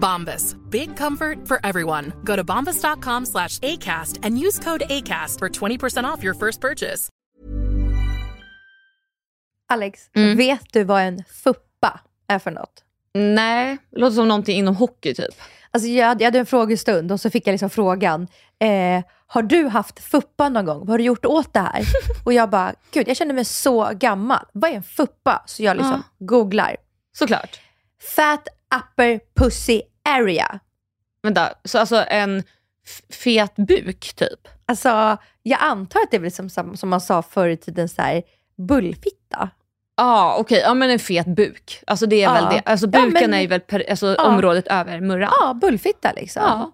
Bombas. 0.00 0.56
Big 0.70 0.96
comfort 0.96 1.48
for 1.48 1.58
everyone. 1.66 2.12
Go 2.24 2.36
to 2.36 2.44
bombas.com 2.44 3.26
slash 3.26 3.58
ACAST 3.58 4.18
and 4.22 4.38
use 4.38 4.58
code 4.64 4.82
ACAST 4.90 5.38
for 5.38 5.48
20% 5.48 6.04
off 6.04 6.24
your 6.24 6.34
first 6.34 6.60
purchase. 6.60 7.08
Alex, 9.72 10.00
Mm. 10.16 10.36
vet 10.36 10.72
du 10.72 10.84
vad 10.84 11.02
en 11.02 11.24
fuppa 11.44 12.00
är 12.28 12.38
för 12.38 12.50
något? 12.50 12.82
Nej, 13.14 13.78
det 13.90 14.00
låter 14.00 14.14
som 14.16 14.28
någonting 14.28 14.58
inom 14.58 14.76
hockey 14.76 15.14
typ. 15.14 15.34
Alltså 15.70 15.88
jag, 15.88 16.06
hade, 16.06 16.24
jag 16.24 16.26
hade 16.26 16.38
en 16.38 16.46
frågestund 16.46 17.12
och 17.12 17.20
så 17.20 17.30
fick 17.30 17.46
jag 17.46 17.52
liksom 17.52 17.70
frågan, 17.70 18.28
eh, 18.58 19.04
har 19.26 19.42
du 19.42 19.66
haft 19.68 20.00
fuppa 20.00 20.48
någon 20.48 20.64
gång? 20.66 20.78
Vad 20.78 20.88
har 20.88 20.98
du 20.98 21.04
gjort 21.04 21.24
åt 21.26 21.52
det 21.52 21.60
här? 21.60 21.84
och 22.24 22.32
jag 22.32 22.50
bara, 22.50 22.74
gud 22.90 23.08
jag 23.08 23.16
känner 23.16 23.34
mig 23.34 23.44
så 23.44 23.90
gammal. 23.94 24.44
Vad 24.52 24.70
är 24.70 24.74
en 24.74 24.82
fuppa? 24.82 25.42
Så 25.46 25.62
jag 25.62 25.76
liksom 25.76 26.02
googlar. 26.18 26.76
Såklart. 27.16 27.60
Fat 28.16 28.48
upper 28.76 29.20
pussy 29.36 29.82
area. 30.08 30.58
Vänta, 31.22 31.48
så 31.64 31.78
alltså 31.78 32.04
en 32.08 32.42
fet 33.12 33.56
buk 33.56 34.12
typ? 34.16 34.48
Alltså 34.66 35.16
jag 35.42 35.58
antar 35.62 36.00
att 36.00 36.10
det 36.10 36.16
är 36.16 36.20
väl 36.20 36.32
som, 36.32 36.48
som, 36.76 36.76
man 36.90 37.00
sa 37.00 37.22
förr 37.22 37.48
i 37.48 37.56
tiden, 37.56 37.88
så 37.88 38.02
här, 38.02 38.22
bullfitta. 38.68 39.50
Ja, 39.96 40.04
ah, 40.04 40.36
okej. 40.38 40.60
Ja, 40.60 40.74
men 40.74 40.90
en 40.90 40.98
fet 40.98 41.26
buk. 41.26 41.80
Alltså 41.86 42.06
det 42.06 42.16
är 42.16 42.22
Ja. 42.22 42.32
väl 42.34 42.44
det. 42.44 42.62
Alltså 42.70 42.86
Ja, 42.86 42.90
buken 43.02 43.12
men- 43.12 43.34
är 43.34 43.40
ju 43.40 43.46
väl 43.46 43.60
per, 43.60 43.84
alltså, 43.90 44.14
Ja. 44.18 44.24
området 44.24 44.66
över 44.66 45.00
murran. 45.00 45.30
Ja, 45.40 45.54
bullfitta 45.54 46.12
liksom. 46.12 46.42
Ja. 46.42 46.72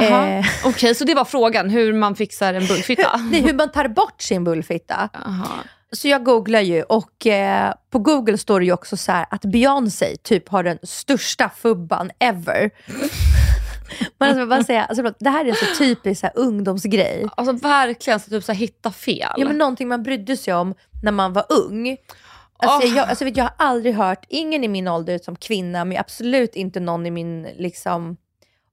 Eh. 0.00 0.44
Okej, 0.64 0.94
så 0.94 1.04
det 1.04 1.14
var 1.14 1.24
frågan, 1.24 1.70
hur 1.70 1.92
man 1.92 2.14
fixar 2.16 2.54
en 2.54 2.66
bullfitta? 2.66 3.16
Nej, 3.30 3.42
hur 3.42 3.54
man 3.54 3.72
tar 3.72 3.88
bort 3.88 4.22
sin 4.22 4.44
bullfitta. 4.44 5.08
Aha. 5.26 5.46
Så 5.92 6.08
jag 6.08 6.24
googlar 6.24 6.60
ju 6.60 6.82
och 6.82 7.26
eh, 7.26 7.74
på 7.90 7.98
Google 7.98 8.38
står 8.38 8.60
det 8.60 8.66
ju 8.66 8.72
också 8.72 8.96
så 8.96 9.12
här 9.12 9.26
att 9.30 9.44
Beyoncé 9.44 10.16
typ 10.16 10.48
har 10.48 10.62
den 10.62 10.78
största 10.82 11.48
fubban 11.48 12.10
ever. 12.18 12.70
Men 14.18 14.28
alltså, 14.28 14.46
bara 14.46 14.64
säga, 14.64 14.84
alltså, 14.84 15.12
det 15.20 15.30
här 15.30 15.44
är 15.44 15.48
en 15.48 15.54
så 15.54 15.78
typisk 15.78 16.20
så 16.20 16.26
här, 16.26 16.38
ungdomsgrej. 16.38 17.26
Alltså 17.36 17.52
verkligen, 17.52 18.20
så 18.20 18.30
typ 18.30 18.44
så 18.44 18.52
här, 18.52 18.58
hitta 18.58 18.90
fel. 18.90 19.34
Ja, 19.36 19.46
men 19.46 19.58
någonting 19.58 19.88
man 19.88 20.02
brydde 20.02 20.36
sig 20.36 20.54
om 20.54 20.74
när 21.02 21.12
man 21.12 21.32
var 21.32 21.44
ung. 21.48 21.96
Alltså, 22.58 22.88
Åh. 22.88 22.96
jag, 22.96 23.08
alltså, 23.08 23.24
vet, 23.24 23.36
jag 23.36 23.44
har 23.44 23.54
aldrig 23.56 23.94
hört, 23.94 24.26
ingen 24.28 24.64
i 24.64 24.68
min 24.68 24.88
ålder 24.88 25.18
som 25.18 25.36
kvinna, 25.36 25.84
men 25.84 25.98
absolut 25.98 26.56
inte 26.56 26.80
någon 26.80 27.06
i 27.06 27.10
min 27.10 27.42
liksom, 27.42 28.16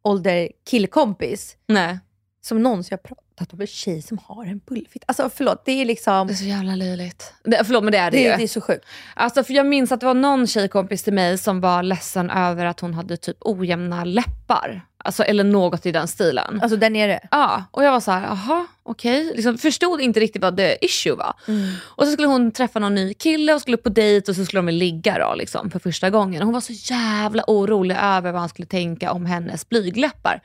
ålder 0.03 0.49
killkompis, 0.69 1.57
Nej. 1.67 1.99
som 2.41 2.63
någonsin 2.63 2.97
har 3.03 3.15
pratat 3.35 3.53
om 3.53 3.61
en 3.61 3.67
tjej 3.67 4.01
som 4.01 4.17
har 4.25 4.45
en 4.45 4.61
bullfitta. 4.65 5.05
Alltså 5.07 5.29
förlåt, 5.35 5.65
det 5.65 5.71
är 5.71 5.85
liksom, 5.85 6.27
Det 6.27 6.33
är 6.33 6.35
så 6.35 6.45
jävla 6.45 6.75
löjligt. 6.75 7.33
Det, 7.43 7.61
förlåt 7.65 7.83
men 7.83 7.91
det 7.91 7.97
är 7.97 8.11
det, 8.11 8.17
det, 8.17 8.23
ju. 8.23 8.37
det 8.37 8.43
är 8.43 8.47
så 8.47 8.61
sjukt. 8.61 8.85
Alltså, 9.13 9.43
för 9.43 9.53
jag 9.53 9.65
minns 9.65 9.91
att 9.91 9.99
det 9.99 10.05
var 10.05 10.13
någon 10.13 10.47
tjejkompis 10.47 11.03
till 11.03 11.13
mig 11.13 11.37
som 11.37 11.61
var 11.61 11.83
ledsen 11.83 12.29
över 12.29 12.65
att 12.65 12.79
hon 12.79 12.93
hade 12.93 13.17
typ 13.17 13.37
ojämna 13.39 14.03
läppar. 14.03 14.81
Alltså, 15.05 15.23
eller 15.23 15.43
något 15.43 15.85
i 15.85 15.91
den 15.91 16.07
stilen. 16.07 16.59
Alltså 16.61 16.77
där 16.77 16.89
nere. 16.89 17.19
Ja, 17.31 17.63
och 17.71 17.83
jag 17.83 17.91
var 17.91 17.99
så 17.99 18.11
här, 18.11 18.21
jaha, 18.21 18.67
okej. 18.83 19.31
Liksom, 19.35 19.57
förstod 19.57 20.01
inte 20.01 20.19
riktigt 20.19 20.41
vad 20.41 20.57
the 20.57 20.85
issue 20.85 21.15
var. 21.15 21.33
Och 21.81 22.05
så 22.05 22.11
skulle 22.11 22.27
hon 22.27 22.51
träffa 22.51 22.79
någon 22.79 22.95
ny 22.95 23.13
kille 23.13 23.53
och 23.53 23.61
skulle 23.61 23.77
på 23.77 23.89
dejt 23.89 24.31
och 24.31 24.35
så 24.35 24.45
skulle 24.45 24.61
de 24.61 24.71
ligga 24.71 25.17
då, 25.17 25.35
liksom, 25.35 25.71
för 25.71 25.79
första 25.79 26.09
gången. 26.09 26.41
Och 26.41 26.45
hon 26.45 26.53
var 26.53 26.61
så 26.61 26.73
jävla 26.73 27.43
orolig 27.47 27.97
över 28.01 28.31
vad 28.31 28.41
han 28.41 28.49
skulle 28.49 28.65
tänka 28.65 29.11
om 29.11 29.25
hennes 29.25 29.69
blygläppar. 29.69 30.41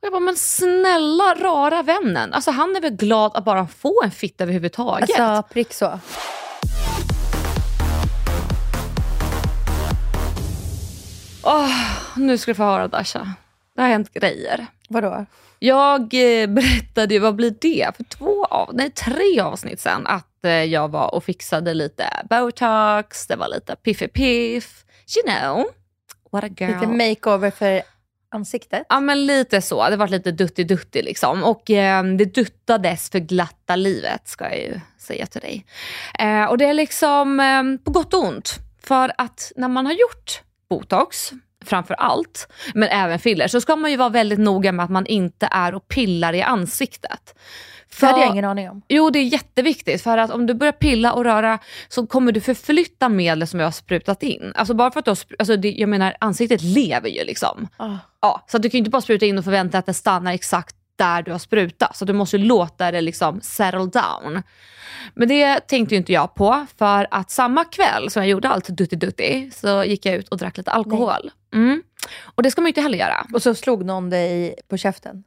Och 0.00 0.06
jag 0.06 0.12
bara, 0.12 0.20
men 0.20 0.36
snälla 0.36 1.34
rara 1.34 1.82
vännen. 1.82 2.32
Alltså 2.32 2.50
han 2.50 2.76
är 2.76 2.80
väl 2.80 2.96
glad 2.96 3.36
att 3.36 3.44
bara 3.44 3.66
få 3.66 4.02
en 4.04 4.10
fitta 4.10 4.44
överhuvudtaget. 4.44 5.20
Alltså 5.20 5.52
prick 5.52 5.72
så. 5.72 6.00
Åh, 11.44 11.70
nu 12.16 12.38
ska 12.38 12.50
du 12.50 12.54
få 12.54 12.62
höra 12.62 12.88
Dasha. 12.88 13.34
Det 13.76 13.82
har 13.82 13.88
hänt 13.88 14.12
grejer. 14.12 14.66
Vadå? 14.88 15.26
Jag 15.58 16.00
eh, 16.00 16.46
berättade 16.46 17.14
ju, 17.14 17.20
vad 17.20 17.34
blir 17.34 17.54
det, 17.60 17.96
för 17.96 18.04
två 18.04 18.44
av, 18.44 18.70
nej, 18.74 18.90
tre 18.90 19.40
avsnitt 19.40 19.80
sen 19.80 20.06
att 20.06 20.44
eh, 20.44 20.50
jag 20.50 20.88
var 20.88 21.14
och 21.14 21.24
fixade 21.24 21.74
lite 21.74 22.04
botox, 22.30 23.26
det 23.26 23.36
var 23.36 23.48
lite 23.48 23.76
piffi-piff. 23.82 24.84
You 25.16 25.36
know, 25.36 25.64
what 26.30 26.44
a 26.44 26.48
girl. 26.56 26.72
Lite 26.72 26.86
makeover 26.86 27.50
för 27.50 27.82
ansiktet. 28.30 28.86
Ja 28.88 29.00
men 29.00 29.26
lite 29.26 29.62
så, 29.62 29.90
det 29.90 29.96
var 29.96 30.08
lite 30.08 30.30
dutti-dutti 30.30 31.02
liksom. 31.02 31.44
Och 31.44 31.70
eh, 31.70 32.04
det 32.04 32.24
duttades 32.24 33.10
för 33.10 33.18
glatta 33.18 33.76
livet 33.76 34.28
ska 34.28 34.44
jag 34.44 34.58
ju 34.58 34.80
säga 34.98 35.26
till 35.26 35.40
dig. 35.40 35.64
Eh, 36.18 36.44
och 36.44 36.58
det 36.58 36.64
är 36.64 36.74
liksom 36.74 37.40
eh, 37.40 37.84
på 37.84 37.90
gott 37.90 38.14
och 38.14 38.24
ont. 38.24 38.58
För 38.82 39.12
att 39.18 39.52
när 39.56 39.68
man 39.68 39.86
har 39.86 39.92
gjort 39.92 40.42
botox, 40.70 41.32
framför 41.64 41.94
allt, 41.94 42.48
men 42.74 42.88
även 42.88 43.18
filler, 43.18 43.48
så 43.48 43.60
ska 43.60 43.76
man 43.76 43.90
ju 43.90 43.96
vara 43.96 44.08
väldigt 44.08 44.38
noga 44.38 44.72
med 44.72 44.84
att 44.84 44.90
man 44.90 45.06
inte 45.06 45.48
är 45.50 45.74
och 45.74 45.88
pillar 45.88 46.32
i 46.32 46.42
ansiktet. 46.42 47.34
Det 48.00 48.06
hade 48.06 48.18
jag 48.18 48.26
För- 48.26 48.32
ingen 48.32 48.44
aning 48.44 48.70
om. 48.70 48.82
Jo, 48.88 49.10
det 49.10 49.18
är 49.18 49.24
jätteviktigt. 49.24 50.02
För 50.02 50.18
att 50.18 50.30
om 50.30 50.46
du 50.46 50.54
börjar 50.54 50.72
pilla 50.72 51.12
och 51.12 51.24
röra 51.24 51.58
så 51.88 52.06
kommer 52.06 52.32
du 52.32 52.40
förflytta 52.40 53.08
medlet 53.08 53.50
som 53.50 53.60
jag 53.60 53.66
har 53.66 53.72
sprutat 53.72 54.22
in. 54.22 54.52
Alltså 54.54 54.74
bara 54.74 54.90
för 54.90 54.98
att 54.98 55.04
du 55.04 55.10
har, 55.10 55.18
alltså 55.38 55.56
det, 55.56 55.70
jag 55.70 55.88
menar 55.88 56.16
ansiktet 56.20 56.62
lever 56.62 57.08
ju 57.08 57.24
liksom. 57.24 57.68
Ah. 57.76 57.96
Ja, 58.20 58.44
så 58.48 58.56
att 58.56 58.62
du 58.62 58.70
kan 58.70 58.78
ju 58.78 58.78
inte 58.78 58.90
bara 58.90 59.02
spruta 59.02 59.26
in 59.26 59.38
och 59.38 59.44
förvänta 59.44 59.70
dig 59.70 59.78
att 59.78 59.86
det 59.86 59.94
stannar 59.94 60.32
exakt 60.32 60.76
där 60.96 61.22
du 61.22 61.32
har 61.32 61.38
sprutat. 61.38 61.96
Så 61.96 62.04
du 62.04 62.12
måste 62.12 62.38
låta 62.38 62.90
det 62.90 63.00
liksom 63.00 63.40
settle 63.40 63.78
down. 63.78 64.42
Men 65.14 65.28
det 65.28 65.60
tänkte 65.60 65.94
ju 65.94 65.98
inte 65.98 66.12
jag 66.12 66.34
på 66.34 66.66
för 66.78 67.06
att 67.10 67.30
samma 67.30 67.64
kväll 67.64 68.10
som 68.10 68.22
jag 68.22 68.30
gjorde 68.30 68.48
allt 68.48 68.68
dutti-dutti 68.68 69.50
så 69.54 69.84
gick 69.84 70.06
jag 70.06 70.14
ut 70.14 70.28
och 70.28 70.38
drack 70.38 70.56
lite 70.56 70.70
alkohol. 70.70 71.30
Mm. 71.54 71.82
Och 72.22 72.42
det 72.42 72.50
ska 72.50 72.60
man 72.60 72.66
ju 72.66 72.70
inte 72.70 72.80
heller 72.80 72.98
göra. 72.98 73.26
Och 73.34 73.42
så 73.42 73.54
slog 73.54 73.84
någon 73.84 74.10
dig 74.10 74.54
på 74.68 74.76
käften. 74.76 75.24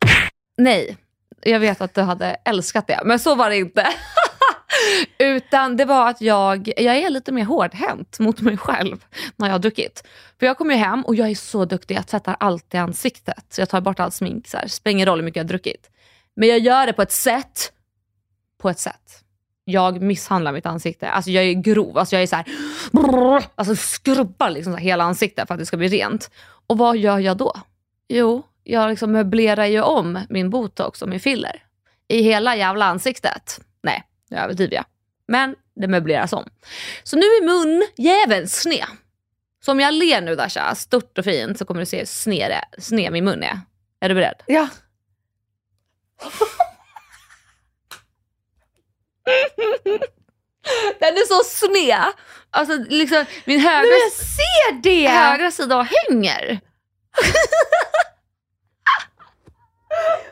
Nej, 0.58 0.98
jag 1.44 1.60
vet 1.60 1.82
att 1.82 1.94
du 1.94 2.02
hade 2.02 2.38
älskat 2.46 2.88
det, 2.88 3.00
men 3.06 3.20
så 3.20 3.36
var 3.36 3.50
det 3.50 3.58
inte. 3.58 3.88
Utan 5.18 5.78
det 5.78 5.86
var 5.86 6.10
att 6.10 6.22
jag, 6.22 6.72
jag 6.78 6.96
är 6.96 7.10
lite 7.10 7.32
mer 7.32 7.46
hårdhänt 7.46 8.20
mot 8.20 8.42
mig 8.42 8.58
själv 8.58 9.06
när 9.36 9.48
jag 9.48 9.54
har 9.54 9.60
druckit. 9.60 10.04
För 10.40 10.46
jag 10.46 10.58
kommer 10.58 10.74
ju 10.74 10.80
hem 10.80 11.02
och 11.02 11.16
jag 11.16 11.30
är 11.30 11.36
så 11.36 11.66
duktig, 11.66 11.96
jag 11.96 12.08
tvättar 12.08 12.36
alltid 12.40 12.80
ansiktet. 12.80 13.46
Så 13.50 13.62
jag 13.62 13.70
tar 13.70 13.82
bort 13.82 14.00
allt 14.00 14.14
smink, 14.14 14.48
så 14.48 14.58
här. 14.58 14.68
spelar 14.68 14.92
ingen 14.92 15.06
roll 15.06 15.20
hur 15.20 15.26
mycket 15.26 15.38
jag 15.38 15.44
har 15.44 15.48
druckit. 15.48 15.90
Men 16.36 16.50
jag 16.50 16.60
gör 16.60 16.86
det 16.86 16.94
på 16.94 17.02
ett 17.02 17.12
sätt, 17.12 17.72
på 18.62 18.70
ett 18.70 18.80
sätt. 18.80 19.24
Jag 19.66 20.02
misshandlar 20.02 20.52
mitt 20.52 20.66
ansikte. 20.66 21.10
Alltså 21.10 21.32
jag 21.32 21.44
är 21.44 21.54
grov. 21.54 21.98
Alltså 21.98 22.16
jag 22.16 22.24
är 22.24 22.28
så 22.28 22.36
här, 22.36 22.46
brrr, 22.92 23.44
alltså 23.56 23.76
skrubbar 23.76 24.50
liksom 24.50 24.74
så 24.74 24.78
här 24.78 24.86
hela 24.86 25.04
ansiktet 25.04 25.48
för 25.48 25.54
att 25.54 25.60
det 25.60 25.66
ska 25.66 25.78
bli 25.78 25.88
rent. 25.88 26.32
Och 26.68 26.78
vad 26.78 26.98
gör 26.98 27.20
jag 27.20 27.38
då? 27.38 27.54
Jo, 28.08 28.44
jag 28.64 28.90
liksom 28.90 29.12
möblerar 29.12 29.66
ju 29.66 29.82
om 29.82 30.20
min 30.30 30.50
botox 30.50 31.02
och 31.02 31.10
min 31.10 31.20
filler. 31.20 31.64
I 32.08 32.22
hela 32.22 32.56
jävla 32.56 32.86
ansiktet. 32.86 33.60
Nej, 33.84 34.04
nu 34.30 34.38
överdriver 34.38 34.76
jag. 34.76 34.86
Men 35.28 35.56
det 35.76 35.88
möbleras 35.88 36.34
om. 36.34 36.50
Så 37.04 37.16
nu 37.16 37.22
är 37.22 37.46
mun 37.46 37.88
jäveln 37.98 38.48
sned. 38.48 38.86
Så 39.66 39.72
om 39.72 39.80
jag 39.80 39.94
ler 39.94 40.22
nu 40.22 40.36
Dasha, 40.36 40.76
stort 40.76 41.18
och 41.18 41.24
fint, 41.24 41.58
så 41.58 41.66
kommer 41.66 41.80
du 41.80 41.86
se 41.86 41.98
hur 41.98 42.06
sned, 42.06 42.54
sned 42.78 43.12
min 43.12 43.26
mun 43.26 43.44
är. 43.44 43.60
Är 44.00 44.10
du 44.10 44.16
beredd? 44.16 44.44
Ja. 44.46 44.68
Den 51.00 51.14
är 51.14 51.28
så 51.28 51.44
sned! 51.44 52.14
Alltså 52.50 52.74
liksom, 52.90 53.26
min 53.46 53.60
högra, 53.60 53.88
jag 53.88 54.12
ser 54.12 54.82
det! 54.82 55.08
högra 55.08 55.52
sida 55.52 55.88
hänger. 56.10 56.60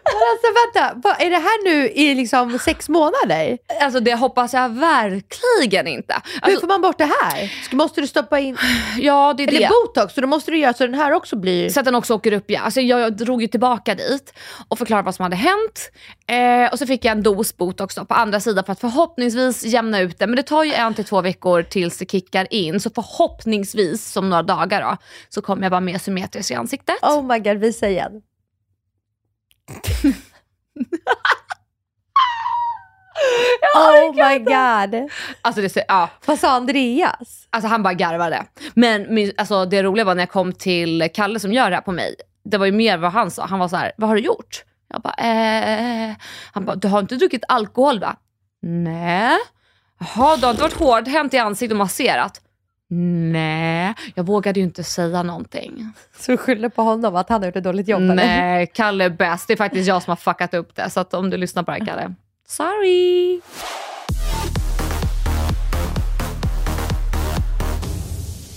alltså 0.04 0.48
vänta, 0.66 0.94
vad, 1.10 1.22
är 1.22 1.30
det 1.30 1.36
här 1.38 1.64
nu 1.64 1.90
i 1.90 2.16
liksom 2.16 2.60
sex 2.60 2.90
månader? 2.90 3.58
Alltså 3.82 4.00
det 4.00 4.14
hoppas 4.16 4.54
jag 4.54 4.70
verkligen 4.70 5.88
inte. 5.88 6.14
Hur 6.34 6.40
Alltså, 6.42 6.60
får 6.60 6.68
man 6.68 6.82
bort 6.82 6.98
det 6.98 7.10
här? 7.22 7.48
Ska- 7.64 7.76
Måste 7.76 8.02
du 8.02 8.08
stoppa 8.08 8.40
in, 8.40 8.58
ja, 9.00 9.34
det 9.38 9.44
är 9.44 9.48
eller 9.48 9.60
det. 9.60 9.70
botox, 9.70 10.14
så 10.14 10.22
då 10.22 10.28
måste 10.28 10.52
du 10.52 10.58
göra 10.58 10.74
så 10.74 10.86
den 10.86 10.96
här 10.96 11.12
också 11.12 11.36
blir... 11.36 11.70
Så 11.70 11.80
att 11.80 11.86
den 11.86 11.96
också 11.96 12.14
åker 12.14 12.32
upp 12.34 12.50
igen. 12.50 12.64
Alltså 12.66 12.82
jag 12.82 13.18
drog 13.18 13.42
ju 13.42 13.48
tillbaka 13.48 13.96
dit 13.96 14.34
och 14.68 14.78
förklarade 14.78 15.06
vad 15.06 15.16
som 15.16 15.24
hade 15.24 15.36
hänt. 15.36 15.92
Eh, 16.28 16.72
och 16.72 16.80
så 16.80 16.86
fick 16.88 17.06
jag 17.06 17.12
en 17.12 17.24
dos 17.24 17.58
botox 17.58 17.96
då 17.96 18.06
på 18.06 18.14
andra 18.14 18.40
sidan 18.40 18.64
för 18.64 18.72
att 18.74 18.80
förhoppningsvis 18.80 19.64
jämna 19.64 20.00
ut 20.00 20.20
det. 20.20 20.28
Men 20.28 20.36
det 20.36 20.44
tar 20.44 20.64
ju 20.64 20.74
en 20.74 20.94
till 20.94 21.06
två 21.06 21.22
veckor 21.22 21.64
tills 21.64 21.98
det 21.98 22.12
kickar 22.12 22.48
in. 22.54 22.80
Så 22.80 22.90
förhoppningsvis, 22.90 24.12
som 24.12 24.30
några 24.30 24.44
dagar 24.44 24.82
då, 24.82 24.98
så 25.30 25.42
kommer 25.42 25.64
jag 25.64 25.70
vara 25.70 25.82
mer 25.82 25.98
symmetrisk 25.98 26.52
i 26.52 26.54
ansiktet. 26.54 26.96
Oh 27.02 27.24
my 27.28 27.40
god, 27.40 27.58
visa 27.58 27.90
igen. 27.90 28.12
oh 33.76 34.14
my 34.16 34.40
god. 34.40 35.10
Alltså, 35.42 35.62
det, 35.62 35.86
ja, 35.88 36.10
Vad 36.26 36.40
sa 36.40 36.52
Andreas? 36.52 37.48
alltså 37.50 37.68
han 37.68 37.84
bara 37.84 37.94
garvade. 37.94 38.46
Men 38.74 39.14
min, 39.14 39.32
alltså, 39.38 39.66
det 39.66 39.84
roliga 39.84 40.06
var 40.06 40.16
när 40.16 40.22
jag 40.22 40.30
kom 40.30 40.54
till 40.54 41.10
Kalle 41.14 41.40
som 41.40 41.54
gör 41.54 41.70
det 41.70 41.76
här 41.76 41.84
på 41.84 41.92
mig. 41.92 42.16
Det 42.44 42.58
var 42.58 42.66
ju 42.66 42.72
mer 42.72 42.98
vad 42.98 43.12
han 43.12 43.32
sa. 43.32 43.46
Han 43.46 43.60
var 43.60 43.68
så 43.68 43.76
här, 43.76 43.92
vad 43.98 44.10
har 44.10 44.16
du 44.16 44.22
gjort? 44.22 44.64
Jag 44.90 45.02
bara, 45.02 45.14
eh. 45.14 46.16
Han 46.54 46.66
bara, 46.66 46.76
du 46.76 46.88
har 46.88 47.00
inte 47.00 47.16
druckit 47.16 47.44
alkohol 47.48 48.00
va? 48.00 48.16
Nej. 48.62 49.38
Jaha, 50.00 50.38
du 50.38 50.46
har 50.46 50.52
inte 50.52 50.64
varit 50.64 50.80
hårdhänt 50.80 51.34
i 51.34 51.38
ansiktet 51.38 51.72
och 51.74 51.78
masserat? 51.78 52.42
Nej, 52.92 53.94
jag 54.16 54.24
vågade 54.24 54.60
ju 54.60 54.64
inte 54.64 54.84
säga 54.84 55.24
någonting. 55.24 55.94
Så 56.18 56.32
du 56.32 56.38
skyller 56.38 56.70
på 56.70 56.82
honom 56.82 57.16
att 57.16 57.30
han 57.30 57.42
har 57.42 57.48
gjort 57.48 57.56
ett 57.56 57.64
dåligt 57.64 57.88
jobb 57.88 58.02
eller? 58.02 58.16
Nej, 58.16 58.68
Kalle 58.74 59.06
är 59.06 59.10
bäst. 59.10 59.48
Det 59.48 59.54
är 59.54 59.58
faktiskt 59.58 59.88
jag 59.88 60.04
som 60.04 60.12
har 60.12 60.16
fuckat 60.16 60.54
upp 60.54 60.76
det. 60.76 60.90
Så 60.90 61.02
om 61.12 61.30
du 61.30 61.38
lyssnar 61.38 61.64
på 61.64 61.72
det 61.72 61.78
här 61.78 61.86
Kalle, 61.86 62.16
sorry. 62.48 63.42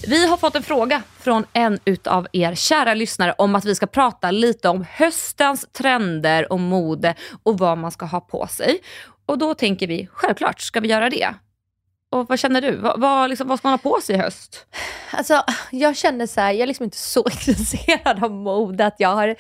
Vi 0.06 0.26
har 0.26 0.37
fått 0.37 0.56
en 0.56 0.62
fråga 0.62 1.02
från 1.19 1.44
en 1.52 1.79
utav 1.84 2.26
er 2.32 2.55
kära 2.55 2.94
lyssnare 2.94 3.34
om 3.38 3.55
att 3.55 3.64
vi 3.64 3.75
ska 3.75 3.87
prata 3.87 4.31
lite 4.31 4.69
om 4.69 4.84
höstens 4.90 5.67
trender 5.73 6.52
och 6.52 6.61
mode 6.61 7.14
och 7.43 7.58
vad 7.58 7.79
man 7.79 7.90
ska 7.90 8.06
ha 8.06 8.20
på 8.20 8.46
sig. 8.46 8.79
Och 9.26 9.38
då 9.38 9.55
tänker 9.55 9.87
vi, 9.87 10.08
självklart 10.12 10.61
ska 10.61 10.81
vi 10.81 10.88
göra 10.88 11.11
det. 11.11 11.34
Och 12.12 12.28
vad 12.28 12.38
känner 12.38 12.60
du? 12.60 12.76
Vad, 12.76 13.00
vad, 13.00 13.30
liksom, 13.30 13.48
vad 13.48 13.58
ska 13.58 13.68
man 13.68 13.78
ha 13.84 13.90
på 13.90 14.00
sig 14.00 14.16
i 14.16 14.18
höst? 14.18 14.66
Alltså, 15.10 15.42
jag 15.70 15.96
känner 15.96 16.26
så 16.26 16.40
här, 16.40 16.52
jag 16.52 16.60
är 16.60 16.66
liksom 16.66 16.84
inte 16.84 16.96
så 16.96 17.24
intresserad 17.30 18.24
av 18.24 18.30
mode 18.30 18.86
att 18.86 18.94
jag 18.98 19.08
har 19.14 19.36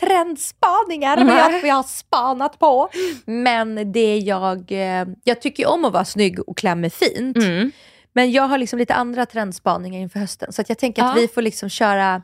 trendspaningar 0.00 1.24
vad 1.24 1.36
jag, 1.36 1.66
jag 1.66 1.74
har 1.74 1.82
spanat 1.82 2.58
på. 2.58 2.88
Men 3.24 3.92
det 3.92 4.18
jag, 4.18 4.72
eh, 4.72 5.06
jag 5.24 5.40
tycker 5.40 5.66
om 5.68 5.84
att 5.84 5.92
vara 5.92 6.04
snygg 6.04 6.48
och 6.48 6.56
klä 6.58 6.74
mig 6.74 6.90
fint. 6.90 7.36
Mm. 7.36 7.70
Men 8.12 8.30
jag 8.32 8.42
har 8.42 8.58
liksom 8.58 8.78
lite 8.78 8.94
andra 8.94 9.26
trendspaningar 9.26 10.00
inför 10.00 10.18
hösten. 10.20 10.52
Så 10.52 10.62
jag 10.68 10.78
tänker 10.78 11.02
att 11.02 11.16
Ja. 11.16 11.20
vi 11.22 11.28
får 11.28 11.42
liksom 11.42 11.68
köra 11.68 12.22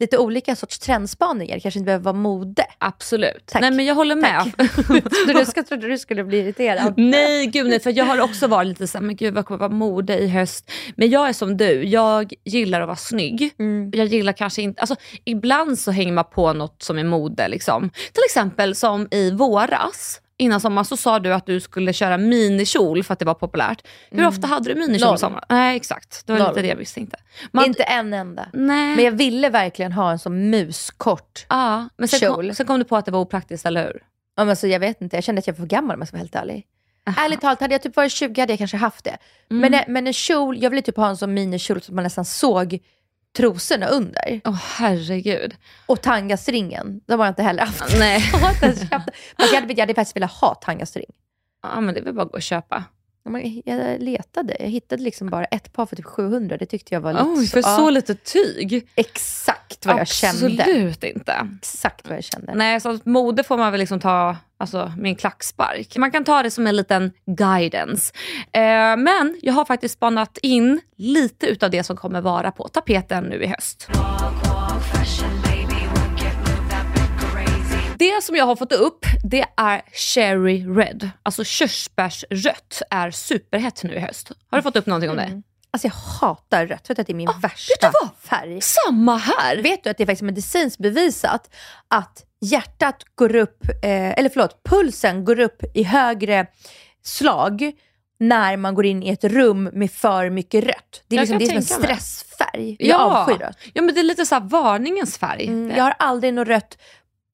lite 0.00 0.18
olika 0.18 0.56
sorts 0.56 0.78
trendspaningar. 0.78 1.54
Det 1.54 1.60
kanske 1.60 1.78
inte 1.78 1.86
behöver 1.86 2.04
vara 2.04 2.16
mode. 2.16 2.64
Absolut. 2.78 3.46
Tack. 3.46 3.60
Nej 3.60 3.70
men 3.70 3.84
jag 3.84 3.94
håller 3.94 4.16
med. 4.16 4.52
Du 5.40 5.46
ska, 5.46 5.62
trodde 5.62 5.88
du 5.88 5.98
skulle 5.98 6.24
bli 6.24 6.38
irriterad. 6.38 6.94
Nej 6.96 7.46
gud 7.46 7.66
nej, 7.66 7.80
för 7.80 7.98
jag 7.98 8.04
har 8.04 8.20
också 8.20 8.46
varit 8.46 8.68
lite 8.68 8.86
såhär, 8.86 9.04
men 9.04 9.16
gud 9.16 9.34
vad 9.34 9.46
kommer 9.46 9.58
vara 9.58 9.68
mode 9.68 10.18
i 10.18 10.28
höst? 10.28 10.70
Men 10.96 11.10
jag 11.10 11.28
är 11.28 11.32
som 11.32 11.56
du, 11.56 11.84
jag 11.84 12.32
gillar 12.44 12.80
att 12.80 12.86
vara 12.86 12.96
snygg. 12.96 13.54
Mm. 13.58 13.90
Jag 13.94 14.06
gillar 14.06 14.32
kanske 14.32 14.62
inte, 14.62 14.80
alltså 14.80 14.96
ibland 15.24 15.78
så 15.78 15.90
hänger 15.90 16.12
man 16.12 16.24
på 16.24 16.52
något 16.52 16.82
som 16.82 16.98
är 16.98 17.04
mode 17.04 17.48
liksom. 17.48 17.90
Till 17.90 18.22
exempel 18.26 18.74
som 18.74 19.08
i 19.10 19.30
våras, 19.30 20.20
innan 20.40 20.60
sommaren 20.60 20.84
så 20.84 20.96
sa 20.96 21.18
du 21.18 21.34
att 21.34 21.46
du 21.46 21.60
skulle 21.60 21.92
köra 21.92 22.18
minikjol 22.18 23.02
för 23.04 23.12
att 23.12 23.18
det 23.18 23.24
var 23.24 23.34
populärt. 23.34 23.86
Hur 24.10 24.26
ofta 24.26 24.46
hade 24.46 24.74
du 24.74 24.80
minikjol 24.80 25.06
Noll. 25.06 25.14
i 25.14 25.18
sommar? 25.18 25.44
Nej 25.48 25.76
exakt, 25.76 26.26
det 26.26 26.32
var 26.32 26.38
Noll. 26.40 26.48
lite 26.48 26.62
det 26.62 26.68
jag 26.68 26.78
misstänkte. 26.78 27.16
Man, 27.52 27.64
Inte 27.64 27.82
en 27.82 28.12
enda. 28.12 28.46
nej. 28.52 28.96
Men 28.96 29.04
jag 29.04 29.12
ville 29.12 29.48
verkligen 29.48 29.92
ha 29.92 30.10
en 30.10 30.18
sån 30.18 30.50
muskort. 30.50 31.46
ja, 31.48 31.88
men 31.96 32.08
sen 32.08 32.20
kom, 32.20 32.36
kjol. 32.36 32.54
sen 32.54 32.66
kom 32.66 32.78
du 32.78 32.84
på 32.84 32.96
att 32.96 33.04
det 33.04 33.10
var 33.10 33.20
opraktiskt, 33.20 33.66
eller 33.66 33.84
hur? 33.84 34.02
Ja, 34.36 34.44
men 34.44 34.56
så 34.56 34.66
jag 34.66 34.80
vet 34.80 35.00
inte, 35.00 35.16
jag 35.16 35.24
kände 35.24 35.38
att 35.38 35.46
jag 35.46 35.54
var 35.54 35.58
för 35.58 35.66
gammal 35.66 35.94
om 35.94 36.00
jag 36.00 36.08
ska 36.08 36.16
vara 36.16 36.22
helt 36.22 36.34
ärlig. 36.34 36.66
Ärligt 37.16 37.40
talat, 37.40 37.60
hade 37.60 37.74
jag 37.74 37.82
typ 37.82 37.96
varit 37.96 38.12
20 38.12 38.40
hade 38.40 38.52
jag 38.52 38.58
kanske 38.58 38.76
haft 38.76 39.04
det. 39.04 39.16
Mm. 39.50 39.70
Men, 39.72 39.84
men 39.92 40.06
en 40.06 40.12
kjol, 40.12 40.62
jag 40.62 40.70
ville 40.70 40.82
typ 40.82 40.96
ha 40.96 41.08
en 41.08 41.16
sån 41.16 41.34
minikjol 41.34 41.80
så 41.80 41.94
man 41.94 42.04
nästan 42.04 42.24
såg 42.24 42.78
trosorna 43.36 43.86
under. 43.86 44.40
Åh 44.44 44.54
herregud. 44.76 45.56
Och 45.86 46.02
tangastringen, 46.02 47.00
de 47.06 47.18
har 47.20 47.26
jag 47.26 47.30
inte 47.30 47.42
heller 47.42 47.66
haft. 47.66 47.98
Nej. 47.98 48.22
Den. 48.60 48.74
Jag 49.36 49.60
hade, 49.60 49.72
jag 49.72 49.80
hade 49.80 49.94
faktiskt 49.94 50.16
velat 50.16 50.32
ha 50.32 50.54
tangastring. 50.54 51.06
Ja 51.62 51.80
men 51.80 51.94
det 51.94 52.00
är 52.00 52.04
väl 52.04 52.14
bara 52.14 52.22
att 52.26 52.32
gå 52.32 52.36
och 52.36 52.42
köpa. 52.42 52.84
Jag 53.64 54.02
letade, 54.02 54.56
jag 54.60 54.68
hittade 54.68 55.02
liksom 55.02 55.30
bara 55.30 55.44
ett 55.44 55.72
par 55.72 55.86
för 55.86 55.96
typ 55.96 56.04
700. 56.04 56.56
Det 56.56 56.66
tyckte 56.66 56.94
jag 56.94 57.00
var 57.00 57.12
lite 57.12 57.24
Oj, 57.24 57.46
för 57.46 57.58
ja, 57.58 57.76
så 57.76 57.90
lite 57.90 58.14
tyg? 58.14 58.88
Exakt 58.94 59.86
vad 59.86 60.00
jag 60.00 60.08
kände. 60.08 60.62
Absolut 60.62 61.04
inte. 61.04 61.48
Exakt 61.58 62.08
vad 62.08 62.16
jag 62.16 62.24
kände. 62.24 62.54
Nej, 62.54 62.80
så 62.80 62.98
mode 63.04 63.42
får 63.42 63.58
man 63.58 63.72
väl 63.72 63.78
liksom 63.78 64.00
ta 64.00 64.36
alltså, 64.58 64.92
med 64.96 65.08
en 65.08 65.16
klackspark. 65.16 65.96
Man 65.96 66.10
kan 66.10 66.24
ta 66.24 66.42
det 66.42 66.50
som 66.50 66.66
en 66.66 66.76
liten 66.76 67.12
guidance. 67.26 68.12
Eh, 68.52 68.96
men 68.96 69.38
jag 69.42 69.52
har 69.52 69.64
faktiskt 69.64 69.94
spanat 69.94 70.38
in 70.42 70.80
lite 70.96 71.46
utav 71.46 71.70
det 71.70 71.84
som 71.84 71.96
kommer 71.96 72.20
vara 72.20 72.50
på 72.50 72.68
tapeten 72.68 73.24
nu 73.24 73.42
i 73.42 73.46
höst. 73.46 73.88
Det 78.00 78.24
som 78.24 78.36
jag 78.36 78.46
har 78.46 78.56
fått 78.56 78.72
upp 78.72 79.06
det 79.24 79.44
är 79.56 79.82
cherry 79.92 80.66
red. 80.66 81.10
Alltså 81.22 81.44
körsbärsrött 81.44 82.82
är 82.90 83.10
superhett 83.10 83.82
nu 83.82 83.94
i 83.94 83.98
höst. 83.98 84.30
Har 84.50 84.58
du 84.58 84.62
fått 84.62 84.76
upp 84.76 84.86
någonting 84.86 85.10
om 85.10 85.16
det? 85.16 85.42
Alltså 85.70 85.86
jag 85.88 85.94
hatar 85.94 86.66
rött, 86.66 86.90
vet 86.90 86.96
du 86.96 87.00
att 87.00 87.06
det 87.06 87.12
är 87.12 87.14
min 87.14 87.28
du 87.34 87.40
värsta 87.40 87.92
färg. 88.22 88.60
Samma 88.60 89.16
här! 89.16 89.62
Vet 89.62 89.84
du 89.84 89.90
att 89.90 89.96
det 89.96 90.04
är 90.04 90.06
faktiskt 90.06 90.22
medicinskt 90.22 90.78
bevisat 90.78 91.50
att 91.88 92.24
hjärtat 92.40 93.04
går 93.14 93.34
upp, 93.36 93.64
eh, 93.82 94.18
eller 94.18 94.28
förlåt, 94.28 94.62
pulsen 94.64 95.24
går 95.24 95.40
upp 95.40 95.62
i 95.74 95.82
högre 95.82 96.46
slag 97.02 97.72
när 98.20 98.56
man 98.56 98.74
går 98.74 98.86
in 98.86 99.02
i 99.02 99.08
ett 99.08 99.24
rum 99.24 99.70
med 99.72 99.90
för 99.90 100.30
mycket 100.30 100.64
rött. 100.64 101.02
Det 101.08 101.16
är, 101.16 101.18
Jag 101.18 101.22
liksom, 101.22 101.38
det 101.38 101.44
är 101.44 101.60
som 101.60 101.76
en 101.78 101.80
mig. 101.90 101.96
stressfärg. 102.00 102.76
Jag 102.78 103.00
avskyr 103.00 103.38
rött. 103.38 103.58
ja, 103.72 103.82
men 103.82 103.94
det 103.94 104.00
är 104.00 104.04
lite 104.04 104.26
så 104.26 104.34
här 104.34 104.42
varningens 104.42 105.18
färg. 105.18 105.46
Mm, 105.46 105.76
jag 105.76 105.84
har 105.84 105.94
aldrig 105.98 106.34
något 106.34 106.48
rött 106.48 106.78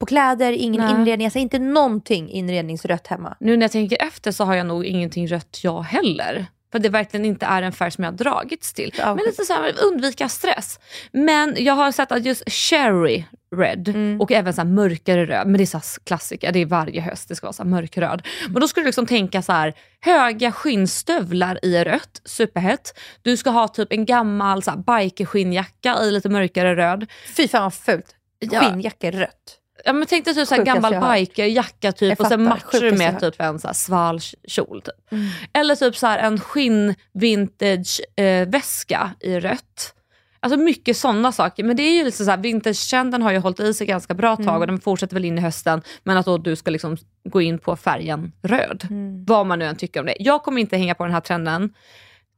på 0.01 0.07
kläder, 0.07 0.53
ingen 0.53 0.81
Nej. 0.85 0.95
inredning. 0.95 1.25
Jag 1.25 1.33
säger 1.33 1.43
inte 1.43 1.59
någonting 1.59 2.31
inredningsrött 2.31 3.07
hemma. 3.07 3.37
Nu 3.41 3.57
när 3.57 3.65
jag 3.65 3.73
tänker 3.73 4.03
efter 4.03 4.33
så 4.33 4.45
har 4.45 4.55
jag 4.55 4.67
nog 4.67 4.85
ingenting 4.85 5.29
rött 5.29 5.59
jag 5.63 5.83
heller. 5.83 6.47
För 6.73 6.79
det 6.79 6.89
verkligen 6.89 7.25
inte 7.27 7.47
är 7.47 7.63
en 7.63 7.73
färg 7.73 7.91
som 7.91 8.05
jag 8.05 8.11
har 8.13 8.17
dragits 8.19 8.73
till. 8.73 8.95
Ja, 8.99 9.15
Men 9.15 9.25
lite 9.25 9.45
så 9.45 9.53
här, 9.53 9.73
undvika 9.93 10.29
stress. 10.29 10.81
Men 11.13 11.55
jag 11.59 11.75
har 11.75 11.93
sett 11.93 12.13
att 12.13 12.25
just 12.25 12.51
cherry 12.51 13.25
red 13.57 13.89
Mm. 13.89 14.21
och 14.21 14.33
även 14.33 14.53
så 14.55 14.65
mörkare 14.65 15.27
röd, 15.27 15.47
men 15.47 15.59
det 15.59 15.65
är 15.65 15.81
så 15.81 16.01
klassiker, 16.05 16.53
det 16.53 16.59
är 16.59 16.67
varje 16.67 17.01
höst, 17.01 17.29
det 17.29 17.35
ska 17.37 17.47
vara 17.47 17.53
så 17.53 17.65
mörkröd. 17.65 18.27
Men 18.49 18.61
då 18.61 18.69
ska 18.69 18.81
du 18.81 18.87
liksom 18.87 19.07
tänka 19.07 19.43
så 19.43 19.53
här, 19.53 19.75
höga 20.01 20.53
skinnstövlar 20.53 21.59
i 21.65 21.85
rött, 21.85 22.21
superhett. 22.25 22.99
Du 23.23 23.37
ska 23.37 23.51
ha 23.51 23.69
typ 23.69 23.93
en 23.93 24.05
gammal 24.05 24.63
så 24.63 24.71
här, 24.71 25.01
bikerskinnjacka 25.01 25.97
i 26.03 26.11
lite 26.11 26.29
mörkare 26.29 26.77
röd. 26.77 27.07
Fy 27.37 27.49
fan 27.49 27.63
vad 27.63 27.75
fult. 27.75 28.15
Ja. 28.39 28.61
Skinnjacka 28.61 29.11
rött. 29.11 29.59
Ja, 29.87 29.93
men 29.93 30.07
tänk 30.07 30.25
dig 30.25 30.35
typ 30.35 30.49
så 30.49 30.55
här 30.55 30.61
Sjukaste 30.63 30.87
jag 30.87 30.93
gammal 30.93 31.19
bikerjacka 31.19 31.93
typ, 31.93 32.09
Jag 32.09 32.21
och 32.21 32.27
sen 32.27 32.45
matchar 32.45 32.81
du 32.81 32.93
med 32.93 33.21
typ 33.21 33.41
en 33.41 33.59
så 33.59 33.67
här 33.67 33.75
sval 33.75 34.21
kjol. 34.49 34.83
Typ. 34.83 35.13
Mm. 35.13 35.27
Eller 35.53 35.75
typ 35.77 35.97
så 35.97 36.07
en 36.07 36.41
skinn 36.41 36.95
vintage 37.13 38.01
eh, 38.17 38.49
väska 38.49 39.11
i 39.21 39.41
rött. 39.41 39.95
Alltså 40.41 40.59
mycket 40.61 40.97
sådana 40.97 41.33
saker. 41.33 41.65
Men 41.65 41.77
det 41.77 41.83
är 41.83 41.93
ju 41.93 42.05
lite 42.05 42.25
så 42.25 42.31
här, 42.31 42.39
vintage-trenden 42.39 43.23
har 43.23 43.33
ju 43.33 43.39
hållit 43.39 43.61
i 43.61 43.75
sig 43.75 43.87
ganska 43.87 44.15
bra 44.15 44.37
tag 44.37 44.47
Mm. 44.49 44.61
och 44.61 44.67
den 44.67 44.81
fortsätter 44.81 45.15
väl 45.15 45.25
in 45.25 45.39
i 45.39 45.41
hösten. 45.41 45.83
Men 46.03 46.17
att 46.17 46.27
då 46.27 46.39
du 46.39 46.57
ska 46.57 46.71
liksom 46.71 46.97
gå 47.29 47.41
in 47.41 47.59
på 47.59 47.77
färgen 47.77 48.33
röd. 48.43 48.87
Mm. 48.91 49.25
Vad 49.25 49.47
man 49.47 49.59
nu 49.59 49.65
än 49.65 49.77
tycker 49.77 50.01
om 50.01 50.07
det. 50.07 50.17
Jag 50.19 50.43
kommer 50.43 50.61
inte 50.61 50.77
hänga 50.77 50.95
på 50.95 51.05
den 51.05 51.13
här 51.13 51.21
trenden, 51.21 51.75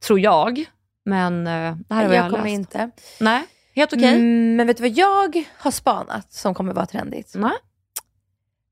tror 0.03 0.19
jag. 0.19 0.65
Men 1.05 1.47
eh, 1.47 1.75
det 1.87 1.93
här 1.93 2.03
är 2.03 2.07
vad 2.07 2.15
jag, 2.15 2.15
jag 2.15 2.23
har 2.23 2.29
kommer 2.29 2.43
läst. 2.43 2.53
inte. 2.53 2.89
Nej, 3.19 3.43
helt 3.79 3.93
okej. 3.93 4.13
Mm, 4.15 4.55
men 4.55 4.67
vet 4.67 4.77
du 4.77 4.83
vad 4.83 4.97
jag 4.97 5.43
har 5.57 5.71
spanat 5.71 6.33
som 6.33 6.53
kommer 6.53 6.73
vara 6.73 6.85
trendigt? 6.85 7.31
Nej. 7.35 7.51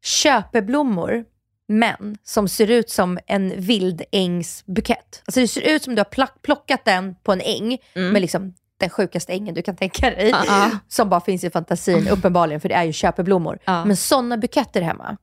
köpeblommor, 0.03 1.25
men 1.67 2.17
som 2.23 2.47
ser 2.47 2.71
ut 2.71 2.89
som 2.89 3.19
en 3.27 3.61
vildängsbukett. 3.61 5.21
Alltså 5.25 5.39
det 5.39 5.47
ser 5.47 5.61
ut 5.61 5.83
som 5.83 5.95
du 5.95 5.99
har 5.99 6.05
plock- 6.05 6.41
plockat 6.41 6.85
den 6.85 7.15
på 7.23 7.31
en 7.33 7.41
äng, 7.41 7.77
Mm. 7.95 8.13
med 8.13 8.21
liksom 8.21 8.53
den 8.79 8.89
sjukaste 8.89 9.33
ängen 9.33 9.55
du 9.55 9.61
kan 9.61 9.75
tänka 9.75 10.09
dig. 10.09 10.29
Ja, 10.29 10.43
ja. 10.47 10.69
Som 10.87 11.09
bara 11.09 11.21
finns 11.21 11.43
i 11.43 11.49
fantasin, 11.49 12.07
uppenbarligen, 12.07 12.61
för 12.61 12.69
det 12.69 12.75
är 12.75 12.83
ju 12.83 12.93
köpeblommor. 12.93 13.59
Ja. 13.65 13.85
Men 13.85 13.97
sådana 13.97 14.37
buketter 14.37 14.81
hemma. 14.81 15.17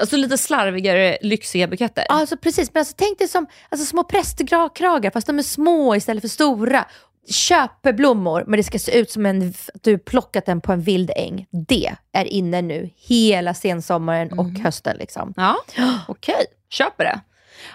Alltså 0.00 0.16
lite 0.16 0.38
slarvigare, 0.38 1.18
lyxiga 1.22 1.66
buketter. 1.68 2.04
Alltså 2.08 2.36
precis, 2.36 2.70
men 2.74 2.80
alltså, 2.80 2.94
tänk 2.96 3.18
dig 3.18 3.28
som 3.28 3.46
alltså, 3.68 3.86
små 3.86 4.04
prästkragar, 4.04 5.10
fast 5.10 5.26
de 5.26 5.38
är 5.38 5.42
små 5.42 5.96
istället 5.96 6.20
för 6.22 6.28
stora. 6.28 6.84
Köpeblommor, 7.28 8.44
men 8.46 8.56
det 8.56 8.62
ska 8.62 8.78
se 8.78 8.98
ut 8.98 9.10
som 9.10 9.26
en, 9.26 9.54
att 9.74 9.82
du 9.82 9.98
plockat 9.98 10.46
den 10.46 10.60
på 10.60 10.72
en 10.72 10.80
vild 10.80 11.10
äng. 11.16 11.46
Det 11.50 11.94
är 12.12 12.24
inne 12.24 12.62
nu 12.62 12.90
hela 12.96 13.54
sensommaren 13.54 14.38
och 14.38 14.50
hösten. 14.50 14.96
Liksom. 14.96 15.34
Ja, 15.36 15.56
okej. 16.08 16.46
Köper 16.70 17.04
det. 17.04 17.20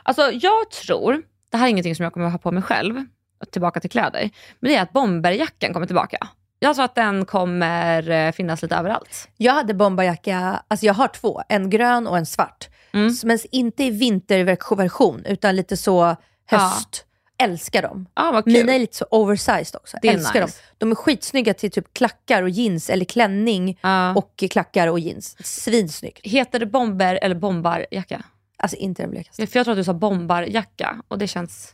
Alltså 0.04 0.32
jag 0.32 0.72
tror, 0.72 1.22
det 1.50 1.58
här 1.58 1.66
är 1.66 1.70
ingenting 1.70 1.96
som 1.96 2.04
jag 2.04 2.14
kommer 2.14 2.26
att 2.26 2.32
ha 2.32 2.40
på 2.40 2.52
mig 2.52 2.64
själv, 2.64 3.06
tillbaka 3.52 3.80
till 3.80 3.90
kläder, 3.90 4.30
men 4.60 4.72
det 4.72 4.78
är 4.78 4.82
att 4.82 4.94
bomberjackan 4.94 5.74
kommer 5.74 5.86
tillbaka. 5.86 6.28
Jag 6.60 6.76
tror 6.76 6.86
att 6.86 6.96
den 6.96 7.26
kommer 7.26 8.10
eh, 8.10 8.32
finnas 8.32 8.62
lite 8.62 8.76
överallt. 8.76 9.30
Jag 9.38 9.54
hade 9.54 9.74
bomberjacka, 9.74 10.64
alltså 10.68 10.86
jag 10.86 10.94
har 10.94 11.08
två, 11.08 11.42
en 11.50 11.70
grön 11.70 12.08
och 12.08 12.18
en 12.18 12.26
svart. 12.26 12.70
Mm. 12.94 13.14
Men 13.24 13.40
inte 13.52 13.84
i 13.84 13.90
vinterversion, 13.90 15.26
utan 15.26 15.56
lite 15.56 15.78
så 15.78 16.16
höst. 16.48 17.06
Älskar 17.44 17.82
dem. 17.82 18.08
Ja, 18.16 18.32
vad 18.32 18.44
kul. 18.44 18.54
Mina 18.54 18.74
är 18.74 18.80
lite 18.80 18.98
så 18.98 19.06
oversized 19.12 19.76
också. 19.76 19.98
Det 20.02 20.08
är 20.08 20.14
Älskar 20.14 20.42
nice. 20.42 20.58
dem. 20.60 20.76
De 20.78 20.92
är 20.92 20.96
skitsnygga 20.96 21.54
till 21.54 21.72
typ 21.72 21.94
klackar 21.94 22.44
och 22.44 22.50
jeans, 22.50 22.90
eller 22.90 23.06
klänning 23.06 23.80
Ja. 23.82 24.16
och 24.16 24.44
klackar 24.52 24.88
och 24.88 25.00
jeans. 25.00 25.36
Svinsnyggt. 25.48 26.20
Heter 26.24 26.60
det 26.60 26.66
bomber 26.66 27.20
eller 27.22 27.36
bombarjacka? 27.36 28.24
Alltså 28.58 28.78
inte 28.78 29.04
den 29.04 29.12
blekaste. 29.12 29.48
För 29.48 29.60
jag 29.60 29.66
tror 29.66 29.72
att 29.74 29.80
du 29.80 29.84
sa 29.84 29.94
bombarjacka 29.94 31.02
och 31.08 31.18
det 31.18 31.28
känns 31.28 31.74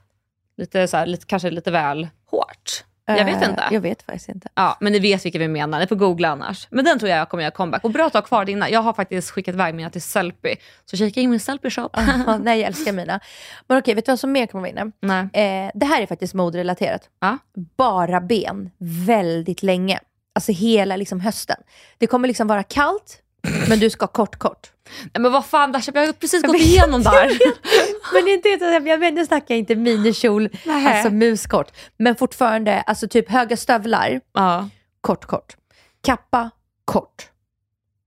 lite, 0.58 0.88
så 0.88 0.98
här, 0.98 1.06
lite, 1.06 1.26
kanske 1.26 1.50
lite 1.52 1.72
väl 1.72 2.08
hårt. 2.26 2.84
Jag 3.10 3.26
vet 3.26 3.44
Eh, 3.44 3.50
inte. 3.50 3.64
Jag 3.72 3.82
vet 3.82 4.02
faktiskt 4.04 4.30
inte. 4.30 4.48
Ja, 4.56 4.78
men 4.80 4.94
ni 4.94 5.00
vet 5.00 5.26
vilka 5.26 5.40
vi 5.40 5.48
menar. 5.48 5.80
Ni 5.80 5.88
får 5.88 5.96
googla 5.96 6.30
annars. 6.30 6.68
Men 6.70 6.86
den 6.86 7.00
tror 7.00 7.12
jag 7.12 7.30
kommer 7.30 7.44
göra 7.44 7.52
comeback. 7.52 7.84
Och 7.84 7.92
bra 7.92 8.06
att 8.06 8.14
ha 8.14 8.22
kvar 8.22 8.46
dina. 8.46 8.70
Jag 8.70 8.82
har 8.82 8.94
faktiskt 8.94 9.32
skickat 9.32 9.54
iväg 9.56 9.76
mina 9.76 9.90
till 9.90 10.02
Sellpy. 10.02 10.56
Så 10.86 10.98
kika 10.98 11.20
in 11.22 11.30
min 11.30 11.40
Sellpy-shop. 11.40 11.90
Ja, 11.94 12.38
nej, 12.44 12.60
jag 12.60 12.68
älskar 12.68 12.92
mina. 12.92 13.20
Men 13.68 13.78
okej, 13.78 13.94
vet 13.96 14.06
du 14.06 14.12
vad 14.12 14.20
som 14.20 14.32
mer 14.32 14.46
kommer 14.48 14.62
vara 14.62 14.82
inne? 14.82 14.92
Nej. 15.02 15.66
Eh, 15.66 15.72
det 15.74 15.86
här 15.86 16.02
är 16.02 16.06
faktiskt 16.06 16.34
moderelaterat. 16.34 17.02
Ja. 17.20 17.38
Bara 17.78 18.22
ben 18.22 18.70
väldigt 19.06 19.64
länge. 19.64 20.00
Alltså 20.36 20.52
hela 20.52 20.96
liksom 20.96 21.20
hösten. 21.20 21.58
Det 21.98 22.08
kommer 22.08 22.28
liksom 22.28 22.48
vara 22.48 22.64
kallt, 22.64 23.18
men 23.70 23.80
du 23.80 23.90
ska 23.90 24.08
kort 24.08 24.36
kort. 24.36 24.72
Nej, 25.02 25.22
men 25.22 25.32
vad 25.32 25.46
fan 25.46 25.72
Dasha, 25.72 25.92
vi 25.92 26.06
har 26.06 26.14
precis 26.14 26.42
Jag 26.44 26.52
gått 26.52 26.62
igenom 26.62 27.04
där. 27.04 27.30
Men 28.14 28.28
inte, 28.28 28.50
jag 28.50 29.00
menar, 29.00 29.12
nu 29.12 29.26
snackar 29.26 29.56
jag 29.56 29.60
inte 29.60 29.76
minikjol, 29.76 30.50
alltså 30.68 31.10
muskort. 31.10 31.72
Men 31.98 32.16
fortfarande, 32.16 32.82
alltså 32.82 33.08
typ 33.08 33.30
höga 33.30 33.58
stövlar, 33.58 34.22
ja. 34.34 34.70
kort 35.02 35.26
kort. 35.26 35.56
Kappa, 36.04 36.50
kort. 36.86 37.30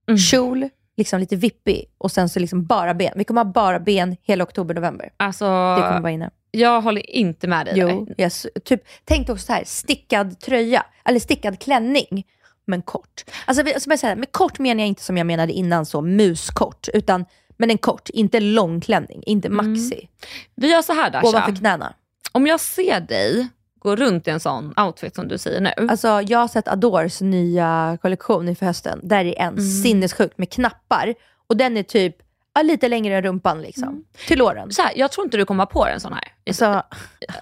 Mm. 0.07 0.17
Kjol, 0.17 0.69
liksom 0.97 1.19
lite 1.19 1.35
vippig 1.35 1.85
och 1.97 2.11
sen 2.11 2.29
så 2.29 2.39
liksom 2.39 2.65
bara 2.65 2.93
ben. 2.93 3.13
Vi 3.15 3.23
kommer 3.23 3.43
ha 3.43 3.51
bara 3.51 3.79
ben 3.79 4.17
hela 4.23 4.43
oktober, 4.43 4.73
november. 4.75 5.09
Alltså, 5.17 5.45
Det 5.75 5.81
kommer 5.81 6.01
vara 6.01 6.11
inne. 6.11 6.29
jag 6.51 6.81
håller 6.81 7.09
inte 7.09 7.47
med 7.47 7.65
dig 7.65 7.73
Jo, 7.77 8.07
yes. 8.17 8.47
typ, 8.65 8.81
tänk 9.05 9.29
också 9.29 9.45
så 9.45 9.53
här, 9.53 9.63
stickad 9.65 10.39
tröja, 10.39 10.85
eller 11.05 11.19
stickad 11.19 11.59
klänning, 11.59 12.25
men 12.67 12.81
kort. 12.81 13.23
Alltså, 13.45 13.79
som 13.79 13.89
jag 13.89 13.99
säger, 13.99 14.15
med 14.15 14.31
kort 14.31 14.59
menar 14.59 14.81
jag 14.81 14.87
inte 14.87 15.03
som 15.03 15.17
jag 15.17 15.27
menade 15.27 15.53
innan, 15.53 15.85
så 15.85 16.01
muskort, 16.01 16.87
utan 16.93 17.25
men 17.57 17.69
en 17.69 17.77
kort, 17.77 18.09
inte 18.09 18.39
lång 18.39 18.81
klänning, 18.81 19.23
inte 19.25 19.49
maxi. 19.49 20.09
Vi 20.55 20.71
gör 20.71 20.81
så 20.81 20.93
här 20.93 21.09
Dasha. 21.11 21.27
Ovanför 21.27 21.55
knäna. 21.55 21.93
Om 22.31 22.47
jag 22.47 22.59
ser 22.59 22.99
dig 22.99 23.47
gå 23.79 23.95
runt 23.95 24.27
i 24.27 24.29
en 24.29 24.39
sån 24.39 24.73
outfit 24.79 25.15
som 25.15 25.27
du 25.27 25.37
säger 25.37 25.61
nu. 25.61 25.87
Alltså, 25.89 26.21
jag 26.21 26.39
har 26.39 26.47
sett 26.47 26.67
Adores 26.67 27.21
nya 27.21 27.97
kollektion 28.01 28.49
inför 28.49 28.65
hösten. 28.65 28.99
Där 29.03 29.25
är 29.25 29.39
en 29.39 29.61
sinnessjukt 29.61 30.37
med 30.37 30.49
knappar. 30.49 31.13
Och 31.47 31.57
den 31.57 31.77
är 31.77 31.83
typ 31.83 32.15
lite 32.63 32.87
längre 32.87 33.15
än 33.15 33.23
rumpan 33.23 33.61
liksom. 33.61 34.03
Till 34.27 34.39
låren. 34.39 34.71
så 34.71 34.81
här, 34.81 34.91
jag 34.95 35.11
tror 35.11 35.25
inte 35.25 35.37
du 35.37 35.45
kommer 35.45 35.63
ha 35.63 35.71
på 35.71 35.85
dig 35.85 35.93
en 35.93 35.99
sån 35.99 36.13
här. 36.13 36.23
Så 36.53 36.81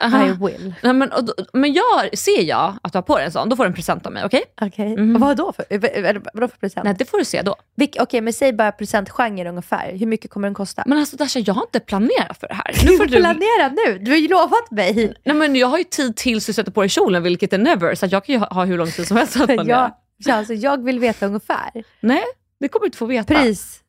Aha. 0.01 0.25
I 0.25 0.31
will. 0.31 0.73
Nej, 0.83 0.93
men, 0.93 1.11
och, 1.11 1.29
men 1.53 1.73
jag, 1.73 2.17
ser 2.17 2.41
jag 2.43 2.75
att 2.81 2.93
du 2.93 2.97
har 2.97 3.03
på 3.03 3.15
dig 3.17 3.25
en 3.25 3.31
sån, 3.31 3.49
då 3.49 3.55
får 3.55 3.63
du 3.63 3.67
en 3.67 3.73
present 3.73 4.05
av 4.05 4.11
mig. 4.13 4.25
Okej? 4.25 4.43
Okej, 4.61 4.97
Mhm. 4.97 5.19
vad 5.21 5.37
då 5.37 5.53
för, 5.53 5.65
vad- 5.69 6.13
vad- 6.15 6.27
vadå 6.33 6.47
för 6.47 6.57
present? 6.57 6.83
Nej, 6.83 6.95
det 6.99 7.05
får 7.05 7.17
du 7.17 7.25
se 7.25 7.41
då. 7.41 7.55
Okej, 7.99 8.21
men 8.21 8.33
säg 8.33 8.53
bara 8.53 8.71
presentgenre 8.71 9.49
ungefär. 9.49 9.91
Hur 9.97 10.05
mycket 10.05 10.31
kommer 10.31 10.47
den 10.47 10.53
kosta? 10.55 10.83
Men 10.85 10.97
alltså 10.97 11.17
Dasha, 11.17 11.39
jag 11.39 11.53
har 11.53 11.61
inte 11.61 11.79
planerat 11.79 12.37
för 12.39 12.47
det 12.47 12.53
här. 12.53 12.75
Nu 12.85 12.97
får 12.97 13.05
du... 13.05 13.17
planera 13.17 13.69
nu. 13.87 13.99
Du 13.99 14.11
har 14.11 14.17
ju 14.17 14.27
lovat 14.27 14.71
mig. 14.71 15.13
Nej, 15.25 15.35
men 15.35 15.55
jag 15.55 15.67
har 15.67 15.77
ju 15.77 15.83
tid 15.83 16.15
tills 16.15 16.45
du 16.45 16.53
sätter 16.53 16.71
på 16.71 16.81
dig 16.81 16.89
kjolen, 16.89 17.23
vilket 17.23 17.53
är 17.53 17.57
never. 17.57 17.95
Så 17.95 18.05
jag 18.09 18.25
kan 18.25 18.33
ju 18.33 18.39
ha, 18.39 18.47
ha 18.53 18.65
hur 18.65 18.77
lång 18.77 18.91
tid 18.91 19.07
som 19.07 19.17
helst 19.17 19.35
att 19.41 19.45
planera. 19.47 19.91
Jag, 20.17 20.25
så 20.25 20.31
alltså, 20.31 20.53
jag 20.53 20.83
vill 20.83 20.99
veta 20.99 21.25
ungefär. 21.25 21.83
Nej, 22.01 22.23
det 22.59 22.67
kommer 22.67 22.83
du 22.83 22.87
inte 22.87 22.97
få 22.97 23.05
veta. 23.05 23.33
Pris. 23.35 23.79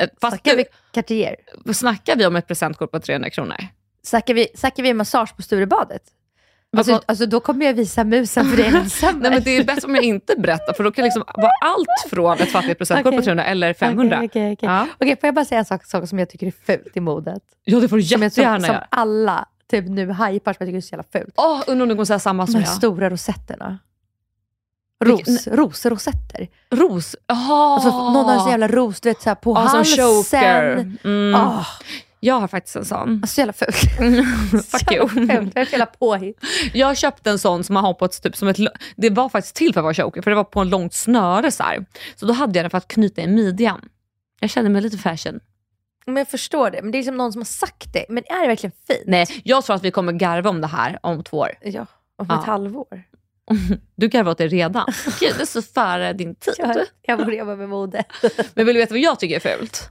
Eh, 0.00 0.08
Snackar 0.20 0.56
vi 0.56 0.64
Cartier? 0.92 1.36
snackar 1.74 2.16
vi 2.16 2.26
om 2.26 2.36
ett 2.36 2.46
presentkort 2.46 2.90
på 2.90 3.00
300 3.00 3.30
kronor? 3.30 3.56
Snackar 4.08 4.34
vi, 4.34 4.48
snackar 4.54 4.82
vi 4.82 4.94
massage 4.94 5.36
på 5.36 5.42
Sturebadet? 5.42 6.02
Alltså, 6.76 7.02
alltså, 7.06 7.26
då 7.26 7.40
kommer 7.40 7.66
jag 7.66 7.74
visa 7.74 8.04
musen 8.04 8.50
för 8.50 8.56
dig 8.56 8.66
ensam. 8.74 9.18
Nej, 9.18 9.30
men 9.30 9.42
det 9.42 9.56
är 9.56 9.64
bättre 9.64 9.86
om 9.88 9.94
jag 9.94 10.04
inte 10.04 10.36
berättar, 10.36 10.72
för 10.72 10.84
då 10.84 10.90
kan 10.92 11.04
liksom 11.04 11.24
vara 11.34 11.52
allt 11.64 12.10
från 12.10 12.38
ett 12.38 12.50
fattigt 12.50 12.78
presentkort 12.78 13.06
Okej. 13.06 13.18
på 13.18 13.24
300 13.24 13.44
eller 13.44 13.74
500. 13.74 14.16
Okej, 14.16 14.26
okej, 14.28 14.52
okej. 14.52 14.68
Ja. 14.68 14.86
Okej, 15.00 15.16
får 15.20 15.26
jag 15.26 15.34
bara 15.34 15.44
säga 15.44 15.58
en 15.58 15.64
sak, 15.64 15.84
sak 15.84 16.08
som 16.08 16.18
jag 16.18 16.28
tycker 16.30 16.46
är 16.46 16.50
fult 16.66 16.96
i 16.96 17.00
modet? 17.00 17.42
ja, 17.64 17.80
det 17.80 17.88
får 17.88 17.96
du 17.96 18.02
Som, 18.02 18.22
jag, 18.22 18.32
som, 18.32 18.42
jättegärna 18.42 18.66
som 18.66 18.76
alla 18.90 19.48
typ 19.70 19.88
nu 19.88 20.06
hypar 20.12 20.52
som 20.52 20.56
jag 20.58 20.68
tycker 20.68 20.76
är 20.76 20.80
så 20.80 20.92
jävla 20.94 21.04
fult. 21.12 21.34
Åh, 21.36 21.60
undrar 21.66 21.82
om 21.82 21.88
du 21.88 21.94
kommer 21.94 22.04
säga 22.04 22.18
samma 22.18 22.46
De 22.46 22.52
som 22.52 22.60
här 22.60 22.68
jag. 22.68 22.76
stora 22.76 23.10
rosetterna. 23.10 23.78
Ros, 25.04 25.46
rosrosetter. 25.46 26.48
Ros. 26.70 27.16
Jaha. 27.26 27.74
Alltså, 27.74 27.88
någon 27.90 28.24
har 28.24 28.32
en 28.34 28.40
sån 28.40 28.50
jävla 28.50 28.68
ros 28.68 29.00
du 29.00 29.08
vet, 29.08 29.22
så 29.22 29.30
här, 29.30 29.34
på 29.34 29.54
som 29.54 29.64
halsen. 29.66 30.04
choker. 30.06 30.92
Mm. 31.04 31.34
Ah, 31.34 31.66
Jag 32.20 32.40
har 32.40 32.48
faktiskt 32.48 32.76
en 32.76 32.84
sån. 32.84 33.10
alltså, 33.22 33.34
så 33.34 33.40
jävla 33.40 33.52
fult. 33.52 33.76
Fuck 34.70 34.92
you. 34.92 35.08
Det 35.26 35.60
är 35.60 35.64
så 35.64 35.70
jävla 35.70 35.86
påhitt. 35.86 36.38
Jag 36.72 36.96
köpte 36.96 37.30
en 37.30 37.38
sån 37.38 37.64
som 37.64 37.74
man 37.74 37.84
har 37.84 37.94
på 37.94 38.04
ett, 38.04 38.22
typ, 38.22 38.36
som 38.36 38.48
ett, 38.48 38.56
det 38.96 39.10
var 39.10 39.28
faktiskt 39.28 39.56
till 39.56 39.72
för 39.72 39.80
att 39.80 39.84
vara 39.84 39.94
choker, 39.94 40.22
för 40.22 40.30
det 40.30 40.36
var 40.36 40.44
på 40.44 40.60
en 40.60 40.68
långt 40.70 40.94
snöre 40.94 41.50
så 41.50 41.62
här. 41.62 41.84
Så 42.16 42.26
då 42.26 42.32
hade 42.32 42.58
jag 42.58 42.64
den 42.64 42.70
för 42.70 42.78
att 42.78 42.88
knyta 42.88 43.22
i 43.22 43.26
midjan. 43.26 43.88
Jag 44.40 44.50
kände 44.50 44.70
mig 44.70 44.82
lite 44.82 44.98
fashion. 44.98 45.40
Men 46.06 46.16
jag 46.16 46.28
förstår 46.28 46.70
det, 46.70 46.82
men 46.82 46.92
det 46.92 46.98
är 46.98 47.02
som 47.02 47.16
någon 47.16 47.32
som 47.32 47.40
har 47.40 47.44
sagt 47.46 47.92
det. 47.92 48.04
Men 48.08 48.24
är 48.26 48.42
det 48.42 48.48
verkligen 48.48 48.72
fint? 48.86 49.02
Nej, 49.06 49.26
jag 49.44 49.64
tror 49.64 49.76
att 49.76 49.84
vi 49.84 49.90
kommer 49.90 50.12
garva 50.12 50.50
om 50.50 50.60
det 50.60 50.66
här 50.66 50.98
om 51.02 51.24
två 51.24 51.36
år. 51.38 51.50
Ja, 51.62 51.86
om 52.18 52.26
Ja. 52.28 52.40
ett 52.40 52.46
halvår. 52.46 53.02
Du 53.96 54.08
garvar 54.08 54.32
åt 54.32 54.38
det 54.38 54.48
redan. 54.48 54.86
Gud, 55.20 55.32
det 55.36 55.42
är 55.42 55.46
så 55.46 55.62
före 55.62 56.12
din 56.12 56.34
tid. 56.34 56.54
Jag, 56.58 56.76
jag 57.02 57.18
borde 57.18 57.36
jobba 57.36 57.56
med 57.56 57.68
mode. 57.68 58.04
Men 58.54 58.66
vill 58.66 58.74
du 58.74 58.80
veta 58.80 58.94
vad 58.94 59.00
jag 59.00 59.20
tycker 59.20 59.36
är 59.36 59.56
fult? 59.58 59.90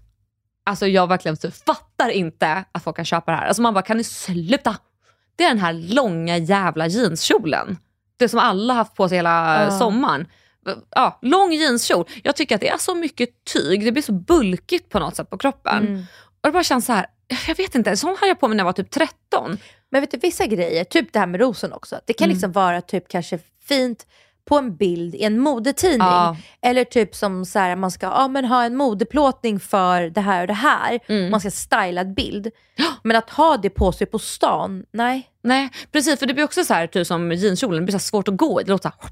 Alltså 0.67 0.87
jag 0.87 1.07
verkligen 1.07 1.37
så 1.37 1.51
fattar 1.51 2.09
inte 2.09 2.63
att 2.71 2.83
folk 2.83 2.95
kan 2.95 3.05
köpa 3.05 3.31
det 3.31 3.37
här. 3.37 3.47
Alltså 3.47 3.61
man 3.61 3.73
bara, 3.73 3.81
kan 3.81 3.97
ni 3.97 4.03
sluta? 4.03 4.77
Det 5.35 5.43
är 5.43 5.49
den 5.49 5.59
här 5.59 5.73
långa 5.73 6.37
jävla 6.37 6.87
jeanskjolen. 6.87 7.77
Det 8.17 8.29
som 8.29 8.39
alla 8.39 8.73
haft 8.73 8.95
på 8.95 9.09
sig 9.09 9.17
hela 9.17 9.63
Ja. 9.63 9.79
sommaren. 9.79 10.27
Ja, 10.95 11.19
lång 11.21 11.51
jeanskjol. 11.53 12.05
Jag 12.23 12.35
tycker 12.35 12.55
att 12.55 12.61
det 12.61 12.69
är 12.69 12.77
så 12.77 12.95
mycket 12.95 13.29
tyg, 13.53 13.85
det 13.85 13.91
blir 13.91 14.03
så 14.03 14.11
bulkigt 14.13 14.89
på 14.89 14.99
något 14.99 15.15
sätt 15.15 15.29
på 15.29 15.37
kroppen. 15.37 15.87
Mm. 15.87 15.99
Och 16.25 16.47
det 16.47 16.51
bara 16.51 16.63
känns 16.63 16.85
så 16.85 16.93
här, 16.93 17.05
jag 17.47 17.55
vet 17.57 17.75
inte, 17.75 17.97
sån 17.97 18.15
hade 18.19 18.27
jag 18.27 18.39
på 18.39 18.47
mig 18.47 18.55
när 18.57 18.61
jag 18.61 18.65
var 18.65 18.73
typ 18.73 18.91
13. 18.91 19.57
Men 19.91 20.01
vet 20.01 20.11
du, 20.11 20.17
vissa 20.17 20.45
grejer, 20.45 20.83
typ 20.83 21.13
det 21.13 21.19
här 21.19 21.27
med 21.27 21.39
rosen 21.41 21.73
också. 21.73 21.99
Det 22.05 22.13
kan 22.13 22.25
Mm. 22.25 22.35
liksom 22.35 22.51
vara 22.51 22.81
typ 22.81 23.07
kanske 23.07 23.39
fint 23.67 24.07
på 24.47 24.57
en 24.57 24.75
bild 24.75 25.15
i 25.15 25.23
en 25.23 25.39
modetidning. 25.39 25.99
Ja. 26.07 26.37
Eller 26.61 26.83
typ 26.83 27.15
som 27.15 27.45
så 27.45 27.59
här, 27.59 27.75
man 27.75 27.91
ska 27.91 28.05
ja, 28.05 28.27
men 28.27 28.45
ha 28.45 28.63
en 28.63 28.75
modeplåtning 28.75 29.59
för 29.59 30.01
det 30.09 30.21
här 30.21 30.41
och 30.41 30.47
det 30.47 30.53
här. 30.53 30.99
Mm. 31.07 31.31
Man 31.31 31.39
ska 31.39 31.51
styla 31.51 32.01
en 32.01 32.13
bild. 32.13 32.47
Men 33.03 33.15
att 33.17 33.29
ha 33.29 33.57
det 33.57 33.69
på 33.69 33.91
sig 33.91 34.07
på 34.07 34.19
stan, 34.19 34.85
nej. 34.91 35.29
Nej, 35.43 35.69
precis 35.91 36.19
för 36.19 36.25
det 36.25 36.33
blir 36.33 36.43
också 36.43 36.63
så 36.63 36.73
här, 36.73 36.87
typ 36.87 37.07
som 37.07 37.31
jeanskjolen, 37.31 37.79
det 37.79 37.85
blir 37.85 37.93
så 37.93 37.99
svårt 37.99 38.27
att 38.27 38.37
gå 38.37 38.61
i. 38.61 38.63
Det 38.63 38.71
låter 38.71 38.89
så 38.89 38.95
här, 39.01 39.09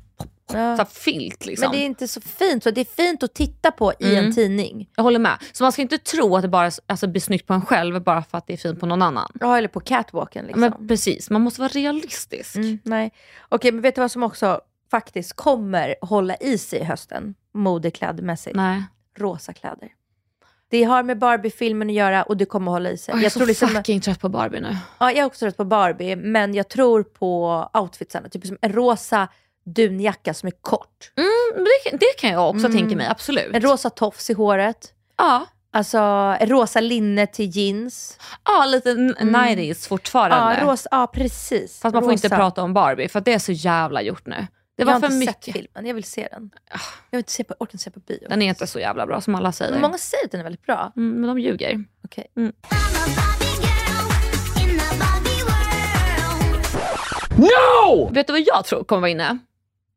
Ja. 0.53 0.77
så 0.77 0.85
filt 0.85 1.45
liksom. 1.45 1.63
Men 1.63 1.71
det 1.71 1.83
är 1.83 1.85
inte 1.85 2.07
så 2.07 2.21
fint. 2.21 2.63
Så 2.63 2.71
det 2.71 2.81
är 2.81 2.85
fint 2.85 3.23
att 3.23 3.33
titta 3.33 3.71
på 3.71 3.93
i 3.99 4.11
Mm. 4.13 4.25
en 4.25 4.35
tidning. 4.35 4.89
Jag 4.95 5.03
håller 5.03 5.19
med. 5.19 5.37
Så 5.51 5.63
man 5.63 5.71
ska 5.71 5.81
inte 5.81 5.97
tro 5.97 6.35
att 6.35 6.41
det 6.41 6.47
bara 6.47 6.71
alltså, 6.87 7.07
blir 7.07 7.21
snyggt 7.21 7.47
på 7.47 7.53
en 7.53 7.65
själv 7.65 8.01
bara 8.03 8.23
för 8.23 8.37
att 8.37 8.47
det 8.47 8.53
är 8.53 8.57
fint 8.57 8.79
på 8.79 8.85
någon 8.85 9.01
annan. 9.01 9.31
Ja, 9.39 9.57
eller 9.57 9.67
på 9.67 9.79
catwalken. 9.79 10.45
Liksom. 10.45 10.61
Men 10.61 10.87
precis, 10.87 11.29
man 11.29 11.41
måste 11.41 11.61
vara 11.61 11.69
realistisk. 11.69 12.55
Mm, 12.55 12.79
nej. 12.83 13.11
Okej, 13.49 13.71
men 13.71 13.81
vet 13.81 13.95
du 13.95 14.01
vad 14.01 14.11
som 14.11 14.23
också 14.23 14.61
faktiskt 14.91 15.33
kommer 15.33 15.95
hålla 16.01 16.35
i 16.35 16.57
sig 16.57 16.79
i 16.79 16.83
hösten? 16.83 17.35
Modeklädmässigt. 17.53 18.55
Nej. 18.55 18.83
Rosa 19.17 19.53
kläder. 19.53 19.89
Det 20.69 20.83
har 20.83 21.03
med 21.03 21.19
Barbie-filmen 21.19 21.87
att 21.89 21.93
göra 21.95 22.23
och 22.23 22.37
det 22.37 22.45
kommer 22.45 22.71
hålla 22.71 22.89
i 22.89 22.97
sig. 22.97 23.13
Åh, 23.13 23.19
jag 23.19 23.25
är 23.25 23.29
så 23.29 23.45
liksom, 23.45 23.69
fucking 23.69 24.01
trött 24.01 24.19
på 24.21 24.29
Barbie 24.29 24.59
nu. 24.61 24.77
ja, 24.99 25.11
jag 25.11 25.17
är 25.17 25.25
också 25.25 25.39
trött 25.39 25.57
på 25.57 25.65
Barbie, 25.65 26.15
men 26.15 26.53
jag 26.53 26.69
tror 26.69 27.03
på 27.03 27.69
outfitsarna. 27.73 28.29
Typ 28.29 28.45
som 28.47 28.57
en 28.61 28.73
rosa 28.73 29.27
dunjacka 29.65 30.33
som 30.33 30.47
är 30.47 30.53
kort. 30.61 31.11
Mm, 31.17 31.65
det, 31.65 31.97
det 31.97 32.13
kan 32.19 32.29
jag 32.29 32.49
också 32.49 32.65
Mm. 32.67 32.77
tänka 32.77 32.95
mig, 32.95 33.07
absolut. 33.07 33.55
En 33.55 33.61
rosa 33.61 33.89
tofs 33.89 34.29
i 34.29 34.33
håret. 34.33 34.93
ja. 35.17 35.45
Alltså 35.71 35.97
en 36.39 36.47
rosa 36.49 36.79
linne 36.79 37.27
till 37.27 37.49
jeans. 37.57 38.17
ja, 38.45 38.65
lite 38.65 38.91
Mm. 38.91 39.13
90s 39.35 39.87
fortfarande. 39.87 40.57
Ja, 40.61 40.67
rosa, 40.71 40.87
ja, 40.91 41.07
precis. 41.07 41.79
Fast 41.79 41.93
man 41.93 42.03
får 42.03 42.11
inte 42.13 42.27
Rosa. 42.27 42.35
prata 42.35 42.63
om 42.63 42.73
Barbie 42.73 43.07
för 43.09 43.21
det 43.21 43.33
är 43.33 43.39
så 43.39 43.51
jävla 43.51 44.01
gjort 44.01 44.25
nu. 44.25 44.47
Det 44.77 44.81
jag 44.81 44.85
var 44.85 44.93
har 44.93 44.99
för 44.99 45.07
inte 45.07 45.17
mycket. 45.17 45.43
sett 45.45 45.53
filmen, 45.53 45.85
jag 45.85 45.93
vill 45.93 46.03
se 46.03 46.27
den. 46.31 46.51
Jag 46.71 46.79
vill 47.11 47.17
inte 47.17 47.31
se 47.31 47.43
på, 47.43 47.53
orkar 47.59 47.73
inte 47.73 47.83
se 47.83 47.91
på 47.91 47.99
bio. 47.99 48.27
Den 48.29 48.41
är 48.41 48.49
inte 48.49 48.67
så 48.67 48.79
jävla 48.79 49.05
bra 49.05 49.21
som 49.21 49.35
alla 49.35 49.51
säger. 49.51 49.71
Men 49.71 49.81
många 49.81 49.97
säger 49.97 50.25
att 50.25 50.31
den 50.31 50.39
är 50.39 50.43
väldigt 50.43 50.65
bra. 50.65 50.91
Mm, 50.95 51.21
men 51.21 51.27
de 51.27 51.39
ljuger. 51.39 51.83
Okej. 52.05 52.27
No! 57.37 58.09
Vet 58.13 58.27
du 58.27 58.33
vad 58.33 58.41
jag 58.45 58.65
tror 58.65 58.83
kommer 58.83 58.99
vara 59.01 59.09
inne? 59.11 59.37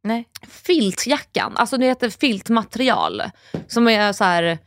Nej. 0.02 0.28
Filtjackan, 0.48 1.56
alltså 1.56 1.76
det 1.76 1.86
heter 1.86 2.10
filtmaterial. 2.10 3.22
Som 3.66 3.88
är 3.88 4.12
så 4.12 4.24
här, 4.24 4.58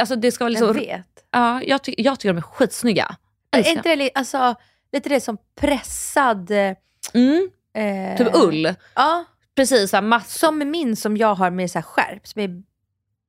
alltså 0.00 0.16
det 0.16 0.32
ska 0.32 0.44
vara 0.44 0.52
Jag 0.52 0.60
liksom, 0.76 0.86
vet. 0.86 1.06
ja, 1.30 1.62
jag, 1.62 1.82
ty- 1.82 1.94
jag 1.98 2.18
tycker 2.20 2.32
de 2.32 2.38
är 2.38 2.42
skitsnygga. 2.42 3.16
Är 3.50 3.68
inte 3.68 3.88
det 3.88 3.96
li- 3.96 4.10
alltså, 4.14 4.54
lite 4.92 5.08
det 5.08 5.20
som 5.20 5.36
pressad... 5.60 6.50
Mm, 7.14 7.50
Eh, 7.74 8.16
typ 8.18 8.34
ull. 8.36 8.74
Ja, 8.94 9.24
Precis, 9.56 9.90
så 9.90 9.96
här, 9.96 10.02
mass- 10.02 10.38
som 10.38 10.58
min 10.58 10.96
som 10.96 11.16
jag 11.16 11.34
har 11.34 11.50
med 11.50 11.70
så 11.70 11.78
här 11.78 11.82
skärp, 11.82 12.26
som 12.26 12.42
är 12.42 12.62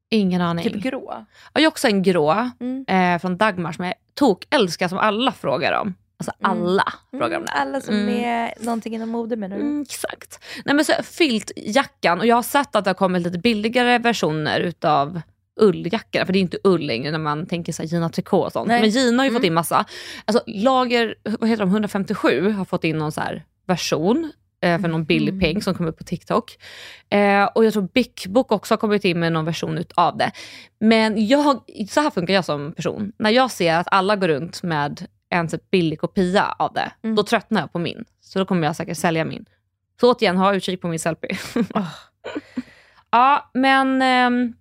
ingen 0.10 0.42
aning. 0.42 0.64
typ 0.64 0.84
grå. 0.84 1.26
Jag 1.54 1.62
har 1.62 1.68
också 1.68 1.88
en 1.88 2.04
grå 2.04 2.50
Mm. 2.60 2.86
eh, 2.88 3.20
från 3.22 3.38
Dagmar 3.38 3.72
som 3.72 3.86
jag 3.86 3.94
tok 4.14 4.46
älskar 4.50 4.88
som 4.88 4.98
alla 4.98 5.32
frågar 5.32 5.80
om. 5.82 5.96
Alltså 6.18 6.32
Mm. 6.40 6.52
alla 6.68 6.94
frågar 7.12 7.38
om 7.40 7.46
det. 7.46 7.52
Alla 7.52 7.82
som 7.82 7.96
Mm. 7.96 8.24
är 8.24 8.54
någonting 8.60 8.96
inom 8.96 9.10
mode 9.10 9.36
menar 9.36 9.56
du? 9.58 9.62
Mm, 9.62 9.82
exakt. 9.82 10.40
Nej, 10.66 10.76
men 10.76 10.86
så, 10.86 10.94
filtjackan, 11.04 12.20
och 12.20 12.26
jag 12.26 12.36
har 12.36 12.44
sett 12.44 12.76
att 12.76 12.84
det 12.84 12.90
har 12.90 12.96
kommit 12.96 13.22
lite 13.22 13.38
billigare 13.40 13.98
versioner 13.98 14.60
utav 14.60 15.22
ulljackor. 15.60 16.26
För 16.26 16.34
det 16.34 16.40
är 16.40 16.42
inte 16.42 16.58
ull 16.64 16.86
längre 16.86 17.12
när 17.12 17.20
man 17.20 17.46
tänker 17.46 17.74
sig 17.74 17.86
Gina 17.86 18.10
Tricot 18.10 18.46
och 18.46 18.52
sånt. 18.52 18.68
Nej. 18.68 18.82
Men 18.82 18.90
Gina 18.90 19.18
har 19.18 19.26
ju 19.26 19.30
Mm. 19.30 19.40
fått 19.42 19.46
in 19.48 19.54
massa. 19.54 19.86
Alltså, 20.26 20.44
lager, 20.48 21.16
vad 21.40 21.50
heter 21.50 21.64
de, 21.66 21.70
157 21.70 22.50
har 22.52 22.66
fått 22.66 22.84
in 22.84 22.98
någon 22.98 23.12
så 23.12 23.22
här 23.22 23.46
version 23.68 24.32
för 24.82 24.88
någon 24.88 25.04
billig 25.06 25.30
Mm. 25.34 25.40
peng 25.40 25.62
som 25.62 25.74
kom 25.76 25.86
upp 25.86 25.98
på 25.98 26.04
TikTok. 26.04 26.58
Eh, 27.10 27.44
och 27.44 27.66
jag 27.66 27.74
tror 27.74 27.88
Bic 27.94 28.28
Book 28.28 28.52
också 28.52 28.74
har 28.74 28.78
kommit 28.78 29.06
in 29.06 29.20
med 29.20 29.32
någon 29.34 29.46
version 29.46 29.78
utav 29.78 30.18
det. 30.18 30.32
Men 30.80 31.28
jag, 31.28 31.60
så 31.90 32.02
här 32.02 32.10
funkar 32.10 32.34
jag 32.34 32.46
som 32.46 32.72
person. 32.74 33.12
När 33.18 33.30
jag 33.30 33.52
ser 33.52 33.74
att 33.76 33.88
alla 33.92 34.16
går 34.16 34.28
runt 34.28 34.64
med 34.64 35.08
en 35.30 35.48
typ 35.48 35.72
billig 35.72 36.00
kopia 36.00 36.56
av 36.60 36.74
det, 36.74 36.92
Mm. 37.04 37.16
då 37.16 37.24
tröttnar 37.24 37.62
jag 37.62 37.72
på 37.74 37.80
min. 37.80 38.06
Så 38.22 38.40
då 38.40 38.46
kommer 38.46 38.68
jag 38.68 38.76
säkert 38.76 38.98
sälja 38.98 39.26
min. 39.26 39.46
Så 40.00 40.12
återigen, 40.14 40.38
ha 40.38 40.54
utkik 40.56 40.82
på 40.82 40.88
min 40.88 41.00
selfie. 41.00 41.38
Åh. 41.76 41.88
ja, 43.12 43.50
men 43.54 44.02
ehm, 44.02 44.54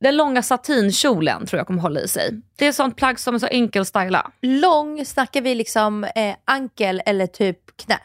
den 0.00 0.16
långa 0.16 0.42
satinkjolen 0.42 1.46
tror 1.46 1.58
jag 1.58 1.66
kommer 1.66 1.82
hålla 1.82 2.00
i 2.00 2.08
sig. 2.08 2.40
Det 2.56 2.66
är 2.66 2.72
sånt 2.72 2.96
plagg 2.96 3.18
som 3.20 3.34
är 3.34 3.38
så 3.38 3.46
enkel 3.46 3.82
att 3.82 3.88
styla. 3.88 4.30
Lång, 4.42 5.04
snackar 5.04 5.40
vi 5.40 5.54
liksom 5.54 6.04
eh, 6.04 6.34
ankel 6.44 7.02
eller 7.06 7.26
typ 7.26 7.76
knä? 7.76 7.98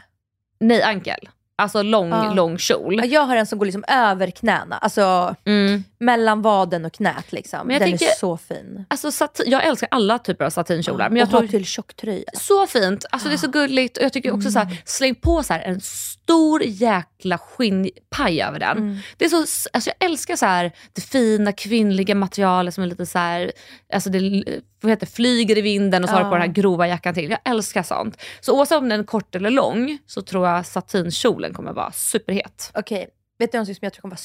Nej, 0.60 0.82
ankel. 0.84 1.30
Alltså 1.58 1.82
lång, 1.82 2.10
Ja. 2.10 2.34
lång 2.34 2.58
kjol. 2.58 2.96
Ja, 2.98 3.06
Jag 3.06 3.22
har 3.22 3.36
en 3.36 3.46
som 3.46 3.60
går 3.60 3.66
liksom 3.66 3.84
över 3.88 4.30
knäna, 4.32 4.78
alltså 4.78 5.36
Mm. 5.46 5.84
Mellan 6.00 6.42
vaden 6.42 6.86
och 6.86 6.94
knät. 6.94 7.32
Liksom. 7.32 7.68
Den 7.68 7.80
tänker- 7.80 8.06
är 8.06 8.10
så 8.20 8.38
fin. 8.38 8.86
Alltså, 8.88 9.12
sat- 9.12 9.42
jag 9.46 9.66
älskar 9.66 9.88
alla 9.92 10.20
typer 10.20 10.46
av 10.46 10.50
satinkjolar. 10.50 11.10
Men 11.10 11.18
jag 11.18 11.26
och 11.26 11.32
ha 11.32 11.40
tror 11.40 11.48
till 11.48 11.66
tjocktröja. 11.66 12.24
Så 12.34 12.68
fint, 12.68 13.06
alltså 13.10 13.30
det 13.30 13.36
är 13.36 13.38
så 13.38 13.48
gulligt 13.48 13.98
och 13.98 14.04
jag 14.04 14.14
tycker 14.14 14.34
också 14.34 14.52
så 14.52 14.60
här, 14.60 14.82
släng 14.86 15.16
på 15.16 15.44
så 15.44 15.54
här 15.54 15.62
en 15.62 15.82
stor 15.82 16.64
jäkla 16.64 17.38
skinnpaj 17.38 18.42
över 18.42 18.60
den. 18.60 18.78
Mm. 18.78 18.98
Det 19.18 19.26
är 19.26 19.30
så, 19.30 19.70
alltså 19.74 19.92
jag 20.00 20.10
älskar 20.10 20.36
så 20.36 20.46
här, 20.46 20.72
det 20.94 21.02
fina 21.02 21.52
kvinnliga 21.52 22.16
materialet 22.16 22.74
som 22.74 22.84
är 22.84 22.88
lite 22.88 23.06
så 23.06 23.20
här, 23.20 23.52
alltså 23.94 24.10
det 24.10 24.44
vad 24.82 24.90
heter, 24.90 25.08
flyger 25.08 25.58
i 25.58 25.62
vinden 25.62 26.04
och 26.04 26.10
så 26.10 26.16
har 26.16 26.24
du 26.24 26.30
på 26.30 26.36
den 26.36 26.42
här 26.42 26.54
grova 26.54 26.88
jackan 26.88 27.14
till. 27.14 27.30
Jag 27.30 27.40
älskar 27.46 27.84
sånt. 27.84 28.22
Så 28.40 28.58
oavsett 28.58 28.78
om 28.78 28.90
den 28.90 29.00
är 29.00 29.04
kort 29.04 29.36
eller 29.36 29.50
lång 29.50 29.98
så 30.06 30.22
tror 30.22 30.48
jag 30.48 30.66
satinkjolen 30.66 31.54
kommer 31.54 31.74
vara 31.74 31.92
superhet. 31.92 32.72
Okej, 32.74 33.08
vet 33.40 33.52
du 33.52 33.58
någonting 33.58 33.76
som 33.76 33.86
jag 33.86 33.94
tror 33.94 34.02
kommer 34.02 34.12
vara 34.12 34.18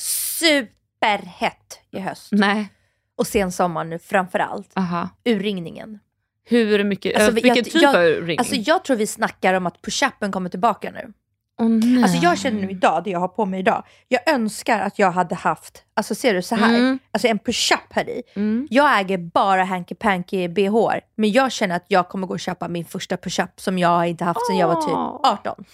superhett 1.05 1.81
i 1.91 1.99
höst? 2.01 2.29
Nej, 2.33 2.69
Och 3.17 3.27
sen 3.27 3.53
sommar 3.53 3.85
nu 3.85 3.99
framförallt. 3.99 4.71
aha. 4.77 5.09
Urringningen. 5.25 5.99
Hur 6.45 6.85
mycket, 6.85 7.17
Alltså, 7.17 7.31
vilken 7.33 7.55
jag- 7.57 7.65
typ 7.65 7.75
jag- 7.83 7.95
av 7.97 8.03
ring? 8.27 8.39
Alltså 8.39 8.55
jag 8.55 8.85
tror 8.85 8.97
vi 8.97 9.07
snackar 9.07 9.55
om 9.55 9.67
att 9.67 9.83
push-upen 9.83 10.33
kommer 10.33 10.51
tillbaka 10.51 10.91
nu. 10.91 11.13
Nej. 11.69 12.03
Alltså 12.03 12.17
jag 12.23 12.39
känner 12.39 12.61
nu 12.61 12.71
idag, 12.71 13.05
det 13.05 13.11
jag 13.11 13.21
har 13.21 13.29
på 13.29 13.47
mig 13.47 13.61
idag. 13.61 13.85
Jag 14.09 14.29
önskar 14.35 14.81
att 14.81 14.99
jag 14.99 15.11
hade 15.11 15.35
haft, 15.35 15.83
alltså 15.95 16.15
ser 16.15 16.35
du 16.35 16.43
så 16.43 16.55
här, 16.55 16.75
Mm. 16.75 16.99
alltså 17.13 17.29
en 17.29 17.39
push-up 17.39 17.81
här 17.93 18.09
i. 18.09 18.23
Mm. 18.37 18.67
Jag 18.71 19.01
äger 19.01 19.19
bara 19.19 19.65
hanky 19.65 19.95
panky 19.95 20.49
bh 20.49 20.71
men 21.17 21.33
jag 21.33 21.53
känner 21.53 21.77
att 21.77 21.85
jag 21.89 22.09
kommer 22.09 22.27
gå 22.27 22.33
och 22.35 22.41
köpa 22.41 22.69
min 22.69 22.85
första 22.85 23.17
push-up 23.17 23.61
som 23.61 23.79
jag 23.79 24.07
inte 24.09 24.25
haft 24.25 24.47
sedan 24.47 24.57
jag 24.57 24.69
var 24.69 24.83
typ 24.83 25.27
18. 25.27 25.65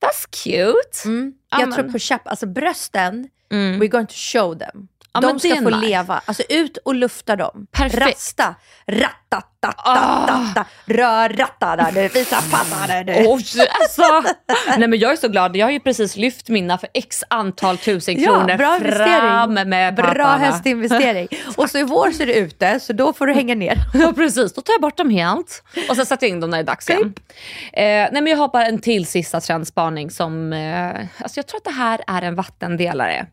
That's 0.00 0.44
cute. 0.44 1.08
Mm. 1.08 1.34
Ja, 1.50 1.60
Jag 1.60 1.72
tror 1.74 1.88
push-up, 1.88 2.20
alltså 2.24 2.46
brösten, 2.46 3.28
Mm. 3.52 3.80
we're 3.80 3.88
going 3.88 4.06
to 4.06 4.14
show 4.14 4.58
them. 4.58 4.88
Ja, 5.12 5.20
de 5.20 5.40
ska 5.40 5.56
få 5.56 5.70
nice. 5.70 5.86
leva, 5.86 6.20
alltså 6.24 6.42
ut 6.48 6.76
och 6.76 6.94
lufta 6.94 7.36
dem. 7.36 7.66
Perfekt. 7.72 8.02
Ah. 8.04 8.10
Rasta, 8.10 8.54
rattatatata, 8.86 10.64
rör 10.86 11.28
rattata, 11.28 11.90
du 11.94 12.08
visar 12.08 12.50
pattarna 12.50 13.02
du. 13.02 13.12
Oj, 13.12 13.44
alltså. 13.80 14.02
Nej 14.78 14.88
men 14.88 14.98
jag 14.98 15.12
är 15.12 15.16
så 15.16 15.28
glad, 15.28 15.56
jag 15.56 15.66
har 15.66 15.70
ju 15.70 15.80
precis 15.80 16.16
lyft 16.16 16.48
mina 16.48 16.78
för 16.78 16.88
x 16.94 17.24
antal 17.30 17.78
tusen 17.78 18.20
Ja, 18.20 18.26
kronor 18.32 18.56
bra 18.56 18.80
fram 18.80 19.54
med 19.54 19.94
Bra 19.94 20.04
pattarna. 20.04 20.38
höstinvestering. 20.38 21.28
och 21.56 21.70
så 21.70 21.78
i 21.78 21.82
vår 21.82 22.10
så 22.10 22.22
är 22.22 22.26
det 22.26 22.34
ute, 22.34 22.80
så 22.80 22.92
då 22.92 23.12
får 23.12 23.26
du 23.26 23.32
hänga 23.32 23.54
ner. 23.54 23.76
Ja 23.94 24.12
precis, 24.16 24.52
då 24.54 24.60
tar 24.60 24.72
jag 24.72 24.80
bort 24.80 24.96
dem 24.96 25.10
helt. 25.10 25.62
Och 25.88 25.96
sen 25.96 26.06
sätter 26.06 26.26
jag 26.26 26.30
in 26.34 26.40
dem 26.40 26.50
när 26.50 26.58
det 26.58 26.62
är 26.62 26.66
dags 26.66 26.90
igen. 26.90 27.14
Eh, 27.72 27.82
nej 27.82 28.10
men 28.12 28.26
jag 28.26 28.36
har 28.36 28.48
bara 28.48 28.66
en 28.66 28.80
till 28.80 29.06
sista 29.06 29.40
trendspaning 29.40 30.10
som, 30.10 30.52
eh, 30.52 30.88
alltså 31.22 31.38
jag 31.38 31.46
tror 31.46 31.58
att 31.58 31.64
det 31.64 31.70
här 31.70 32.00
är 32.06 32.22
en 32.22 32.34
vattendelare. 32.34 33.26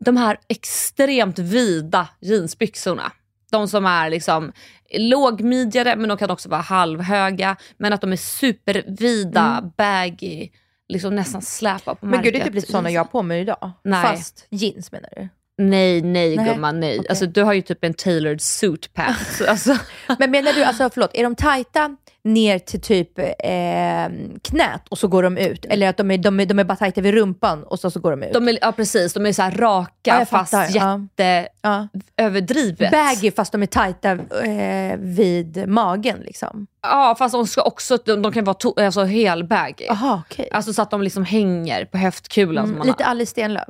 De 0.00 0.16
här 0.16 0.38
extremt 0.48 1.38
vida 1.38 2.08
jeansbyxorna. 2.20 3.12
De 3.50 3.68
som 3.68 3.86
är 3.86 4.10
liksom 4.10 4.52
lågmidjade 4.98 5.96
men 5.96 6.08
de 6.08 6.18
kan 6.18 6.30
också 6.30 6.48
vara 6.48 6.60
halvhöga. 6.60 7.56
Men 7.76 7.92
att 7.92 8.00
de 8.00 8.12
är 8.12 8.16
supervida, 8.16 9.72
baggy, 9.76 10.48
liksom 10.88 11.14
nästan 11.16 11.42
släpa 11.42 11.94
på 11.94 12.06
Men 12.06 12.10
märket. 12.10 12.24
gud, 12.24 12.34
det 12.34 12.40
är 12.40 12.44
typ 12.44 12.54
lite 12.54 12.72
sådana 12.72 12.90
jag 12.90 13.00
har 13.00 13.08
på 13.08 13.22
mig 13.22 13.40
idag. 13.40 13.72
Nej. 13.84 14.02
Fast 14.02 14.46
jeans 14.50 14.92
menar 14.92 15.08
du? 15.16 15.28
Nej, 15.58 16.02
nej, 16.02 16.36
Nej, 16.36 16.46
gumman, 16.54 16.80
nej. 16.80 16.98
okej. 16.98 17.08
Alltså, 17.08 17.26
du 17.26 17.42
har 17.42 17.52
ju 17.52 17.62
typ 17.62 17.84
en 17.84 17.94
tailored 17.94 18.40
suit 18.40 18.94
pants. 18.94 19.40
alltså, 19.40 19.78
Men 20.18 20.30
menar 20.30 20.52
du, 20.52 20.64
alltså 20.64 20.90
förlåt, 20.90 21.10
är 21.14 21.22
de 21.22 21.34
tajta 21.34 21.96
ner 22.26 22.58
till 22.58 22.80
typ 22.80 23.18
eh, 23.18 23.24
knät 24.42 24.82
och 24.88 24.98
så 24.98 25.08
går 25.08 25.22
de 25.22 25.36
ut? 25.38 25.64
Eller 25.64 25.88
att 25.88 25.96
de 25.96 26.10
är, 26.10 26.18
de 26.18 26.40
är, 26.40 26.46
de 26.46 26.58
är 26.58 26.64
bara 26.64 26.76
tajta 26.76 27.00
vid 27.00 27.14
rumpan 27.14 27.62
och 27.64 27.78
så, 27.80 27.90
så 27.90 28.00
går 28.00 28.10
de 28.10 28.22
ut? 28.22 28.32
de 28.32 28.48
är, 28.48 28.58
ja 28.60 28.72
precis, 28.72 29.12
de 29.14 29.26
är 29.26 29.32
så 29.32 29.42
raka 29.42 29.92
Ja, 30.02 30.24
fast 30.26 30.52
ja. 30.52 31.00
jätteöverdrivet. 32.18 32.80
ja. 32.80 32.90
Baggy 32.90 33.30
fast 33.30 33.52
de 33.52 33.62
är 33.62 33.66
tajta 33.66 34.10
eh, 34.44 34.96
vid 34.98 35.68
magen 35.68 36.18
liksom. 36.20 36.66
Ja 36.82 37.14
fast 37.18 37.32
de 37.32 37.46
ska 37.46 37.62
också, 37.62 37.96
de, 38.04 38.22
de 38.22 38.32
kan 38.32 38.44
vara 38.44 38.54
to, 38.54 38.74
alltså, 38.80 39.04
helbaggy. 39.04 39.84
Jaha, 39.88 40.22
okej. 40.30 40.48
Alltså 40.52 40.72
så 40.72 40.82
att 40.82 40.90
de 40.90 41.02
liksom 41.02 41.24
hänger 41.24 41.84
på 41.84 41.98
höftkulan. 41.98 42.64
Mm, 42.64 42.86
lite 42.86 43.04
har. 43.04 43.10
Alice 43.10 43.30
Stenlöf. 43.30 43.64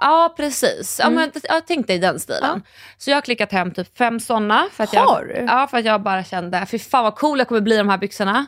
Ja 0.00 0.34
precis, 0.36 1.00
ja, 1.02 1.10
men, 1.10 1.32
jag 1.42 1.66
tänkte 1.66 1.92
i 1.92 1.98
den 1.98 2.20
stilen. 2.20 2.62
Så 2.98 3.10
jag 3.10 3.16
har 3.16 3.22
klickat 3.22 3.52
hem 3.52 3.70
typ 3.74 3.98
fem 3.98 4.20
sådana. 4.20 4.68
För 4.72 4.84
att 4.84 4.94
Har 4.94 5.26
jag, 5.26 5.28
du? 5.28 5.44
Ja 5.48 5.66
för 5.66 5.78
att 5.78 5.84
jag 5.84 6.02
bara 6.02 6.24
kände, 6.24 6.66
fy 6.66 6.78
fan 6.78 7.04
vad 7.04 7.16
cool 7.16 7.38
jag 7.38 7.48
kommer 7.48 7.60
bli 7.60 7.74
i 7.74 7.78
de 7.78 7.88
här 7.88 7.98
byxorna. 7.98 8.46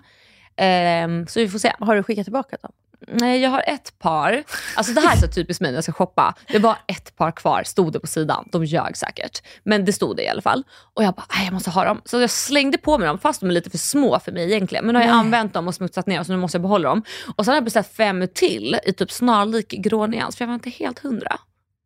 Ehm, 0.57 1.27
så 1.27 1.41
vi 1.41 1.49
får 1.49 1.59
se. 1.59 1.73
Har 1.79 1.97
du 1.97 2.03
skickat 2.03 2.25
tillbaka 2.25 2.57
dem? 2.63 2.73
Nej, 3.09 3.41
jag 3.41 3.51
har 3.51 3.65
ett 3.67 3.99
par. 3.99 4.43
Alltså 4.77 4.93
det 4.93 5.01
här 5.01 5.17
är 5.17 5.21
så 5.21 5.29
typiskt 5.29 5.61
mig 5.61 5.71
när 5.71 5.77
jag 5.77 5.85
ska 5.85 5.93
shoppa. 5.93 6.35
Det 6.49 6.59
var 6.59 6.77
ett 6.87 7.17
par 7.17 7.31
kvar, 7.31 7.63
stod 7.65 7.93
det 7.93 8.01
på 8.01 8.07
sidan. 8.07 8.49
De 8.53 8.65
ljög 8.65 8.97
säkert. 8.97 9.43
Men 9.65 9.85
det 9.85 9.93
stod 9.93 10.17
det 10.17 10.23
i 10.23 10.29
alla 10.29 10.43
fall. 10.43 10.65
Och 10.95 11.05
jag 11.05 11.15
bara, 11.15 11.27
"Nej, 11.37 11.45
jag 11.45 11.55
måste 11.55 11.71
ha 11.71 11.85
dem. 11.85 12.01
Så 12.05 12.21
jag 12.21 12.31
slängde 12.31 12.79
på 12.79 12.99
mig 12.99 13.07
dem, 13.09 13.19
fast 13.19 13.41
de 13.41 13.49
är 13.51 13.55
lite 13.55 13.71
för 13.71 13.79
små 13.79 14.19
för 14.21 14.33
mig 14.33 14.45
egentligen. 14.53 14.85
Men 14.87 14.93
nu 14.93 14.99
har 14.99 15.07
jag 15.07 15.13
Nej. 15.15 15.21
använt 15.21 15.55
dem 15.55 15.69
och 15.69 15.75
smutsat 15.75 16.07
ner 16.07 16.23
så 16.23 16.33
nu 16.33 16.39
måste 16.39 16.57
jag 16.57 16.63
behålla 16.63 16.89
dem. 16.89 17.03
Och 17.37 17.45
sen 17.45 17.53
har 17.53 17.57
jag 17.57 17.65
beställt 17.65 17.89
fem 17.89 18.29
till 18.35 18.77
i 18.87 18.93
typ 18.93 19.11
snarlik 19.11 19.69
grå 19.71 20.07
nyans, 20.07 20.37
för 20.37 20.45
jag 20.45 20.49
var 20.49 20.55
inte 20.55 20.71
helt 20.71 20.99
hundra. 20.99 21.39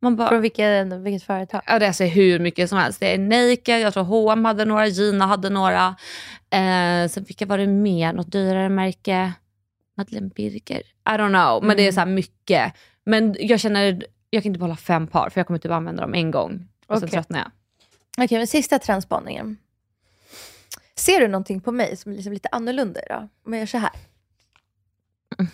Man 0.03 0.17
bara, 0.17 0.29
Från 0.29 0.41
vilken, 0.41 1.03
vilket 1.03 1.23
företag? 1.27 1.61
Ja, 1.67 1.79
det 1.79 1.87
är 1.87 2.07
hur 2.07 2.39
mycket 2.39 2.69
som 2.69 2.79
helst. 2.79 3.01
Det 3.01 3.15
är 3.15 3.19
Naked, 3.19 3.81
jag 3.81 3.93
tror 3.93 4.05
H&M 4.05 4.45
hade 4.45 4.65
några, 4.65 4.87
Gina 4.87 5.27
hade 5.27 5.51
några. 5.51 5.87
Eh, 6.51 7.09
sen 7.09 7.25
vilka 7.27 7.47
var 7.47 7.59
det 7.59 7.67
mer? 7.67 8.13
Något 8.13 8.33
dyrare 8.33 8.69
märke? 8.69 9.33
Madeleine 9.97 10.29
Birger? 10.37 10.83
I 11.07 11.11
don't 11.19 11.29
know, 11.29 11.64
men 11.64 11.77
det 11.77 11.88
är 11.88 11.92
så 11.92 12.01
här 12.01 12.07
mycket. 12.07 12.73
Men 13.05 13.37
jag 13.38 13.61
känner, 13.61 14.07
jag 14.31 14.42
kan 14.42 14.51
inte 14.51 14.59
behålla 14.59 14.77
fem 14.77 15.07
par 15.07 15.31
för 15.31 15.40
jag 15.40 15.47
kommer 15.47 15.59
typ 15.59 15.73
använda 15.73 16.03
dem 16.03 16.14
en 16.14 16.31
gång. 16.31 16.69
Och 16.87 16.99
sen 16.99 17.09
Okej. 17.09 17.11
tröttnar 17.11 17.38
jag. 17.38 17.51
Okej, 18.25 18.38
men 18.38 18.47
sista 18.47 18.79
trendspaningen. 18.79 19.57
Ser 20.95 21.21
du 21.21 21.29
någonting 21.29 21.61
på 21.61 21.73
mig 21.73 21.97
som 21.97 22.12
är 22.12 22.16
liksom 22.16 22.33
lite 22.33 22.49
annorlunda 22.53 23.01
idag? 23.07 23.29
Om 23.45 23.53
jag 23.53 23.61
gör 23.61 23.66
så 23.66 23.79
här? 23.79 23.90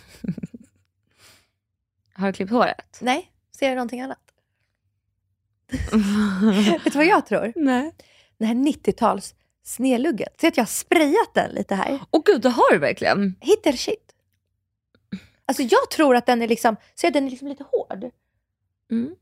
Har 2.14 2.26
du 2.26 2.32
klippt 2.32 2.52
håret? 2.52 2.98
Nej, 3.00 3.30
ser 3.58 3.68
du 3.68 3.74
någonting 3.74 4.00
annat? 4.00 4.18
Vet 6.84 6.92
du 6.92 6.98
vad 6.98 7.06
jag 7.06 7.26
tror? 7.26 7.52
Nej. 7.56 7.92
Den 8.38 8.48
här 8.48 8.54
90-tals 8.54 9.34
snedluggen. 9.64 10.28
Ser 10.40 10.48
att 10.48 10.56
jag 10.56 10.64
har 10.64 10.68
sprayat 10.68 11.34
den 11.34 11.50
lite 11.50 11.74
här? 11.74 12.00
Åh 12.10 12.22
gud, 12.24 12.42
det 12.42 12.48
har 12.48 12.72
du 12.72 12.78
verkligen. 12.78 13.36
Hit 13.40 13.66
or 13.66 13.72
shit. 13.72 14.11
Alltså 15.46 15.62
jag 15.62 15.90
tror 15.90 16.16
att 16.16 16.26
den 16.26 16.42
är 16.42 16.48
liksom, 16.48 16.76
ser 16.94 17.10
den 17.10 17.26
är 17.26 17.30
liksom 17.30 17.48
lite 17.48 17.64
hård. 17.72 18.10
Mm. 18.90 19.14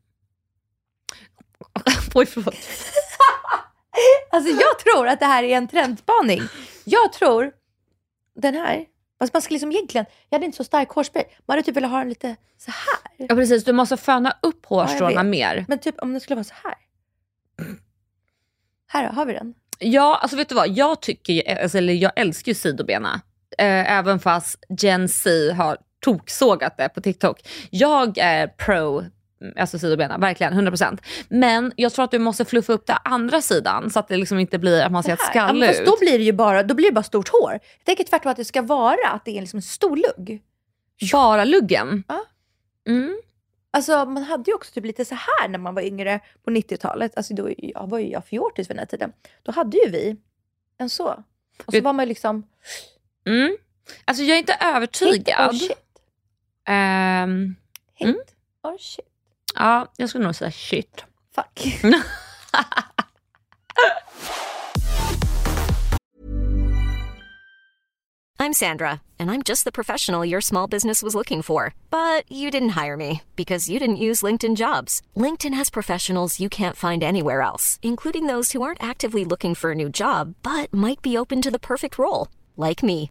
Oj, 2.15 2.27
förlåt. 2.27 2.55
Alltså 4.33 4.51
jag 4.51 4.79
tror 4.79 5.09
att 5.09 5.21
det 5.21 5.27
här 5.27 5.43
är 5.43 5.57
en 5.57 5.69
trendspaning. 5.69 6.41
Jag 6.85 7.13
tror, 7.13 7.53
den 8.35 8.55
här, 8.55 8.87
Fast 9.19 9.33
man 9.33 9.43
ska 9.43 9.53
liksom 9.53 9.73
egentligen, 9.73 10.07
jag 10.29 10.37
hade 10.37 10.47
inte 10.47 10.57
så 10.57 10.65
stark 10.65 10.89
hårspray. 10.89 11.25
Man 11.47 11.55
hade 11.55 11.63
typ 11.63 11.77
velat 11.77 11.91
ha 11.91 11.99
den 11.99 12.09
lite 12.09 12.37
så 12.59 12.71
här. 12.71 13.27
Ja 13.29 13.35
precis, 13.35 13.65
du 13.65 13.73
måste 13.73 13.97
föna 13.97 14.37
upp 14.43 14.67
Ja, 14.71 14.77
hårstråna 14.77 15.23
vet. 15.23 15.31
mer. 15.31 15.65
Men 15.69 15.79
typ 15.79 15.95
om 15.99 16.13
den 16.13 16.21
skulle 16.21 16.35
vara 16.35 16.45
så 16.45 16.55
här. 16.65 16.75
Här 18.87 19.07
då, 19.09 19.13
har 19.15 19.27
vi 19.27 19.33
den. 19.33 19.55
Ja, 19.79 20.19
alltså 20.23 20.37
vet 20.37 20.49
du 20.49 20.55
vad? 20.55 20.69
Jag 20.69 21.03
tycker 21.03 21.33
ju, 21.33 21.43
alltså, 21.47 21.79
eller 21.79 21.93
jag 21.93 22.13
älskar 22.17 22.51
ju 22.51 22.55
sidobena. 22.55 23.21
Eh, 23.59 23.93
även 23.93 24.21
fast 24.21 24.65
Gen 24.81 25.09
Z 25.09 25.55
har 25.55 25.79
toksågat 26.01 26.77
det 26.77 26.89
på 26.89 27.01
TikTok. 27.01 27.49
Jag 27.71 28.19
är 28.19 28.47
pro 28.47 29.05
alltså 29.57 29.79
sidobena, 29.79 30.19
verkligen 30.19 30.53
100%. 30.53 30.99
Men 31.29 31.73
jag 31.77 31.93
tror 31.93 32.05
att 32.05 32.11
du 32.11 32.19
måste 32.19 32.45
fluffa 32.45 32.73
upp 32.73 32.87
den 32.87 32.97
andra 33.05 33.43
sidan 33.43 33.91
så 33.91 33.99
att 33.99 34.09
det 34.09 34.17
liksom 34.17 34.39
inte 34.39 34.59
blir 34.59 34.83
att 34.83 34.93
man 34.93 35.03
ser 35.03 35.13
ett 35.13 35.21
här. 35.21 35.27
Ja, 35.35 35.47
skall 35.47 35.59
men 35.59 35.69
fast 35.69 35.81
ut. 35.81 35.87
då 35.87 35.97
blir 36.01 36.19
det 36.19 36.25
ju 36.25 36.33
bara, 36.33 36.63
då 36.63 36.75
blir 36.75 36.87
det 36.87 36.93
bara 36.93 37.03
stort 37.03 37.29
hår. 37.29 37.53
Jag 37.53 37.85
tänker 37.85 38.05
tvärtom 38.05 38.31
att 38.31 38.37
det 38.37 38.45
ska 38.45 38.63
vara 38.63 39.09
att 39.13 39.25
det 39.25 39.37
är 39.37 39.41
liksom 39.41 39.57
en 39.57 39.63
stor 39.63 39.97
lugg. 39.97 40.43
Bara 41.13 41.45
luggen. 41.45 42.05
Ja. 42.09 42.25
Mm. 42.89 43.21
Alltså 43.73 44.05
man 44.05 44.23
hade 44.23 44.51
ju 44.51 44.55
också 44.55 44.73
typ 44.73 44.85
lite 44.85 45.05
så 45.05 45.15
här 45.15 45.49
när 45.49 45.59
man 45.59 45.75
var 45.75 45.83
yngre 45.83 46.21
på 46.45 46.51
90-talet. 46.51 47.17
Alltså 47.17 47.35
då 47.35 47.51
jag 47.57 47.91
var 47.91 47.99
ju 47.99 48.11
jag 48.11 48.25
fjortis 48.25 48.71
vid 48.71 48.77
den 48.77 48.79
här 48.79 48.87
tiden. 48.87 49.13
Då 49.43 49.53
hade 49.53 49.77
ju 49.77 49.91
vi 49.91 50.17
en 50.79 50.91
så. 50.91 51.25
Och 51.67 51.75
så 51.75 51.81
var 51.81 51.93
man 51.93 52.09
liksom, 52.09 52.47
Mm. 53.27 53.57
Alltså 54.05 54.23
jag 54.25 54.35
är 54.35 54.39
inte 54.39 54.53
hit 54.53 54.63
övertygad. 54.63 55.49
or 55.55 55.90
shit. 56.71 56.77
Ehm, 56.77 57.57
Hit 57.95 58.09
Mm. 58.17 58.21
or 58.63 58.79
shit. 58.79 59.07
ja, 59.55 59.87
jag 59.97 60.09
skulle 60.09 60.25
nog 60.25 60.35
säga 60.35 60.51
shit. 60.51 61.05
Fuck. 61.35 61.61
I'm 68.39 68.55
Sandra, 68.55 69.03
and 69.19 69.31
I'm 69.31 69.43
just 69.43 69.65
the 69.65 69.73
professional 69.73 70.25
your 70.25 70.41
small 70.41 70.67
business 70.67 71.03
was 71.03 71.15
looking 71.15 71.43
for. 71.43 71.75
But 71.91 72.25
you 72.33 72.51
didn't 72.51 72.71
hire 72.71 72.97
me 72.97 73.23
because 73.37 73.69
you 73.69 73.79
didn't 73.79 73.97
use 74.09 74.23
LinkedIn 74.23 74.57
jobs. 74.57 75.03
LinkedIn 75.17 75.53
has 75.55 75.69
professionals 75.71 76.41
you 76.41 76.49
can't 76.49 76.77
find 76.77 77.03
anywhere 77.03 77.43
else, 77.43 77.79
including 77.83 78.27
those 78.27 78.53
who 78.53 78.63
aren't 78.63 78.83
actively 78.83 79.25
looking 79.27 79.55
for 79.55 79.73
a 79.73 79.75
new 79.75 79.91
job 79.91 80.35
but 80.43 80.73
might 80.73 81.03
be 81.03 81.19
open 81.19 81.43
to 81.43 81.51
the 81.51 81.59
perfect 81.59 81.99
role, 81.99 82.29
like 82.57 82.83
me. 82.83 83.11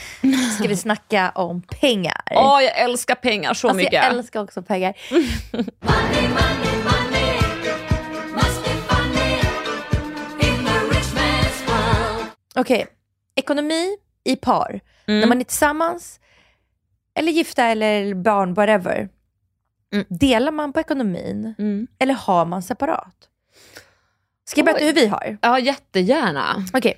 ska 0.59 0.67
vi 0.67 0.75
snacka 0.75 1.31
om 1.35 1.61
pengar. 1.61 2.21
Åh, 2.31 2.61
jag 2.63 2.79
älskar 2.79 3.15
pengar 3.15 3.53
så 3.53 3.67
alltså, 3.67 3.77
mycket. 3.77 3.93
jag 3.93 4.05
älskar 4.05 4.43
också 4.43 4.61
pengar. 4.61 4.93
Okej, 12.55 12.87
ekonomi 13.35 13.97
i 14.23 14.35
par. 14.35 14.79
När 15.05 15.27
man 15.27 15.39
är 15.41 15.43
tillsammans, 15.45 16.19
eller 17.15 17.31
gifta 17.31 17.63
eller 17.65 18.13
barn, 18.13 18.53
whatever. 18.53 19.09
Mm. 19.93 20.05
Delar 20.09 20.51
man 20.51 20.73
på 20.73 20.79
ekonomin 20.79 21.53
Mm. 21.59 21.87
eller 21.99 22.13
har 22.13 22.45
man 22.45 22.63
separat? 22.63 23.15
Ska 24.45 24.59
jag 24.59 24.65
berätta 24.65 24.79
Oj. 24.81 24.85
hur 24.87 24.93
vi 24.93 25.07
har? 25.07 25.37
Ja, 25.41 25.59
jättegärna. 25.59 26.65
Okej. 26.73 26.97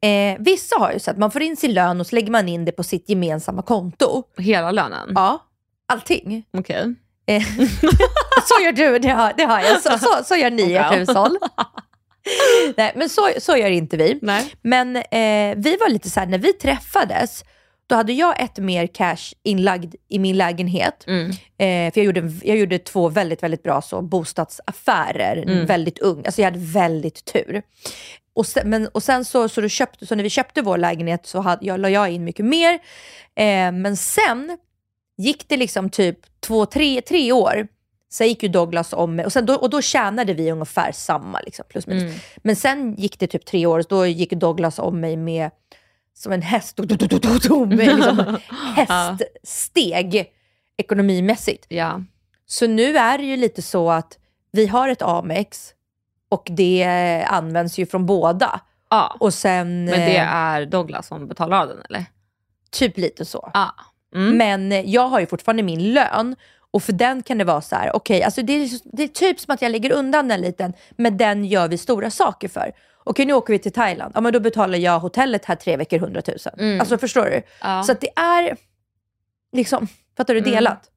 Eh, 0.00 0.36
vissa 0.38 0.78
har 0.78 0.92
ju 0.92 0.98
så 0.98 1.10
att 1.10 1.18
man 1.18 1.30
får 1.30 1.42
in 1.42 1.56
sin 1.56 1.74
lön 1.74 2.00
och 2.00 2.06
så 2.06 2.14
lägger 2.14 2.30
man 2.30 2.48
in 2.48 2.64
det 2.64 2.72
på 2.72 2.82
sitt 2.82 3.08
gemensamma 3.08 3.62
konto. 3.62 4.22
Hela 4.38 4.70
lönen? 4.70 5.12
Ja, 5.14 5.42
allting. 5.88 6.44
Okej. 6.58 6.94
Eh, 7.26 7.42
så 8.44 8.64
gör 8.64 8.72
du, 8.72 8.98
det 8.98 9.08
har, 9.08 9.32
det 9.36 9.44
har 9.44 9.60
jag. 9.60 9.82
Så, 9.82 9.98
så, 9.98 10.24
så 10.24 10.36
gör 10.36 10.50
ni 10.50 10.62
i 10.62 10.76
ert 10.76 10.94
hushåll. 10.98 11.38
Nej, 12.76 12.92
men 12.96 13.08
så, 13.08 13.28
så 13.38 13.56
gör 13.56 13.70
inte 13.70 13.96
vi. 13.96 14.18
Nej. 14.22 14.54
Men 14.62 14.96
eh, 14.96 15.54
vi 15.56 15.76
var 15.80 15.88
lite 15.88 16.10
så 16.10 16.20
här, 16.20 16.26
när 16.26 16.38
vi 16.38 16.52
träffades, 16.52 17.44
då 17.86 17.94
hade 17.94 18.12
jag 18.12 18.42
ett 18.42 18.58
mer 18.58 18.86
cash 18.86 19.32
inlagd 19.42 19.94
i 20.08 20.18
min 20.18 20.36
lägenhet. 20.36 21.04
Mm. 21.06 21.30
Eh, 21.30 21.92
för 21.92 22.00
jag 22.00 22.04
gjorde, 22.04 22.32
jag 22.42 22.56
gjorde 22.56 22.78
två 22.78 23.08
väldigt, 23.08 23.42
väldigt 23.42 23.62
bra 23.62 23.82
så, 23.82 24.02
bostadsaffärer, 24.02 25.36
Mm. 25.36 25.66
väldigt 25.66 25.98
ung. 25.98 26.22
Alltså 26.26 26.40
jag 26.40 26.46
hade 26.46 26.58
väldigt 26.64 27.24
tur. 27.24 27.62
Och 28.34 28.46
sen, 28.46 28.70
men, 28.70 28.88
och 28.88 29.02
sen 29.02 29.24
så, 29.24 29.48
så, 29.48 29.68
köpte, 29.68 30.06
så 30.06 30.14
när 30.14 30.22
vi 30.22 30.30
köpte 30.30 30.62
vår 30.62 30.78
lägenhet 30.78 31.26
så 31.26 31.40
hade, 31.40 31.66
jag, 31.66 31.80
la 31.80 31.90
jag 31.90 32.10
in 32.10 32.24
mycket 32.24 32.46
mer. 32.46 32.74
Eh, 33.34 33.72
men 33.72 33.96
sen 33.96 34.58
gick 35.16 35.48
det 35.48 35.56
liksom 35.56 35.90
typ 35.90 36.18
två, 36.40 36.66
tre, 36.66 37.00
tre 37.00 37.32
år. 37.32 37.68
Sen 38.12 38.28
gick 38.28 38.42
ju 38.42 38.48
Douglas 38.48 38.92
om 38.92 39.16
mig 39.16 39.24
och, 39.24 39.32
sen 39.32 39.46
då, 39.46 39.54
och 39.54 39.70
då 39.70 39.82
tjänade 39.82 40.34
vi 40.34 40.50
ungefär 40.50 40.92
samma. 40.92 41.40
Liksom, 41.40 41.64
plus 41.68 41.86
minus. 41.86 42.02
Mm. 42.02 42.14
Men 42.36 42.56
sen 42.56 42.94
gick 42.94 43.18
det 43.18 43.26
typ 43.26 43.44
tre 43.44 43.66
år, 43.66 43.84
då 43.88 44.06
gick 44.06 44.32
Douglas 44.32 44.78
om 44.78 45.00
mig 45.00 45.16
med 45.16 45.50
som 46.14 46.32
en 46.32 46.42
häst, 46.42 46.76
do, 46.76 46.84
do, 46.84 47.06
do, 47.06 47.18
do, 47.18 47.38
do, 47.38 47.66
med 47.66 47.86
liksom 47.86 48.38
häststeg 48.76 50.32
ekonomimässigt. 50.76 51.66
Ja. 51.68 52.02
Så 52.46 52.66
nu 52.66 52.96
är 52.96 53.18
det 53.18 53.24
ju 53.24 53.36
lite 53.36 53.62
så 53.62 53.90
att 53.90 54.18
vi 54.52 54.66
har 54.66 54.88
ett 54.88 55.02
Amex 55.02 55.74
och 56.34 56.46
det 56.50 56.84
används 57.28 57.78
ju 57.78 57.86
från 57.86 58.06
båda. 58.06 58.60
ja. 58.90 59.16
Och 59.20 59.34
sen, 59.34 59.84
Men 59.84 60.00
det 60.00 60.16
eh, 60.16 60.34
är 60.34 60.66
Douglas 60.66 61.06
som 61.06 61.28
betalar 61.28 61.60
av 61.60 61.68
den 61.68 61.82
eller? 61.90 62.04
typ 62.70 62.96
lite 62.98 63.24
så. 63.24 63.50
Ja. 63.54 63.74
Mm. 64.14 64.36
Men 64.36 64.90
jag 64.90 65.08
har 65.08 65.20
ju 65.20 65.26
fortfarande 65.26 65.62
min 65.62 65.92
lön 65.92 66.36
och 66.70 66.82
för 66.82 66.92
den 66.92 67.22
kan 67.22 67.38
det 67.38 67.44
vara 67.44 67.60
så 67.60 67.76
här, 67.76 67.96
okej, 67.96 68.22
alltså 68.22 68.42
det, 68.42 68.52
är, 68.52 68.70
det 68.96 69.02
är 69.02 69.08
typ 69.08 69.40
som 69.40 69.54
att 69.54 69.62
jag 69.62 69.72
lägger 69.72 69.92
undan 69.92 70.28
den 70.28 70.40
liten, 70.40 70.72
men 70.90 71.16
den 71.16 71.44
gör 71.44 71.68
vi 71.68 71.78
stora 71.78 72.10
saker 72.10 72.48
för. 72.48 72.72
Okej, 73.04 73.26
nu 73.26 73.32
åker 73.32 73.52
vi 73.52 73.58
till 73.58 73.72
Thailand. 73.72 74.12
Ja, 74.14 74.20
men 74.20 74.32
då 74.32 74.40
betalar 74.40 74.78
jag 74.78 75.00
hotellet 75.00 75.44
här 75.44 75.56
tre 75.56 75.76
veckor 75.76 75.96
100 75.98 76.22
000. 76.28 76.36
Mm. 76.58 76.80
Alltså 76.80 76.98
förstår 76.98 77.24
du? 77.24 77.42
Ja. 77.62 77.82
Så 77.82 77.92
att 77.92 78.00
det 78.00 78.10
är, 78.18 78.56
liksom, 79.52 79.88
fattar 80.16 80.34
du, 80.34 80.40
Mm. 80.40 80.50
delat. 80.52 80.90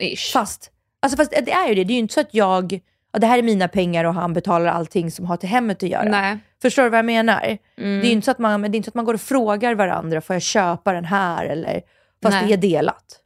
Ish. 0.00 0.32
Fast, 0.32 0.70
alltså 1.00 1.16
fast 1.16 1.30
det 1.30 1.52
är 1.52 1.68
ju 1.68 1.74
det. 1.74 1.84
Det 1.84 1.92
är 1.92 1.94
ju 1.94 2.00
inte 2.00 2.14
så 2.14 2.20
att 2.20 2.34
jag, 2.34 2.80
ja, 3.16 3.20
det 3.20 3.26
här 3.26 3.38
är 3.38 3.42
mina 3.42 3.68
pengar 3.68 4.04
och 4.04 4.14
han 4.14 4.32
betalar 4.32 4.66
allting 4.66 5.10
som 5.10 5.26
har 5.26 5.36
till 5.36 5.48
hemmet 5.48 5.82
att 5.82 5.88
göra. 5.88 6.08
Nej. 6.08 6.38
Förstår 6.62 6.82
du 6.82 6.88
vad 6.88 6.98
jag 6.98 7.04
menar? 7.04 7.58
Mm. 7.78 8.00
Det 8.00 8.06
är 8.06 8.08
ju 8.08 8.12
inte 8.12 8.24
så 8.24 8.30
att 8.30 8.38
man, 8.38 8.62
det 8.62 8.66
är 8.66 8.76
inte 8.76 8.86
så 8.86 8.90
att 8.90 8.94
man 8.94 9.04
går 9.04 9.14
och 9.14 9.20
frågar 9.20 9.74
varandra, 9.74 10.20
får 10.20 10.34
jag 10.34 10.42
köpa 10.42 10.92
den 10.92 11.04
här? 11.04 11.46
Eller, 11.46 11.82
fast 12.22 12.34
Nej. 12.34 12.46
det 12.46 12.52
är 12.52 12.56
delat. 12.56 13.20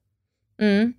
Mm. 0.60 0.92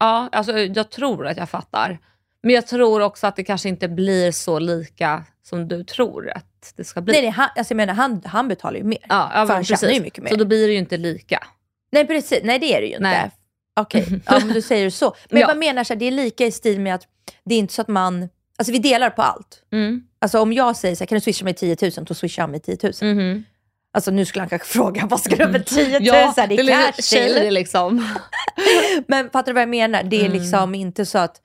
Ja, 0.00 0.28
alltså 0.32 0.58
jag 0.58 0.90
tror 0.90 1.26
att 1.26 1.36
jag 1.36 1.48
fattar. 1.48 1.98
Men 2.42 2.54
jag 2.54 2.66
tror 2.66 3.00
också 3.00 3.26
att 3.26 3.36
det 3.36 3.44
kanske 3.44 3.68
inte 3.68 3.88
blir 3.88 4.32
så 4.32 4.58
lika 4.58 5.24
som 5.42 5.68
du 5.68 5.84
tror 5.84 6.30
att 6.30 6.72
det 6.76 6.84
ska 6.84 7.00
bli. 7.00 7.12
Nej, 7.12 7.22
nej 7.22 7.30
han, 7.30 7.48
alltså 7.56 7.72
jag 7.72 7.76
menar, 7.76 7.94
han, 7.94 8.22
han 8.24 8.48
betalar 8.48 8.78
ju 8.78 8.84
mer. 8.84 8.98
ja, 9.08 9.30
ja, 9.34 9.46
för 9.46 9.54
han 9.54 9.62
precis. 9.62 9.80
tjänar 9.80 9.94
ju 9.94 10.00
mycket 10.00 10.24
mer. 10.24 10.30
Så 10.30 10.36
då 10.36 10.44
blir 10.44 10.66
det 10.66 10.72
ju 10.72 10.78
inte 10.78 10.96
lika. 10.96 11.46
Nej 11.92 12.06
precis, 12.06 12.40
nej 12.44 12.58
det 12.58 12.74
är 12.74 12.80
det 12.80 12.86
ju 12.86 12.92
inte. 12.92 13.02
Nej. 13.02 13.30
Okej, 13.76 14.06
ja, 14.26 14.38
men 14.38 14.48
du 14.48 14.62
säger 14.62 14.90
så. 14.90 15.14
Men 15.30 15.40
Ja. 15.40 15.48
jag 15.48 15.58
menar 15.58 15.84
så 15.84 15.92
här, 15.92 15.98
det 16.00 16.06
är 16.06 16.10
lika 16.10 16.46
i 16.46 16.52
stil 16.52 16.80
med 16.80 16.94
att 16.94 17.02
det 17.44 17.54
är 17.54 17.58
inte 17.58 17.74
så 17.74 17.82
att 17.82 17.88
man, 17.88 18.28
alltså 18.58 18.72
vi 18.72 18.78
delar 18.78 19.10
på 19.10 19.22
allt. 19.22 19.62
Mm. 19.72 20.02
Alltså 20.18 20.38
om 20.40 20.52
jag 20.52 20.76
säger 20.76 20.94
så 20.96 21.00
här, 21.00 21.06
kan 21.06 21.16
du 21.16 21.20
swisha 21.20 21.44
mig 21.44 21.54
10 21.54 21.76
000? 21.82 21.90
Då 22.04 22.14
swishar 22.14 22.42
han 22.42 22.50
mig 22.50 22.60
10 22.60 22.78
000. 23.02 23.14
Mhm. 23.14 23.44
Alltså 23.92 24.10
nu 24.10 24.24
skulle 24.24 24.42
han 24.42 24.48
kanske 24.48 24.68
fråga, 24.78 25.06
vad 25.06 25.20
ska 25.20 25.36
du 25.36 25.46
med 25.46 25.66
10 25.66 25.98
000 25.98 26.06
Ja, 26.06 26.34
i 26.50 26.54
är 26.70 26.92
cash 26.92 27.02
till? 27.10 27.54
liksom. 27.54 28.08
Men 29.08 29.30
fattar 29.30 29.46
du 29.46 29.52
vad 29.52 29.62
jag 29.62 29.68
menar? 29.68 30.02
Det 30.02 30.16
är 30.16 30.20
Mm. 30.26 30.32
liksom 30.32 30.74
inte 30.74 31.06
så 31.06 31.18
att, 31.18 31.36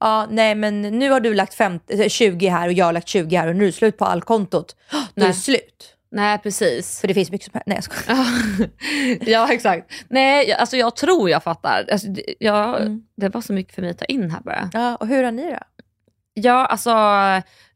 ja 0.00 0.26
nej 0.30 0.54
men 0.54 0.82
nu 0.82 1.10
har 1.10 1.20
du 1.20 1.34
lagt 1.34 1.54
50, 1.54 2.08
20 2.10 2.48
här 2.48 2.66
och 2.66 2.72
jag 2.72 2.84
har 2.86 2.92
lagt 2.92 3.08
20 3.08 3.36
här 3.36 3.46
och 3.48 3.56
nu 3.56 3.62
är 3.62 3.66
det 3.66 3.72
slut 3.72 3.98
på 3.98 4.04
allkontot. 4.04 4.76
Då 5.14 5.24
är 5.24 5.28
det 5.28 5.34
slut. 5.34 5.94
Nej 6.12 6.38
precis. 6.38 7.00
För 7.00 7.08
det 7.08 7.14
finns 7.14 7.30
mycket 7.30 7.52
som 7.52 7.60
Nej 7.66 7.76
jag 7.76 7.84
skojar. 7.84 8.26
ja 9.30 9.52
exakt. 9.52 9.90
Nej 10.08 10.48
jag- 10.48 10.58
alltså 10.60 10.76
jag 10.76 10.96
tror 10.96 11.30
jag 11.30 11.42
fattar. 11.42 11.86
Alltså, 11.92 12.08
det- 12.08 12.34
jag, 12.38 12.80
Mm. 12.80 13.02
Det 13.16 13.28
var 13.28 13.40
så 13.40 13.52
mycket 13.52 13.74
för 13.74 13.82
mig 13.82 13.90
att 13.90 13.98
ta 13.98 14.04
in 14.04 14.30
här 14.30 14.40
bara. 14.40 14.70
Ja, 14.72 14.96
och 14.96 15.06
hur 15.06 15.24
har 15.24 15.32
ni 15.32 15.42
det? 15.46 15.62
Ja 16.34 16.66
alltså 16.66 16.90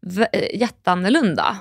v- 0.01 0.49
jätteannorlunda. 0.55 1.57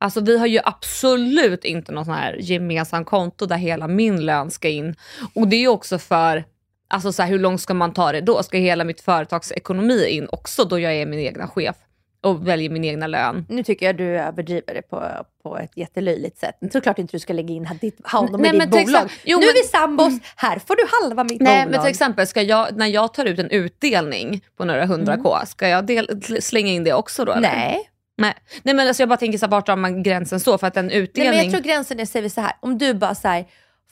Alltså 0.00 0.20
vi 0.20 0.38
har 0.38 0.46
ju 0.46 0.60
absolut 0.64 1.64
inte 1.64 1.92
något 1.92 2.04
sån 2.06 2.14
här 2.14 2.36
gemensamt 2.40 3.06
konto 3.06 3.46
där 3.46 3.56
hela 3.56 3.88
min 3.88 4.26
lön 4.26 4.50
ska 4.50 4.68
in. 4.68 4.94
Och 5.34 5.48
det 5.48 5.56
är 5.56 5.60
ju 5.60 5.68
också 5.68 5.98
för, 5.98 6.44
alltså 6.88 7.12
så 7.12 7.22
här, 7.22 7.30
hur 7.30 7.38
långt 7.38 7.60
ska 7.60 7.74
man 7.74 7.92
ta 7.92 8.12
det 8.12 8.20
då? 8.20 8.42
Ska 8.42 8.58
hela 8.58 8.84
mitt 8.84 9.00
företags 9.00 9.52
ekonomi 9.52 10.06
in 10.08 10.28
också 10.32 10.64
då 10.64 10.78
jag 10.78 10.94
är 10.94 11.06
min 11.06 11.18
egna 11.20 11.48
chef 11.48 11.76
och 12.20 12.48
väljer 12.48 12.70
min 12.70 12.84
egna 12.84 13.06
lön? 13.06 13.46
Nu 13.48 13.62
tycker 13.62 13.86
jag 13.86 13.96
du 13.96 14.04
överdriver 14.04 14.74
det 14.74 14.82
på, 14.82 15.02
på 15.42 15.58
ett 15.58 15.76
jättelöjligt 15.76 16.38
sätt. 16.38 16.54
Såklart 16.72 16.98
inte 16.98 17.16
du 17.16 17.18
ska 17.20 17.32
lägga 17.32 17.54
in 17.54 17.68
ditt, 17.80 17.98
hand 18.04 18.34
om 18.34 18.40
Nej, 18.40 18.50
ditt 18.50 18.58
men 18.58 18.70
till 18.70 18.84
bolag. 18.86 19.10
jo, 19.24 19.38
nu 19.38 19.44
är 19.44 19.48
men- 19.48 19.54
vi 19.62 19.68
sambos, 19.68 20.12
här 20.36 20.58
får 20.58 20.76
du 20.76 20.82
halva 21.02 21.24
mitt 21.24 21.40
Nej 21.40 21.64
bolag. 21.64 21.70
men 21.70 21.80
till 21.80 21.90
exempel, 21.90 22.26
ska 22.26 22.42
jag, 22.42 22.76
när 22.76 22.86
jag 22.86 23.14
tar 23.14 23.24
ut 23.24 23.38
en 23.38 23.50
utdelning 23.50 24.44
på 24.56 24.64
några 24.64 24.86
hundra 24.86 25.16
k, 25.16 25.38
ska 25.46 25.68
jag 25.68 25.86
del, 25.86 26.22
slänga 26.42 26.72
in 26.72 26.84
det 26.84 26.92
också 26.92 27.24
då? 27.24 27.32
Eller? 27.32 27.48
Nej. 27.56 27.90
Nej. 28.20 28.34
Nej 28.62 28.74
men 28.74 28.88
alltså 28.88 29.02
jag 29.02 29.08
bara 29.08 29.16
tänker 29.16 29.38
så 29.38 29.46
här, 29.46 29.50
vart 29.50 29.66
drar 29.66 29.76
man 29.76 30.02
gränsen 30.02 30.40
så? 30.40 30.58
För 30.58 30.66
att 30.66 30.76
en 30.76 30.86
Nej, 30.86 30.96
utdelning... 30.96 31.36
men 31.36 31.44
jag 31.44 31.52
tror 31.52 31.62
gränsen 31.72 32.00
är, 32.00 32.04
säger 32.04 32.22
vi 32.22 32.30
så 32.30 32.40
här, 32.40 32.52
om 32.60 32.78
du 32.78 32.94
bara 32.94 33.14
säger 33.14 33.46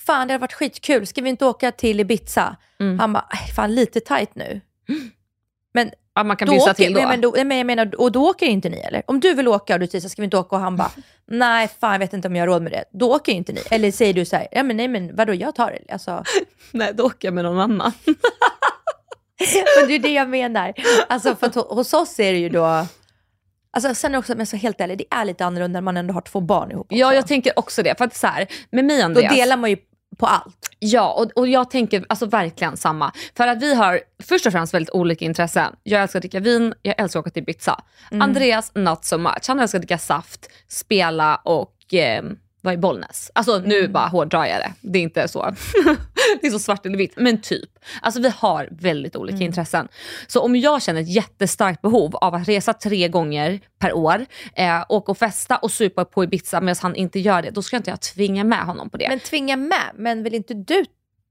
fan 0.07 0.29
det 0.29 0.35
har 0.35 0.39
varit 0.39 0.53
skitkul, 0.53 1.07
ska 1.07 1.23
vi 1.23 1.29
inte 1.31 1.45
åka 1.47 1.73
till 1.73 2.01
Ibiza? 2.01 2.57
Mm. 2.81 2.99
Han 2.99 3.13
bara, 3.13 3.27
"Aj, 3.31 3.53
fan 3.57 3.75
lite 3.75 4.01
tight 4.01 4.35
nu. 4.35 4.61
Men 5.75 5.91
Ja, 6.17 6.25
man 6.25 6.37
kan 6.37 6.47
då 6.47 6.53
bjussa 6.53 6.75
till 6.75 6.93
då. 6.95 7.01
Men 7.01 7.21
då, 7.21 7.35
men 7.45 7.57
jag 7.59 7.67
menar, 7.67 8.01
och 8.01 8.13
då 8.13 8.29
åker 8.31 8.47
inte 8.47 8.69
ni 8.69 8.79
eller? 8.79 9.03
Om 9.07 9.21
du 9.21 9.35
vill 9.35 9.49
åka 9.49 9.75
och 9.75 9.81
du 9.81 9.87
säger 9.87 10.03
så 10.03 10.09
ska 10.09 10.23
vi 10.23 10.25
inte 10.25 10.37
åka 10.39 10.57
och 10.57 10.63
han 10.63 10.77
bara, 10.77 10.91
nej 11.31 11.69
fan 11.81 11.93
jag 11.93 11.99
vet 11.99 12.13
inte 12.13 12.29
om 12.29 12.37
jag 12.37 12.43
har 12.43 12.47
råd 12.47 12.63
med 12.63 12.73
det. 12.73 12.85
Då 12.93 13.15
åker 13.15 13.33
inte 13.33 13.53
ni. 13.53 13.61
Eller 13.71 13.91
säger 13.91 14.15
du 14.15 14.25
så 14.25 14.37
här, 14.37 14.49
ja 14.53 14.63
men 14.63 14.77
nej 14.77 14.89
men 14.89 15.17
vadå 15.17 15.35
jag 15.35 15.55
tar 15.55 15.71
det. 15.71 15.93
Alltså, 15.93 16.25
Nej 16.73 16.93
då 16.95 17.05
åker 17.05 17.29
jag 17.29 17.35
med 17.35 17.45
någon 17.45 17.59
annan. 17.61 17.93
men 19.81 19.89
det 19.89 19.95
är 19.95 19.99
det 19.99 20.13
jag 20.13 20.29
menar. 20.29 20.73
Alltså 21.09 21.37
för 21.37 21.47
att 21.47 21.55
ho- 21.57 21.75
hos 21.75 21.93
oss 21.95 22.21
är 22.21 22.33
det 22.33 22.39
ju 22.39 22.49
då, 22.49 22.87
alltså 23.73 23.95
sen 23.95 24.15
också, 24.15 24.35
men 24.37 24.47
så 24.47 24.57
helt 24.57 24.81
ärligt, 24.81 24.99
det 24.99 25.05
är 25.17 25.25
lite 25.25 25.45
annorlunda 25.45 25.77
när 25.81 25.85
man 25.85 25.97
ändå 25.97 26.15
har 26.15 26.21
två 26.21 26.41
barn 26.41 26.71
ihop. 26.71 26.87
ja 26.91 27.07
också. 27.07 27.15
jag 27.17 27.27
tänker 27.27 27.59
också 27.59 27.83
det. 27.83 27.99
För 27.99 28.05
att 28.05 28.15
så 28.17 28.27
här, 28.27 28.47
med 28.71 28.85
mig 28.85 28.97
och 28.97 29.01
Då 29.01 29.05
Andreas. 29.05 29.35
delar 29.35 29.57
man 29.57 29.71
ju 29.71 29.77
på 30.17 30.27
allt. 30.27 30.71
Ja, 30.79 31.13
och, 31.13 31.39
och 31.39 31.49
jag 31.49 31.71
tänker 31.71 32.05
alltså 32.09 32.27
verkligen 32.27 32.77
samma. 32.77 33.13
För 33.37 33.47
att 33.47 33.63
vi 33.63 33.75
har 33.75 34.01
först 34.23 34.47
och 34.47 34.53
främst 34.53 34.75
väldigt 34.75 34.95
olika 34.95 35.25
intressen. 35.25 35.77
Jag 35.83 36.03
älskar 36.03 36.19
att 36.19 36.23
dricka 36.23 36.41
vin, 36.41 36.75
jag 36.83 37.01
älskar 37.01 37.21
att 37.21 37.27
åka 37.27 37.31
till 37.31 37.43
Ibiza. 37.43 37.81
Mm. 38.11 38.23
Andreas, 38.23 38.73
not 38.75 39.05
so 39.05 39.19
much. 39.19 39.49
Han 39.49 39.61
älskar 39.61 39.79
att 39.79 39.83
dricka 39.83 39.99
saft, 39.99 40.51
spela 40.69 41.37
och 41.37 41.95
eh, 41.95 42.25
vara 42.67 42.75
i 42.75 42.79
Bollnäs. 42.79 43.31
Alltså 43.35 43.59
nu 43.59 43.79
Mm. 43.79 43.93
bara 43.93 44.07
hårdrar 44.07 44.47
jag 44.47 44.61
det. 44.61 44.73
Det 44.81 44.99
är 44.99 45.03
inte 45.03 45.29
så. 45.29 45.43
det 46.41 46.47
är 46.47 46.51
så 46.51 46.59
svart 46.59 46.87
eller 46.87 46.99
vitt. 46.99 47.13
Men 47.17 47.41
typ. 47.41 47.71
Alltså 48.03 48.21
vi 48.21 48.29
har 48.37 48.69
väldigt 48.71 49.17
olika 49.17 49.37
Mm. 49.37 49.47
intressen. 49.47 49.89
Så 50.27 50.41
om 50.41 50.57
jag 50.57 50.83
känner 50.83 51.01
ett 51.01 51.09
jättestarkt 51.15 51.83
behov 51.83 52.17
av 52.17 52.35
att 52.35 52.49
resa 52.49 52.73
tre 52.73 53.09
gånger 53.09 53.61
per 53.79 53.93
år, 53.93 54.27
eh, 54.57 54.85
åka 54.89 55.13
och 55.13 55.19
festa 55.19 55.57
och 55.57 55.71
supa 55.71 56.05
på 56.05 56.25
Ibiza 56.25 56.61
medan 56.61 56.77
han 56.83 56.95
inte 56.97 57.21
gör 57.21 57.43
det, 57.43 57.51
då 57.51 57.63
ska 57.63 57.77
inte 57.77 57.91
jag 57.91 58.01
tvinga 58.01 58.45
med 58.45 58.59
honom 58.61 58.91
på 58.91 58.97
det. 58.97 59.09
Men 59.09 59.21
tvinga 59.21 59.57
med, 59.57 59.91
men 59.95 60.23
vill 60.23 60.35
inte 60.35 60.55
du 60.55 60.85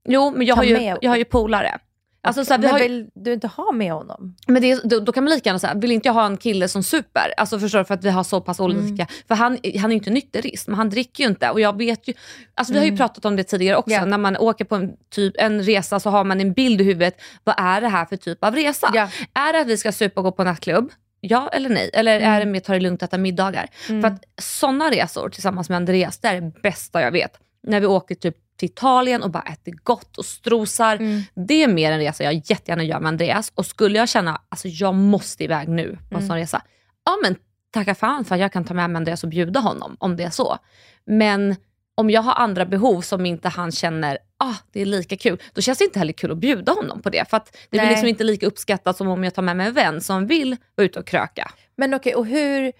Jo, 0.08 0.32
men 0.36 0.46
jag 0.46 0.56
har, 0.56 0.64
ju, 0.64 0.96
jag 1.00 1.10
har 1.10 1.16
ju 1.16 1.24
polare. 1.24 1.78
Alltså, 2.26 2.44
så 2.44 2.52
här, 2.52 2.58
vi 2.58 2.66
men 2.66 2.72
har 2.72 2.80
vill 2.80 3.06
du 3.14 3.32
inte 3.32 3.46
ha 3.46 3.72
med 3.72 3.92
honom? 3.92 4.36
men 4.46 4.62
det, 4.62 4.80
då, 4.84 5.00
då 5.00 5.12
kan 5.12 5.24
man 5.24 5.34
lika 5.34 5.48
gärna 5.48 5.58
säga, 5.58 5.74
vill 5.74 5.92
inte 5.92 6.08
jag 6.08 6.12
ha 6.12 6.26
en 6.26 6.36
kille 6.36 6.68
som 6.68 6.82
super? 6.82 7.34
Alltså 7.36 7.58
förstår 7.58 7.78
du, 7.78 7.84
för 7.84 7.94
att 7.94 8.04
vi 8.04 8.10
har 8.10 8.24
så 8.24 8.40
pass 8.40 8.60
olika. 8.60 9.06
För 9.28 9.34
han, 9.34 9.58
han 9.80 9.84
är 9.84 9.88
ju 9.88 9.98
inte 9.98 10.10
nykterist, 10.10 10.68
men 10.68 10.76
han 10.76 10.90
dricker 10.90 11.24
ju 11.24 11.30
inte. 11.30 11.50
Och 11.50 11.60
jag 11.60 11.78
vet 11.78 12.08
ju, 12.08 12.14
alltså 12.54 12.72
vi 12.72 12.78
har 12.78 12.86
ju 12.86 12.96
pratat 12.96 13.24
om 13.24 13.36
det 13.36 13.44
tidigare 13.44 13.76
också. 13.76 13.90
Ja. 13.90 14.04
När 14.04 14.18
man 14.18 14.36
åker 14.36 14.64
på 14.64 14.74
en, 14.74 14.92
typ, 15.10 15.34
en 15.38 15.62
resa 15.62 16.00
så 16.00 16.10
har 16.10 16.24
man 16.24 16.40
en 16.40 16.52
bild 16.52 16.80
i 16.80 16.84
huvudet. 16.84 17.20
Vad 17.44 17.54
är 17.58 17.80
det 17.80 17.88
här 17.88 18.04
för 18.04 18.16
typ 18.16 18.44
av 18.44 18.54
resa? 18.54 18.90
Ja. 18.94 19.08
Är 19.34 19.52
det 19.52 19.60
att 19.60 19.66
vi 19.66 19.76
ska 19.76 19.92
supa 19.92 20.20
och 20.20 20.24
gå 20.24 20.32
på 20.32 20.44
nattklubb? 20.44 20.90
Ja 21.20 21.48
eller 21.52 21.68
nej? 21.68 21.90
Eller 21.92 22.20
är 22.20 22.40
det 22.40 22.46
mer 22.46 22.60
ta 22.60 22.72
det 22.72 22.80
lugnt 22.80 23.02
och 23.02 23.08
äta 23.08 23.18
middagar? 23.18 23.66
För 23.86 24.04
att 24.04 24.24
sådana 24.42 24.90
resor 24.90 25.28
tillsammans 25.28 25.68
med 25.68 25.76
Andreas, 25.76 26.18
det 26.18 26.28
är 26.28 26.40
det 26.40 26.52
bästa 26.62 27.00
jag 27.00 27.12
vet. 27.12 27.38
När 27.62 27.80
vi 27.80 27.86
åker 27.86 28.14
typ 28.14 28.36
till 28.56 28.68
Italien 28.68 29.22
och 29.22 29.30
bara 29.30 29.42
äter 29.42 29.72
gott 29.82 30.18
och 30.18 30.24
strosar. 30.24 30.98
Det 31.46 31.62
är 31.62 31.68
mer 31.68 31.92
en 31.92 31.98
resa 31.98 32.24
jag 32.24 32.34
jättegärna 32.34 32.82
gör 32.82 33.00
med 33.00 33.08
Andreas. 33.08 33.52
Och 33.54 33.66
skulle 33.66 33.98
jag 33.98 34.08
känna 34.08 34.40
alltså 34.48 34.68
jag 34.68 34.94
måste 34.94 35.44
iväg 35.44 35.68
nu 35.68 35.98
på 36.10 36.16
en 36.18 36.26
sån 36.26 36.36
resa. 36.36 36.62
Ja 37.04 37.16
men 37.22 37.36
tacka 37.70 37.94
fan 37.94 38.24
för 38.24 38.34
att 38.34 38.40
jag 38.40 38.52
kan 38.52 38.64
ta 38.64 38.74
med 38.74 38.90
mig 38.90 38.96
Andreas 38.96 39.22
och 39.24 39.28
bjuda 39.30 39.60
honom 39.60 39.96
om 39.98 40.16
det 40.16 40.22
är 40.22 40.30
så. 40.30 40.58
Men 41.06 41.56
om 41.94 42.10
jag 42.10 42.22
har 42.22 42.34
andra 42.34 42.66
behov 42.66 43.00
som 43.00 43.26
inte 43.26 43.48
han 43.48 43.72
känner 43.72 44.18
ah, 44.38 44.54
det 44.72 44.80
är 44.80 44.86
lika 44.86 45.16
kul, 45.16 45.42
då 45.52 45.60
känns 45.60 45.78
det 45.78 45.84
inte 45.84 45.98
heller 45.98 46.12
kul 46.12 46.32
att 46.32 46.38
bjuda 46.38 46.72
honom 46.72 47.02
på 47.02 47.10
det. 47.10 47.30
För 47.30 47.36
att 47.36 47.56
det 47.70 47.78
blir 47.78 47.88
liksom 47.90 48.08
inte 48.08 48.24
lika 48.24 48.46
uppskattat 48.46 48.96
som 48.96 49.08
om 49.08 49.24
jag 49.24 49.34
tar 49.34 49.42
med 49.42 49.56
mig 49.56 49.66
en 49.66 49.72
vän 49.74 50.00
som 50.00 50.26
vill 50.26 50.56
vara 50.74 50.84
ute 50.84 50.98
och 50.98 51.06
kröka. 51.06 51.50
Men 51.76 51.94
okej, 51.94 52.14
och 52.14 52.26
hur, 52.26 52.72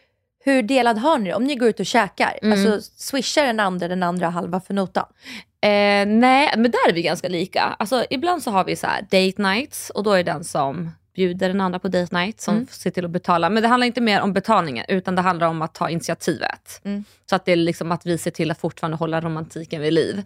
hur 0.45 0.63
delad 0.63 0.99
har 0.99 1.19
ni 1.19 1.25
det? 1.31 1.35
Om 1.35 1.45
ni 1.45 1.55
går 1.57 1.69
ut 1.69 1.81
och 1.81 1.87
käkar, 1.87 2.39
Mm. 2.43 2.53
alltså 2.53 2.91
swishar 2.97 3.45
den 3.47 3.61
andra 3.61 3.89
den 3.89 4.03
andra 4.03 4.29
halva 4.29 4.61
för 4.61 4.75
notan? 4.75 5.07
Eh, 5.67 6.07
nej, 6.07 6.53
men 6.57 6.71
där 6.71 6.89
är 6.89 6.93
vi 6.93 7.03
ganska 7.03 7.29
lika. 7.29 7.63
Alltså, 7.63 8.05
ibland 8.11 8.43
så 8.43 8.51
har 8.51 8.65
vi 8.65 8.77
så 8.77 8.87
här 8.87 9.03
date 9.03 9.43
nights 9.43 9.91
och 9.91 10.03
då 10.03 10.13
är 10.13 10.17
det 10.25 10.33
den 10.33 10.45
som 10.45 10.91
bjuder 11.15 11.49
den 11.49 11.61
andra 11.61 11.79
på 11.79 11.89
date 11.89 12.17
night 12.19 12.41
som 12.41 12.55
Mm. 12.55 12.67
ser 12.71 12.91
till 12.91 13.05
att 13.05 13.11
betala. 13.11 13.51
Men 13.51 13.63
det 13.63 13.69
handlar 13.69 13.87
inte 13.87 14.01
mer 14.01 14.21
om 14.21 14.33
betalningen 14.33 14.85
utan 14.89 15.15
det 15.15 15.23
handlar 15.23 15.47
om 15.47 15.63
att 15.63 15.75
ta 15.75 15.91
initiativet. 15.91 16.81
Mm. 16.85 17.05
Så 17.31 17.37
att 17.37 17.45
det 17.45 17.53
är 17.53 17.57
liksom 17.57 17.93
att 17.93 18.07
vi 18.07 18.19
ser 18.19 18.31
till 18.31 18.51
att 18.51 18.59
fortfarande 18.61 18.97
hålla 18.97 19.21
romantiken 19.21 19.81
vid 19.83 19.93
liv. 19.93 20.23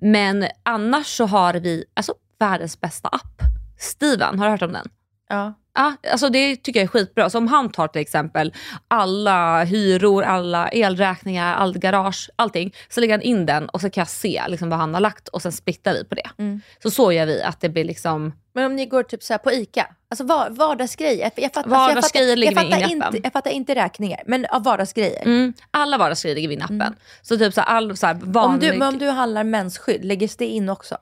Men 0.00 0.46
annars 0.62 1.06
så 1.06 1.26
har 1.26 1.54
vi 1.54 1.84
alltså, 1.94 2.14
världens 2.38 2.80
bästa 2.80 3.08
app. 3.08 3.42
Steven, 3.78 4.38
har 4.38 4.46
du 4.46 4.50
hört 4.50 4.62
om 4.62 4.72
den? 4.72 4.88
Ja. 5.28 5.54
Ja, 5.74 5.96
alltså 6.12 6.28
det 6.28 6.56
tycker 6.56 6.80
jag 6.80 6.84
är 6.84 6.88
skitbra. 6.88 7.30
Så 7.30 7.38
om 7.38 7.48
han 7.48 7.70
tar 7.72 7.88
till 7.88 8.02
exempel 8.02 8.54
alla 8.88 9.64
hyror, 9.64 10.22
alla 10.22 10.68
elräkningar, 10.68 11.54
all 11.54 11.78
garage, 11.78 12.30
allting. 12.36 12.74
Så 12.88 13.00
lägger 13.00 13.14
han 13.14 13.22
in 13.22 13.46
den 13.46 13.68
och 13.68 13.80
så 13.80 13.90
kan 13.90 14.00
jag 14.00 14.08
se 14.08 14.42
liksom 14.48 14.68
vad 14.68 14.78
han 14.78 14.94
har 14.94 15.00
lagt 15.00 15.28
och 15.28 15.42
sen 15.42 15.52
splittar 15.52 15.92
vi 15.94 16.04
på 16.04 16.14
det. 16.14 16.30
Mm. 16.38 16.60
Så 16.82 16.90
så 16.90 17.12
gör 17.12 17.26
vi 17.26 17.42
att 17.42 17.60
det 17.60 17.68
blir 17.68 17.84
liksom... 17.84 18.32
Men 18.54 18.64
om 18.64 18.76
ni 18.76 18.86
går 18.86 19.02
typ 19.02 19.22
så 19.22 19.38
på 19.38 19.52
ICA, 19.52 19.86
alltså 20.08 20.24
var, 20.24 20.50
vardagsgrejer. 20.50 21.30
Jag, 21.36 21.52
fattar, 21.52 21.70
Vardagsgrejer 21.70 22.28
jag, 22.28 22.36
vi 22.36 22.44
jag, 22.44 22.52
in 22.52 22.68
i 22.68 22.70
fattar 22.70 22.90
inte, 22.90 23.20
jag 23.22 23.32
fattar 23.32 23.50
inte 23.50 23.74
räkningar, 23.74 24.22
men 24.26 24.46
av 24.46 24.62
vardagsgrejer. 24.62 25.22
Mm, 25.22 25.52
alla 25.70 25.98
vardagsgrejer 25.98 26.34
ligger 26.34 26.48
vi 26.48 26.54
in 26.54 26.60
i 26.60 26.64
appen. 26.64 26.94
Så 27.22 27.38
typ 27.38 27.54
så 27.54 27.60
här, 27.60 27.68
all 27.68 27.96
så 27.96 28.06
här 28.06 28.14
Om, 28.14 28.32
vanlig... 28.32 28.72
du, 28.72 28.78
men 28.78 28.88
om 28.88 28.98
du 28.98 29.08
handlar 29.08 29.44
mensskydd, 29.44 30.04
läggs 30.04 30.36
det 30.36 30.46
in 30.46 30.68
också? 30.68 30.98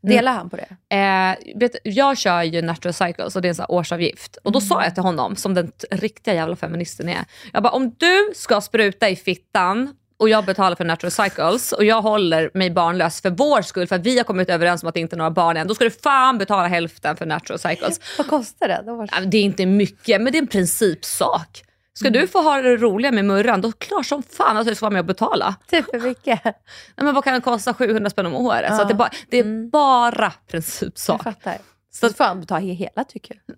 Delar 0.00 0.32
han 0.32 0.50
på 0.50 0.56
det? 0.56 0.96
Eh, 0.96 1.58
vet, 1.58 1.72
du, 1.72 1.90
jag 1.90 2.18
kör 2.18 2.42
ju 2.42 2.62
Natural 2.62 2.94
Cycles 2.94 3.36
och 3.36 3.42
det 3.42 3.48
är 3.48 3.50
en 3.50 3.56
här 3.58 3.70
årsavgift. 3.70 4.36
Och 4.36 4.52
då 4.52 4.60
sa 4.60 4.84
jag 4.84 4.94
till 4.94 5.02
honom, 5.02 5.36
som 5.36 5.54
den 5.54 5.72
riktiga 5.90 6.34
jävla 6.34 6.56
feministen 6.56 7.08
är. 7.08 7.24
Jag 7.52 7.62
bara, 7.62 7.72
om 7.72 7.94
du 7.98 8.32
ska 8.34 8.60
spruta 8.60 9.08
i 9.08 9.16
fittan 9.16 9.94
och 10.18 10.28
jag 10.28 10.44
betalar 10.44 10.76
för 10.76 10.84
Natural 10.84 11.10
Cycles 11.10 11.72
och 11.72 11.84
jag 11.84 12.02
håller 12.02 12.50
mig 12.54 12.70
barnlös 12.70 13.20
för 13.22 13.30
vår 13.30 13.62
skull, 13.62 13.86
för 13.86 13.96
att 13.96 14.02
vi 14.02 14.16
har 14.16 14.24
kommit 14.24 14.50
överens 14.50 14.82
om 14.82 14.88
att 14.88 14.94
det 14.94 15.00
inte 15.00 15.16
är 15.16 15.18
några 15.18 15.30
barn 15.30 15.56
än. 15.56 15.66
Då 15.68 15.74
ska 15.74 15.84
du 15.84 15.90
fan 15.90 16.38
betala 16.38 16.68
hälften 16.68 17.16
för 17.16 17.26
Natural 17.26 17.58
Cycles. 17.58 18.00
Vad 18.18 18.26
kostar 18.26 18.68
det? 18.68 18.82
Då. 18.86 19.06
Ja, 19.12 19.20
Det 19.20 19.36
är 19.38 19.42
inte 19.42 19.66
mycket, 19.66 20.20
men 20.20 20.32
det 20.32 20.38
är 20.38 20.42
en 20.42 20.46
principsak. 20.46 21.62
Ska 21.94 22.10
du 22.10 22.26
få 22.26 22.42
ha 22.42 22.62
det 22.62 22.76
roliga 22.76 23.12
med 23.12 23.24
murran, 23.24 23.60
då 23.60 23.72
klart 23.72 24.06
som 24.06 24.22
fan 24.22 24.56
att 24.56 24.66
du 24.66 24.74
ska 24.74 24.86
vara 24.86 24.92
med 24.92 25.00
och 25.00 25.06
betala. 25.06 25.54
Typ 25.70 25.84
hur 25.92 26.00
mycket? 26.00 26.44
Nej, 26.44 26.54
men 26.96 27.14
vad 27.14 27.24
kan 27.24 27.34
det 27.34 27.40
kosta? 27.40 27.74
700 27.74 28.10
spänn 28.10 28.26
om 28.26 28.34
året? 28.34 28.76
Så 28.76 28.82
att 28.82 28.88
det, 28.88 28.94
bara, 28.94 29.10
det 29.30 29.38
är 29.38 29.70
bara 29.70 30.32
principsak. 30.50 31.20
Jag 31.24 31.34
fattar. 31.34 31.58
Så 31.92 32.08
Så 32.08 32.14
får 32.14 32.24
han 32.24 32.40
betala 32.40 32.60
hela 32.60 33.04
tycker 33.04 33.36
jag. 33.46 33.56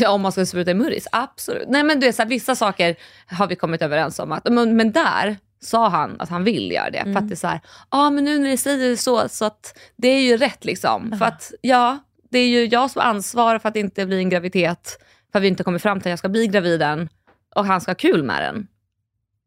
Ja, 0.00 0.10
Om 0.10 0.20
man 0.20 0.32
ska 0.32 0.46
spruta 0.46 0.70
i 0.70 0.74
murris? 0.74 1.08
Absolut. 1.12 1.68
Nej 1.68 1.82
men 1.82 2.00
du 2.00 2.06
vet, 2.06 2.16
så 2.16 2.22
här, 2.22 2.28
vissa 2.28 2.56
saker 2.56 2.96
har 3.26 3.46
vi 3.46 3.56
kommit 3.56 3.82
överens 3.82 4.18
om. 4.18 4.32
Att, 4.32 4.52
men, 4.52 4.76
men 4.76 4.92
där 4.92 5.36
sa 5.60 5.88
han 5.88 6.20
att 6.20 6.28
han 6.28 6.44
vill 6.44 6.72
göra 6.72 6.90
det. 6.90 7.02
För 7.04 7.16
att 7.16 7.28
det 7.28 7.34
är 7.34 7.36
så 7.36 7.60
ja 7.90 8.10
men 8.10 8.24
nu 8.24 8.38
när 8.38 8.48
ni 8.48 8.56
säger 8.56 8.96
så, 8.96 9.28
så 9.28 9.44
att 9.44 9.78
det 9.96 10.08
är 10.08 10.20
ju 10.20 10.36
rätt 10.36 10.64
liksom. 10.64 11.18
För 11.18 11.24
att 11.24 11.52
ja, 11.60 11.98
det 12.30 12.38
är 12.38 12.48
ju 12.48 12.66
jag 12.66 12.90
som 12.90 13.02
ansvarar 13.02 13.58
för 13.58 13.68
att 13.68 13.74
det 13.74 13.80
inte 13.80 14.06
blir 14.06 14.18
en 14.18 14.28
graviditet. 14.28 14.98
För 15.32 15.38
att 15.38 15.42
vi 15.42 15.48
inte 15.48 15.64
kommer 15.64 15.78
fram 15.78 16.00
till 16.00 16.08
att 16.08 16.12
jag 16.12 16.18
ska 16.18 16.28
bli 16.28 16.46
gravid 16.46 16.82
än. 16.82 17.08
Och 17.54 17.64
han 17.64 17.80
ska 17.80 17.90
ha 17.90 17.96
kul 17.96 18.22
med 18.22 18.42
den. 18.42 18.66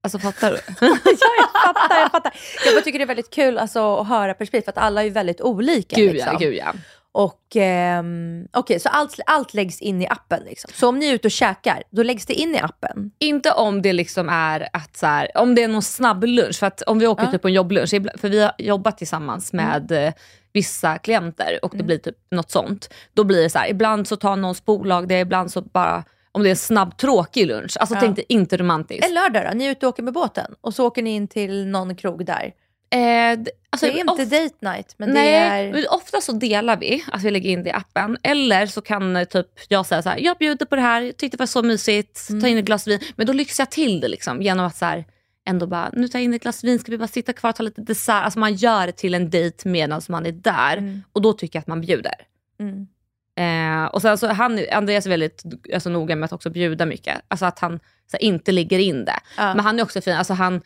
Alltså 0.03 0.19
fattar 0.19 0.51
du? 0.51 0.57
ja, 0.85 0.97
jag 1.39 1.51
fattar, 1.51 1.99
jag 1.99 2.11
fattar. 2.11 2.33
Jag 2.65 2.75
bara 2.75 2.81
tycker 2.81 2.99
det 2.99 3.05
är 3.05 3.07
väldigt 3.07 3.29
kul 3.29 3.57
alltså, 3.57 3.95
att 3.95 4.07
höra 4.07 4.33
perspektiv, 4.33 4.65
för 4.65 4.71
att 4.71 4.77
alla 4.77 5.01
är 5.01 5.05
ju 5.05 5.11
väldigt 5.11 5.41
olika. 5.41 5.95
Gud 5.95 6.13
liksom. 6.13 6.33
ja, 6.33 6.39
gud 6.39 6.55
ja. 6.55 6.73
Och 7.15 7.55
ehm, 7.55 8.47
okej, 8.53 8.79
så 8.79 8.89
allt, 8.89 9.19
allt 9.25 9.53
läggs 9.53 9.81
in 9.81 10.01
i 10.01 10.07
appen. 10.07 10.43
Liksom. 10.43 10.71
Så 10.73 10.87
om 10.89 10.99
ni 10.99 11.05
är 11.09 11.13
ute 11.13 11.27
och 11.27 11.31
käkar, 11.31 11.83
då 11.89 12.03
läggs 12.03 12.25
det 12.25 12.33
in 12.33 12.55
i 12.55 12.59
appen? 12.59 13.11
Inte 13.19 13.51
om 13.51 13.81
det 13.81 13.93
liksom 13.93 14.29
är 14.29 14.69
att 14.73 14.97
så 14.97 15.05
här, 15.05 15.27
om 15.37 15.55
det 15.55 15.63
är 15.63 15.67
någon 15.67 15.81
snabb 15.81 16.23
lunch. 16.23 16.55
För 16.59 16.67
att 16.67 16.81
om 16.81 16.99
vi 16.99 17.07
åker 17.07 17.23
Ja. 17.23 17.31
typ 17.31 17.41
på 17.41 17.47
en 17.47 17.53
jobblunch, 17.53 17.89
för 18.17 18.29
vi 18.29 18.41
har 18.41 18.51
jobbat 18.57 18.97
tillsammans 18.97 19.53
med 19.53 19.91
eh, 19.91 20.13
vissa 20.53 20.97
klienter 20.97 21.59
och 21.61 21.73
det 21.77 21.83
blir 21.83 21.97
typ 21.97 22.15
något 22.31 22.51
sånt. 22.51 22.93
Då 23.13 23.23
blir 23.23 23.43
det 23.43 23.49
så 23.49 23.59
här, 23.59 23.69
ibland 23.69 24.07
så 24.07 24.15
tar 24.15 24.35
någons 24.35 24.65
bolag 24.65 25.07
det, 25.07 25.19
ibland 25.19 25.51
så 25.51 25.61
bara, 25.61 26.03
om 26.31 26.43
det 26.43 26.49
är 26.49 26.51
en 26.51 26.55
snabb 26.55 26.97
tråkig 26.97 27.47
lunch. 27.47 27.77
Alltså 27.79 27.95
Ja. 27.95 28.01
tänk 28.01 28.15
dig 28.15 28.25
inte 28.29 28.57
romantiskt. 28.57 29.05
En 29.05 29.13
lördag 29.13 29.45
då? 29.51 29.57
Ni 29.57 29.65
är 29.65 29.71
ute 29.71 29.85
och 29.85 29.89
åker 29.89 30.03
med 30.03 30.13
båten 30.13 30.55
och 30.61 30.73
så 30.73 30.87
åker 30.87 31.01
ni 31.03 31.09
in 31.15 31.27
till 31.27 31.67
någon 31.67 31.95
krog 31.95 32.25
där. 32.25 32.51
Eh, 32.93 33.39
alltså, 33.69 33.85
det 33.85 33.99
är 33.99 34.11
inte 34.11 34.25
date 34.25 34.55
night, 34.59 34.95
men 34.97 35.09
Nej, 35.09 35.71
det 35.71 35.79
är... 35.79 35.93
ofta 35.93 36.21
så 36.21 36.31
delar 36.31 36.77
vi, 36.77 37.03
att 37.11 37.23
vi 37.23 37.31
lägger 37.31 37.49
in 37.49 37.63
det 37.63 37.69
i 37.69 37.73
appen. 37.73 38.17
Eller 38.23 38.65
så 38.65 38.81
kan 38.81 39.15
eh, 39.15 39.23
typ 39.23 39.47
jag 39.67 39.85
säga 39.85 40.01
så 40.01 40.09
här, 40.09 40.17
jag 40.17 40.37
bjuder 40.37 40.65
på 40.65 40.75
det 40.75 40.81
här, 40.81 41.01
jag 41.01 41.17
tyckte 41.17 41.37
det 41.37 41.41
var 41.41 41.47
så 41.47 41.63
mysigt, 41.63 42.29
Mm. 42.29 42.41
ta 42.41 42.47
in 42.47 42.57
ett 42.57 42.65
glas 42.65 42.87
vin. 42.87 42.99
Men 43.15 43.27
då 43.27 43.33
lyxar 43.33 43.61
jag 43.61 43.71
till 43.71 43.99
det 43.99 44.07
liksom, 44.07 44.41
genom 44.41 44.65
att 44.65 44.75
så 44.75 44.85
här, 44.85 45.05
ändå 45.49 45.67
bara, 45.67 45.89
nu 45.93 46.07
tar 46.07 46.19
jag 46.19 46.23
in 46.23 46.33
ett 46.33 46.41
glas 46.41 46.63
vin, 46.63 46.79
ska 46.79 46.91
vi 46.91 46.97
bara 46.97 47.07
sitta 47.07 47.33
kvar 47.33 47.49
och 47.49 47.55
ta 47.55 47.63
lite 47.63 47.81
dessert. 47.81 48.23
Alltså 48.23 48.39
man 48.39 48.53
gör 48.55 48.85
det 48.87 48.91
till 48.93 49.13
en 49.13 49.29
dejt 49.29 49.69
medan 49.69 50.01
man 50.09 50.25
är 50.25 50.31
där. 50.31 51.01
Och 51.13 51.21
då 51.21 51.33
tycker 51.33 51.57
jag 51.57 51.61
att 51.61 51.67
man 51.67 51.81
bjuder. 51.81 52.15
Mm. 52.59 52.87
Eh, 53.35 53.85
och 53.85 54.01
sen 54.01 54.17
så 54.17 54.27
han, 54.27 54.59
Andreas 54.71 55.05
är 55.05 55.09
väldigt 55.09 55.43
alltså, 55.73 55.89
noga 55.89 56.15
med 56.15 56.25
att 56.25 56.33
också 56.33 56.49
bjuda 56.49 56.85
mycket. 56.85 57.21
Alltså 57.27 57.45
att 57.45 57.59
han 57.59 57.79
här, 58.13 58.23
inte 58.23 58.51
lägger 58.51 58.79
in 58.79 59.05
det. 59.05 59.19
Ja. 59.37 59.53
Men 59.55 59.65
han 59.65 59.79
är 59.79 59.83
också 59.83 60.01
fin. 60.01 60.13
Alltså, 60.15 60.33
han, 60.33 60.61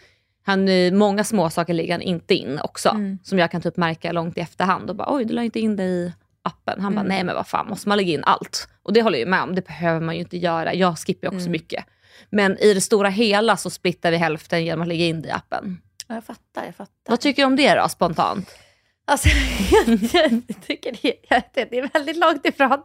han, 0.48 0.68
eh, 0.68 0.94
många 0.94 1.24
små 1.24 1.50
saker 1.50 1.74
lägger 1.74 1.94
han 1.94 2.02
inte 2.02 2.34
in 2.36 2.60
också. 2.64 2.90
Mm. 2.90 3.20
Som 3.24 3.40
jag 3.40 3.52
kan 3.52 3.62
typ 3.62 3.78
märka 3.78 4.12
långt 4.12 4.38
i 4.38 4.42
efterhand. 4.42 4.90
Och 4.90 4.96
bara, 4.96 5.14
Oj, 5.16 5.26
du 5.26 5.34
la 5.34 5.44
inte 5.44 5.60
in 5.60 5.76
det 5.76 5.84
i 5.84 6.14
appen. 6.42 6.82
Han 6.82 6.94
bara, 6.96 7.02
Mm. 7.02 7.10
nej 7.16 7.24
men 7.24 7.36
vad 7.36 7.48
fan, 7.48 7.68
måste 7.68 7.90
man 7.90 7.98
lägga 7.98 8.14
in 8.14 8.24
allt? 8.24 8.68
Och 8.84 8.94
det 8.94 9.02
håller 9.02 9.18
jag 9.20 9.26
ju 9.26 9.30
med 9.32 9.42
om. 9.44 9.56
Det 9.56 9.68
behöver 9.68 10.00
man 10.02 10.16
ju 10.16 10.22
inte 10.22 10.38
göra. 10.38 10.74
Jag 10.74 10.98
skippar 11.00 11.28
ju 11.28 11.30
också 11.30 11.40
Mm. 11.48 11.52
mycket. 11.52 11.86
Men 12.30 12.58
i 12.58 12.74
det 12.74 12.82
stora 12.82 13.10
hela 13.10 13.58
så 13.58 13.70
splittar 13.70 14.12
vi 14.12 14.18
hälften 14.18 14.66
genom 14.66 14.82
att 14.82 14.88
lägga 14.88 15.06
in 15.06 15.22
det 15.22 15.28
i 15.28 15.32
appen. 15.32 15.82
Ja, 16.08 16.16
Jag 16.16 16.24
fattar, 16.24 16.66
jag 16.66 16.76
fattar. 16.76 16.94
Vad 17.10 17.20
tycker 17.20 17.42
du 17.42 17.46
om 17.48 17.56
det 17.56 17.76
då, 17.76 17.90
spontant? 17.90 18.50
Alltså, 19.06 19.30
jag 19.72 20.42
tycker 20.68 20.92
det, 21.02 21.14
jag 21.30 21.44
det 21.54 21.78
är 21.78 21.90
väldigt 21.94 22.18
långt 22.18 22.46
ifrån 22.46 22.70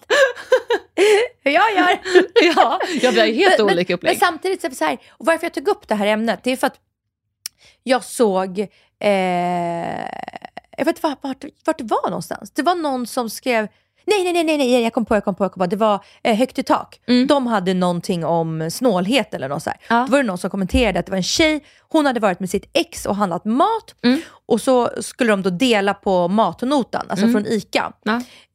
hur 1.45 1.53
jag 1.53 1.75
gör. 1.75 1.99
ja, 2.57 2.81
jag 3.03 3.15
blir 3.15 3.35
helt 3.35 3.59
men, 3.59 3.67
olika 3.67 3.95
upplägg. 3.95 4.13
men 4.13 4.21
samtidigt, 4.21 4.77
så 4.79 4.85
här, 4.85 4.99
och 5.11 5.27
varför 5.27 5.45
jag 5.45 5.55
tog 5.55 5.69
upp 5.69 5.89
det 5.89 5.95
här 5.95 6.07
ämnet, 6.07 6.41
det 6.45 6.51
är 6.51 6.57
för 6.57 6.67
att 6.67 6.77
jag 7.83 8.05
såg, 8.05 8.59
eh, 9.23 10.01
jag 10.77 10.85
vet 10.85 10.89
inte 10.89 11.01
vart, 11.09 11.19
vart, 11.25 11.45
vart 11.67 11.79
det 11.79 11.85
var 11.85 12.11
någonstans. 12.11 12.51
Det 12.51 12.63
var 12.63 12.75
någon 12.75 13.07
som 13.07 13.31
skrev, 13.31 13.69
nej, 14.07 14.33
nej, 14.33 14.45
nej, 14.45 14.59
nej, 14.59 14.83
jag 14.83 14.93
kom 14.93 15.05
på, 15.05 15.15
jag 15.17 15.25
kom 15.25 15.35
på, 15.35 15.45
jag 15.45 15.53
kom 15.53 15.61
på. 15.61 15.67
Det 15.67 15.77
var 15.77 16.05
eh, 16.23 16.37
Högt 16.37 16.59
i 16.59 16.63
tak. 16.63 17.01
De 17.29 17.47
hade 17.47 17.75
någonting 17.75 18.25
om 18.25 18.71
snålhet 18.71 19.35
eller 19.35 19.49
något 19.49 19.63
så 19.63 19.71
här. 19.71 20.07
Då 20.07 20.11
var 20.13 20.19
det 20.19 20.25
någon 20.25 20.39
som 20.39 20.51
kommenterade 20.51 20.99
att 20.99 21.07
det 21.07 21.11
var 21.13 21.17
en 21.17 21.23
tjej, 21.23 21.65
hon 21.89 22.07
hade 22.07 22.21
varit 22.21 22.41
med 22.41 22.51
sitt 22.51 22.71
ex 22.73 23.07
och 23.07 23.17
handlat 23.17 23.45
mat 23.45 23.95
och 24.47 24.61
så 24.61 24.91
skulle 25.01 25.31
de 25.33 25.43
då 25.43 25.51
dela 25.51 25.95
på 25.95 26.29
matnotan, 26.29 27.07
alltså 27.09 27.27
Mm. 27.27 27.33
från 27.45 27.53
ICA. 27.53 27.93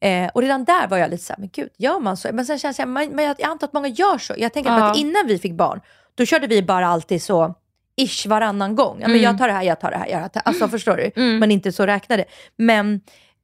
Eh, 0.00 0.30
och 0.34 0.42
redan 0.42 0.64
där 0.64 0.88
var 0.88 0.96
jag 0.98 1.10
lite 1.10 1.24
såhär, 1.24 1.40
men 1.40 1.48
gud, 1.52 1.68
gör 1.78 2.00
man 2.00 2.16
så? 2.16 2.28
Men 2.32 2.46
sen 2.46 2.58
känns 2.58 2.78
jag, 2.78 3.02
jag, 3.04 3.20
jag 3.38 3.42
antar 3.50 3.66
att 3.66 3.72
många 3.72 3.88
gör 3.88 4.18
så. 4.18 4.34
Jag 4.36 4.52
tänker 4.52 4.70
Ja. 4.70 4.90
att 4.90 4.96
innan 4.96 5.26
vi 5.26 5.38
fick 5.38 5.52
barn, 5.52 5.80
då 6.14 6.24
körde 6.24 6.46
vi 6.46 6.62
bara 6.62 6.86
alltid 6.86 7.22
så 7.22 7.54
ish 7.98 8.26
varannan 8.26 8.74
gång. 8.76 8.96
Ja, 9.00 9.08
men 9.08 9.10
Mm. 9.10 9.22
Jag 9.22 9.38
tar 9.38 9.48
det 9.48 9.54
här, 9.54 9.62
jag 9.62 9.80
tar 9.80 9.90
det 9.90 9.96
här. 9.96 10.06
Jag 10.06 10.32
tar, 10.32 10.42
alltså 10.44 10.68
förstår 10.68 10.96
du? 10.96 11.22
Men 11.38 11.50
inte 11.50 11.72
så 11.72 11.86
räknade. 11.86 12.24
Men, 12.56 13.00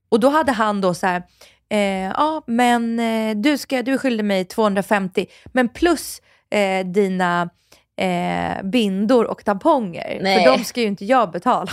och 0.08 0.20
då 0.20 0.28
hade 0.28 0.52
han 0.52 0.80
då 0.80 0.94
så 0.94 1.06
här, 1.06 1.22
eh, 1.68 1.78
ja 2.04 2.42
men 2.46 2.98
eh, 3.00 3.36
du, 3.36 3.58
ska, 3.58 3.82
du 3.82 3.98
skyllde 3.98 4.22
mig 4.22 4.44
250, 4.44 5.26
men 5.52 5.68
plus 5.68 6.20
eh, 6.50 6.86
dina 6.86 7.50
eh, 8.00 8.62
bindor 8.62 9.24
och 9.24 9.44
tamponger. 9.44 10.18
Nej. 10.22 10.44
För 10.44 10.52
de 10.58 10.64
ska 10.64 10.80
ju 10.80 10.86
inte 10.86 11.04
jag 11.04 11.30
betala. 11.30 11.70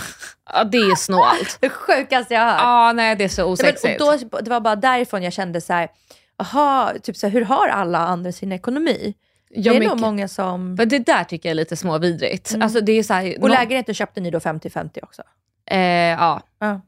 Ja, 0.52 0.64
det 0.64 0.78
är 0.78 0.96
snålt. 0.96 1.58
det 1.60 1.68
sjukaste 1.70 2.34
jag 2.34 2.40
har 2.40 2.50
hört. 2.50 2.60
Ja, 2.62 2.92
nej 2.92 3.16
det 3.16 3.24
är 3.24 3.28
så 3.28 3.44
osexigt. 3.44 4.00
men, 4.00 4.08
och 4.08 4.18
då, 4.30 4.40
det 4.40 4.50
var 4.50 4.60
bara 4.60 4.76
därifrån 4.76 5.22
jag 5.22 5.32
kände 5.32 5.60
så 5.60 5.72
här, 5.72 5.88
aha, 6.36 6.92
typ 7.02 7.16
så 7.16 7.26
här, 7.26 7.32
hur 7.32 7.44
har 7.44 7.68
alla 7.68 7.98
andra 7.98 8.32
sin 8.32 8.52
ekonomi? 8.52 9.14
Ja, 9.54 9.72
det 9.72 9.76
är 9.76 9.80
mycket. 9.80 9.90
nog 9.92 10.00
många 10.00 10.28
som... 10.28 10.74
Men 10.74 10.88
det 10.88 10.98
där 10.98 11.24
tycker 11.24 11.48
jag 11.48 11.50
är 11.50 11.54
lite 11.54 11.76
småvidrigt. 11.76 12.50
Mm. 12.50 12.62
Alltså, 12.62 12.80
det 12.80 12.92
är 12.92 13.02
så 13.02 13.14
här, 13.14 13.34
Och 13.42 13.48
nå- 13.48 13.54
lägenheten 13.54 13.94
köpte 13.94 14.20
ni 14.20 14.30
då 14.30 14.38
50-50 14.38 14.98
också? 15.02 15.22
Eh, 15.70 15.78
ja. 15.80 16.42
Ja. 16.58 16.80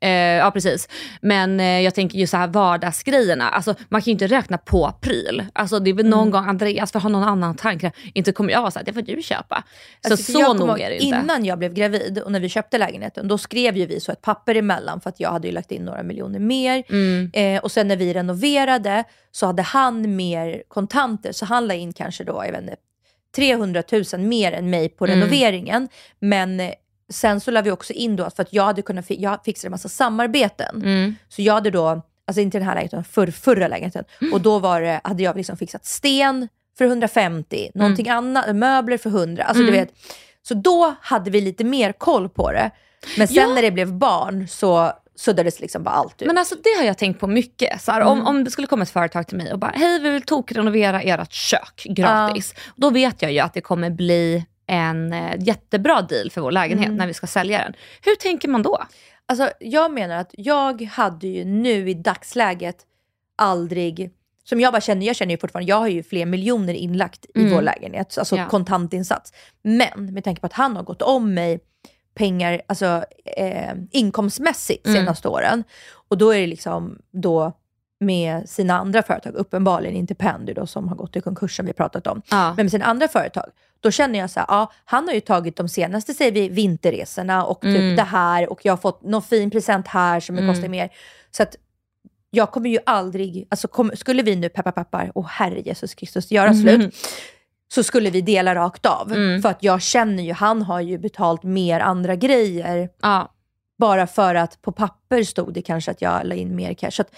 Eh, 0.00 0.10
ja, 0.10 0.50
precis. 0.50 0.88
Men 1.20 1.60
eh, 1.60 1.80
jag 1.80 1.94
tänker 1.94 2.18
ju 2.18 2.26
så 2.26 2.36
här 2.36 2.46
vardagsgrejerna. 2.48 3.48
Alltså, 3.50 3.74
man 3.88 4.00
kan 4.00 4.04
ju 4.06 4.12
inte 4.12 4.26
räkna 4.26 4.58
på 4.58 4.92
pryl. 5.00 5.44
Alltså, 5.52 5.78
det 5.78 5.90
är 5.90 5.94
väl 5.94 6.06
Mm. 6.06 6.18
någon 6.18 6.30
gång 6.30 6.44
Andreas 6.48 6.92
får 6.92 7.00
ha 7.00 7.08
någon 7.08 7.22
annan 7.22 7.54
tanke. 7.56 7.92
Inte 8.14 8.32
kommer 8.32 8.52
jag 8.52 8.60
vara 8.60 8.70
så 8.70 8.78
här, 8.78 8.86
det 8.86 8.92
får 8.92 9.02
du 9.02 9.22
köpa. 9.22 9.64
Alltså, 10.04 10.32
så 10.32 10.32
så 10.32 10.54
nog 10.54 10.80
är 10.80 10.90
det 10.90 10.94
inte. 11.04 11.18
Innan 11.22 11.44
jag 11.44 11.58
blev 11.58 11.74
gravid 11.74 12.18
och 12.18 12.32
när 12.32 12.40
vi 12.40 12.48
köpte 12.48 12.78
lägenheten, 12.78 13.28
då 13.28 13.38
skrev 13.38 13.76
ju 13.76 13.86
vi 13.86 14.00
så 14.00 14.12
ett 14.12 14.22
papper 14.22 14.54
emellan 14.54 15.00
för 15.00 15.10
att 15.10 15.20
jag 15.20 15.30
hade 15.30 15.48
ju 15.48 15.52
lagt 15.54 15.72
in 15.72 15.82
några 15.84 16.02
miljoner 16.02 16.38
mer. 16.38 16.82
Mm. 16.90 17.30
Eh, 17.34 17.60
och 17.62 17.72
sen 17.72 17.88
när 17.88 17.96
vi 17.96 18.14
renoverade 18.14 19.04
så 19.32 19.46
hade 19.46 19.62
han 19.62 20.16
mer 20.16 20.62
kontanter, 20.68 21.32
så 21.32 21.44
han 21.46 21.66
la 21.66 21.74
in 21.74 21.92
kanske 21.92 22.24
då, 22.24 22.42
jag 22.46 22.52
vet 22.52 22.60
inte, 22.60 22.76
300 23.36 23.82
000 24.12 24.20
mer 24.20 24.52
än 24.52 24.70
mig 24.70 24.88
på 24.88 25.04
Mm. 25.06 25.18
renoveringen. 25.18 25.88
Men 26.18 26.60
eh, 26.60 26.70
sen 27.12 27.40
så 27.40 27.50
la 27.50 27.62
vi 27.62 27.70
också 27.70 27.92
in 27.92 28.16
då, 28.16 28.30
för 28.30 28.42
att 28.42 28.52
jag 28.52 28.62
hade 28.64 28.82
kunnat 28.82 29.06
fi- 29.06 29.22
jag 29.22 29.38
fixade 29.44 29.68
en 29.68 29.70
massa 29.70 29.88
samarbeten. 29.88 30.76
Mm. 30.82 31.14
Så 31.28 31.42
jag 31.42 31.54
hade 31.54 31.70
då, 31.70 32.02
alltså 32.26 32.40
inte 32.40 32.58
den 32.58 32.66
här 32.66 32.74
lägenheten, 32.74 33.04
för, 33.04 33.26
förra 33.26 33.68
lägenheten. 33.68 34.04
Och 34.32 34.40
då 34.40 34.58
var 34.58 34.80
det, 34.80 35.00
hade 35.04 35.22
jag 35.22 35.36
liksom 35.36 35.56
fixat 35.56 35.86
sten 35.86 36.48
för 36.78 36.84
150, 36.84 37.70
någonting 37.74 38.08
annat, 38.08 38.56
möbler 38.56 38.98
för 38.98 39.10
100. 39.10 39.44
Alltså 39.44 39.62
du 39.62 39.68
Mm. 39.68 39.80
vet. 39.80 39.94
Så 40.48 40.54
då 40.54 40.94
hade 41.00 41.30
vi 41.30 41.40
lite 41.40 41.64
mer 41.64 41.92
koll 41.92 42.28
på 42.28 42.52
det. 42.52 42.70
Men 43.18 43.28
sen 43.28 43.36
Ja. 43.36 43.46
när 43.54 43.62
det 43.62 43.70
blev 43.70 43.92
barn 43.94 44.48
så 44.48 44.92
suddades 45.18 45.60
liksom 45.60 45.82
bara 45.82 45.94
allt 45.94 46.22
ut. 46.22 46.26
Men 46.28 46.38
alltså 46.38 46.54
det 46.54 46.70
har 46.78 46.84
jag 46.84 46.98
tänkt 46.98 47.20
på 47.20 47.26
mycket. 47.26 47.82
Så 47.82 47.92
här, 47.92 48.00
Mm. 48.00 48.12
om, 48.12 48.26
om 48.26 48.44
det 48.44 48.50
skulle 48.50 48.66
komma 48.66 48.82
ett 48.82 48.90
företag 48.90 49.26
till 49.28 49.36
mig 49.36 49.52
och 49.52 49.58
bara, 49.58 49.72
hej 49.74 50.00
vi 50.00 50.10
vill 50.10 50.22
tokrenovera 50.22 51.02
ert 51.02 51.32
kök 51.32 51.82
gratis. 51.84 52.54
Då 52.76 52.90
vet 52.90 53.22
jag 53.22 53.32
ju 53.32 53.38
att 53.38 53.54
det 53.54 53.60
kommer 53.60 53.90
bli 53.90 54.44
en 54.66 55.12
eh, 55.12 55.34
jättebra 55.38 56.02
deal 56.02 56.30
för 56.30 56.40
vår 56.40 56.52
lägenhet 56.52 56.86
Mm. 56.86 56.96
när 56.98 57.06
vi 57.06 57.14
ska 57.14 57.26
sälja 57.26 57.58
den. 57.58 57.72
Hur 58.04 58.14
tänker 58.14 58.48
man 58.48 58.62
då? 58.62 58.82
Alltså, 59.26 59.50
jag 59.60 59.92
menar 59.92 60.16
att 60.16 60.30
jag 60.32 60.82
hade 60.82 61.26
ju 61.26 61.44
nu 61.44 61.90
i 61.90 61.94
dagsläget 61.94 62.76
aldrig, 63.36 64.10
som 64.44 64.60
jag 64.60 64.72
bara 64.72 64.80
känner, 64.80 65.06
jag 65.06 65.16
känner 65.16 65.32
ju 65.34 65.38
fortfarande, 65.38 65.68
jag 65.70 65.76
har 65.76 65.88
ju 65.88 66.02
fler 66.02 66.26
miljoner 66.26 66.74
inlagt 66.74 67.26
i 67.34 67.40
Mm. 67.40 67.52
vår 67.54 67.62
lägenhet, 67.62 68.18
alltså 68.18 68.36
Ja. 68.36 68.48
kontantinsats. 68.48 69.32
Men 69.62 70.12
med 70.14 70.24
tanke 70.24 70.40
på 70.40 70.46
att 70.46 70.52
han 70.52 70.76
har 70.76 70.82
gått 70.82 71.02
om 71.02 71.34
mig 71.34 71.60
pengar, 72.14 72.62
alltså 72.66 73.04
eh, 73.36 73.72
inkomstmässigt 73.90 74.86
Mm. 74.86 74.96
senaste 75.00 75.28
åren. 75.28 75.64
Och 76.08 76.18
då 76.18 76.30
är 76.30 76.40
det 76.40 76.46
liksom 76.46 76.98
då 77.12 77.52
med 78.00 78.48
sina 78.48 78.78
andra 78.78 79.02
företag, 79.02 79.34
uppenbarligen 79.34 79.96
inte 79.96 80.14
Pendy 80.14 80.52
då 80.52 80.66
som 80.66 80.88
har 80.88 80.96
gått 80.96 81.16
i 81.16 81.20
konkurs 81.20 81.56
som 81.56 81.66
vi 81.66 81.72
pratat 81.72 82.06
om. 82.06 82.22
Ja. 82.30 82.54
Men 82.56 82.64
med 82.66 82.70
sina 82.70 82.84
andra 82.84 83.08
företag, 83.08 83.50
då 83.80 83.90
känner 83.90 84.18
jag 84.18 84.30
så 84.30 84.40
här, 84.40 84.46
ja, 84.50 84.72
han 84.84 85.06
har 85.08 85.14
ju 85.14 85.20
tagit 85.20 85.56
de 85.56 85.68
senaste, 85.68 86.14
säger 86.14 86.32
vi, 86.32 86.48
vinterresorna 86.48 87.44
och 87.44 87.60
typ 87.60 87.76
Mm. 87.76 87.96
det 87.96 88.02
här 88.02 88.48
och 88.52 88.60
jag 88.62 88.72
har 88.72 88.76
fått 88.76 89.02
någon 89.02 89.22
fin 89.22 89.50
present 89.50 89.86
här 89.88 90.20
som 90.20 90.38
Mm. 90.38 90.54
kostar 90.54 90.68
mer. 90.68 90.88
Så 91.30 91.42
att 91.42 91.56
jag 92.30 92.50
kommer 92.50 92.70
ju 92.70 92.78
aldrig, 92.86 93.46
alltså 93.50 93.68
kom, 93.68 93.90
skulle 93.94 94.22
vi 94.22 94.36
nu, 94.36 94.48
peppar 94.48 94.72
peppar, 94.72 95.12
åh 95.14 95.26
herre 95.26 95.60
Jesus 95.60 95.94
Kristus, 95.94 96.30
göra 96.30 96.48
Mm. 96.50 96.62
slut, 96.62 96.94
så 97.74 97.82
skulle 97.82 98.10
vi 98.10 98.20
dela 98.20 98.54
rakt 98.54 98.86
av. 98.86 99.12
Mm. 99.12 99.42
För 99.42 99.48
att 99.48 99.62
jag 99.62 99.82
känner 99.82 100.22
ju, 100.22 100.32
han 100.32 100.62
har 100.62 100.80
ju 100.80 100.98
betalt 100.98 101.42
mer 101.42 101.80
andra 101.80 102.16
grejer 102.16 102.88
Ja. 103.02 103.32
bara 103.78 104.06
för 104.06 104.34
att 104.34 104.62
på 104.62 104.72
papper 104.72 105.22
stod 105.22 105.52
det 105.54 105.62
kanske 105.62 105.90
att 105.90 106.02
jag 106.02 106.26
la 106.26 106.34
in 106.34 106.56
mer 106.56 106.74
cash. 106.74 106.90
Så 106.90 107.02
att 107.02 107.14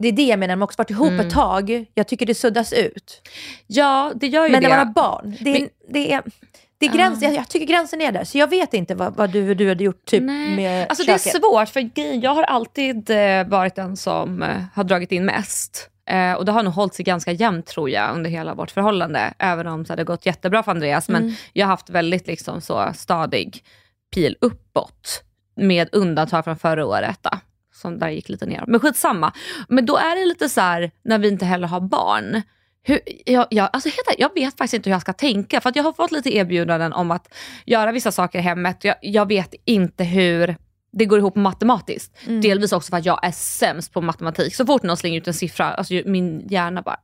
det 0.00 0.08
är 0.08 0.12
det 0.12 0.22
jag 0.22 0.38
menar, 0.38 0.56
man 0.56 0.60
har 0.60 0.64
också 0.66 0.78
varit 0.78 0.90
ihop 0.90 1.08
Mm. 1.08 1.26
ett 1.26 1.32
tag, 1.32 1.84
jag 1.94 2.08
tycker 2.08 2.26
det 2.26 2.34
suddas 2.34 2.72
ut. 2.72 3.28
ja, 3.66 4.12
det 4.14 4.26
gör 4.26 4.46
ju 4.46 4.52
Men 4.52 4.62
det. 4.62 4.68
när 4.68 4.76
man 4.76 4.86
har 4.86 4.94
barn, 4.94 5.36
det 5.40 5.50
är, 5.56 5.60
Men- 5.60 5.68
det 5.88 6.12
är, 6.12 6.22
det 6.78 6.86
är 6.86 6.92
gräns, 6.92 7.22
jag, 7.22 7.34
jag 7.34 7.48
tycker 7.48 7.66
gränsen 7.66 8.00
är 8.00 8.12
där. 8.12 8.24
Så 8.24 8.38
jag 8.38 8.46
vet 8.50 8.74
inte 8.74 8.94
vad, 8.94 9.16
vad 9.16 9.30
du, 9.30 9.54
du 9.54 9.68
hade 9.68 9.84
gjort 9.84 10.04
typ 10.04 10.22
Nej. 10.22 10.56
med 10.56 10.86
Alltså 10.88 11.04
det 11.06 11.12
är 11.12 11.18
köket. 11.18 11.40
svårt, 11.42 11.68
för 11.68 11.90
jag 12.24 12.34
har 12.34 12.42
alltid 12.42 13.10
eh, 13.10 13.46
varit 13.46 13.74
den 13.74 13.96
som 13.96 14.42
eh, 14.42 14.62
har 14.74 14.84
dragit 14.84 15.12
in 15.12 15.24
mest. 15.24 15.88
Eh, 16.08 16.32
och 16.32 16.44
det 16.44 16.52
har 16.52 16.62
nog 16.62 16.72
hållit 16.72 16.94
sig 16.94 17.04
ganska 17.04 17.32
jämnt 17.32 17.66
tror 17.66 17.90
jag 17.90 18.14
under 18.14 18.30
hela 18.30 18.54
vårt 18.54 18.70
förhållande. 18.70 19.34
Även 19.38 19.66
om 19.66 19.84
så 19.84 19.94
det 19.94 20.04
gått 20.04 20.26
jättebra 20.26 20.62
för 20.62 20.70
Andreas. 20.70 21.08
Men 21.08 21.22
Mm. 21.22 21.34
jag 21.52 21.66
har 21.66 21.70
haft 21.70 21.90
väldigt 21.90 22.26
liksom, 22.26 22.60
så 22.60 22.92
stadig 22.94 23.64
pil 24.14 24.36
uppåt. 24.40 25.22
Med 25.56 25.88
undantag 25.92 26.44
från 26.44 26.56
förra 26.58 26.86
året. 26.86 27.18
Då, 27.22 27.30
som 27.82 27.98
där 27.98 28.08
gick 28.08 28.28
lite 28.28 28.46
ner. 28.46 28.64
Men 28.66 28.80
skitsamma. 28.80 29.32
Men 29.68 29.86
då 29.86 29.96
är 29.96 30.16
det 30.16 30.24
lite 30.24 30.48
så 30.48 30.60
här, 30.60 30.90
när 31.04 31.18
vi 31.18 31.28
inte 31.28 31.44
heller 31.44 31.68
har 31.68 31.80
barn. 31.80 32.42
Hur, 32.82 33.00
jag, 33.26 33.46
jag, 33.50 33.68
alltså 33.72 33.88
jag 34.18 34.34
vet 34.34 34.58
faktiskt 34.58 34.74
inte 34.74 34.90
hur 34.90 34.94
jag 34.94 35.00
ska 35.00 35.12
tänka. 35.12 35.60
För 35.60 35.72
jag 35.74 35.82
har 35.82 35.92
fått 35.92 36.12
lite 36.12 36.36
erbjudanden 36.36 36.92
om 36.92 37.10
att 37.10 37.34
göra 37.66 37.92
vissa 37.92 38.12
saker 38.12 38.38
i 38.38 38.42
hemmet. 38.42 38.84
Jag, 38.84 38.96
jag 39.02 39.28
vet 39.28 39.54
inte 39.64 40.04
hur 40.04 40.56
det 40.92 41.04
går 41.04 41.18
ihop 41.18 41.36
matematiskt. 41.36 42.16
Mm. 42.26 42.40
Delvis 42.40 42.72
också 42.72 42.90
för 42.90 42.96
att 42.96 43.04
jag 43.04 43.26
är 43.26 43.30
sämst 43.30 43.92
på 43.92 44.00
matematik. 44.00 44.54
Så 44.54 44.66
fort 44.66 44.82
någon 44.82 44.96
slänger 44.96 45.20
ut 45.20 45.28
en 45.28 45.34
siffra, 45.34 45.74
alltså 45.74 45.94
min 46.04 46.48
hjärna 46.48 46.82
bara 46.82 46.96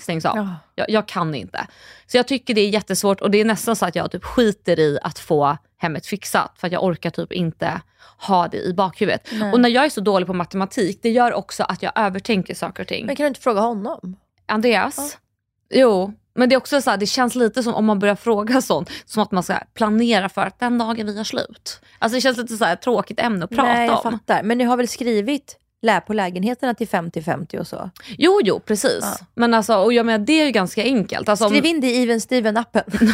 stängs 0.00 0.24
av. 0.24 0.36
Ja. 0.36 0.56
Jag, 0.74 0.90
jag 0.90 1.08
kan 1.08 1.34
inte. 1.34 1.66
Så 2.06 2.16
jag 2.16 2.28
tycker 2.28 2.54
det 2.54 2.60
är 2.60 2.68
jättesvårt 2.68 3.20
och 3.20 3.30
det 3.30 3.40
är 3.40 3.44
nästan 3.44 3.76
så 3.76 3.86
att 3.86 3.94
jag 3.96 4.10
typ 4.10 4.24
skiter 4.24 4.78
i 4.78 4.98
att 5.02 5.18
få 5.18 5.56
hemmet 5.76 6.06
fixat 6.06 6.52
för 6.56 6.66
att 6.66 6.72
jag 6.72 6.84
orkar 6.84 7.10
typ 7.10 7.32
inte 7.32 7.80
ha 8.26 8.48
det 8.48 8.58
i 8.58 8.74
bakhuvudet. 8.74 9.28
Nej. 9.32 9.52
Och 9.52 9.60
när 9.60 9.68
jag 9.68 9.84
är 9.84 9.88
så 9.88 10.00
dålig 10.00 10.26
på 10.26 10.32
matematik, 10.32 10.98
det 11.02 11.10
gör 11.10 11.32
också 11.32 11.62
att 11.62 11.82
jag 11.82 11.92
övertänker 11.94 12.54
saker 12.54 12.82
och 12.82 12.88
ting. 12.88 13.06
Men 13.06 13.16
kan 13.16 13.24
du 13.24 13.28
inte 13.28 13.40
fråga 13.40 13.60
honom? 13.60 14.16
Andreas? 14.46 15.18
Jo, 15.70 16.12
men 16.34 16.48
det 16.48 16.54
är 16.54 16.56
också 16.56 16.82
så 16.82 16.90
här, 16.90 16.96
det 16.96 17.06
känns 17.06 17.34
lite 17.34 17.62
som 17.62 17.74
om 17.74 17.84
man 17.84 17.98
börjar 17.98 18.16
fråga 18.16 18.62
sånt, 18.62 18.90
som 19.04 19.22
att 19.22 19.30
man 19.30 19.42
ska 19.42 19.58
planera 19.74 20.28
för 20.28 20.42
att 20.42 20.60
den 20.60 20.78
dagen 20.78 21.06
vi 21.06 21.16
har 21.16 21.24
slut. 21.24 21.80
Alltså 21.98 22.16
det 22.16 22.20
känns 22.20 22.38
lite 22.38 22.56
så 22.56 22.64
här 22.64 22.76
tråkigt 22.76 23.20
ämne 23.20 23.44
att 23.44 23.50
prata 23.50 23.62
Nej, 23.62 23.86
jag 23.86 24.06
om. 24.06 24.12
fattar. 24.12 24.42
Men 24.42 24.58
ni 24.58 24.64
har 24.64 24.76
väl 24.76 24.88
skrivit 24.88 25.58
lä 25.84 26.00
på 26.00 26.12
lägenheterna 26.12 26.74
till 26.74 26.88
50-50 26.88 27.58
och 27.58 27.66
så? 27.66 27.90
Jo, 28.18 28.40
jo, 28.44 28.60
precis. 28.60 28.98
Ja. 29.02 29.26
Men 29.34 29.54
alltså, 29.54 29.76
och 29.76 29.92
jag 29.92 30.06
menar, 30.06 30.18
det 30.26 30.32
är 30.40 30.44
ju 30.46 30.50
ganska 30.50 30.82
enkelt. 30.82 31.28
Alltså, 31.28 31.44
om- 31.44 31.50
Skriv 31.50 31.64
in 31.66 31.80
det 31.80 31.86
i 31.90 32.02
Even 32.02 32.18
Steven-appen. 32.20 32.82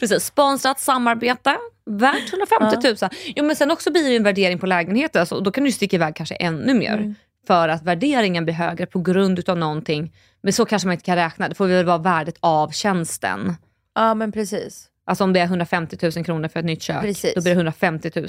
Precis, 0.00 0.24
sponsrat 0.24 0.80
samarbete, 0.80 1.56
värt 1.90 2.32
150 2.32 3.04
000. 3.04 3.10
Jo 3.36 3.44
men 3.44 3.56
sen 3.56 3.70
också 3.70 3.90
blir 3.92 4.02
det 4.10 4.16
en 4.16 4.22
värdering 4.22 4.58
på 4.58 4.66
lägenheten, 4.66 5.20
alltså, 5.20 5.40
då 5.40 5.50
kan 5.50 5.64
du 5.64 5.72
sticka 5.72 5.96
iväg 5.96 6.16
kanske 6.16 6.34
ännu 6.34 6.74
mer. 6.74 6.92
Mm. 6.92 7.14
För 7.46 7.68
att 7.68 7.82
värderingen 7.82 8.44
blir 8.44 8.54
högre 8.54 8.86
på 8.86 8.98
grund 9.00 9.38
utav 9.38 9.58
någonting. 9.58 10.12
Men 10.42 10.52
så 10.52 10.64
kanske 10.64 10.86
man 10.88 10.92
inte 10.92 11.04
kan 11.04 11.16
räkna, 11.16 11.48
det 11.48 11.54
får 11.54 11.66
väl 11.66 11.84
vara 11.86 11.98
värdet 11.98 12.36
av 12.40 12.70
tjänsten. 12.70 13.54
ja, 13.94 14.14
men 14.14 14.32
precis. 14.32 14.88
Alltså 15.06 15.24
om 15.24 15.32
det 15.32 15.40
är 15.40 15.44
150 15.44 15.98
000 16.16 16.24
kronor 16.24 16.48
för 16.48 16.60
ett 16.60 16.66
nytt 16.66 16.82
kök, 16.82 17.02
Precis. 17.02 17.34
då 17.34 17.42
blir 17.42 17.52
det 17.54 17.58
150 17.58 18.10
000 18.14 18.28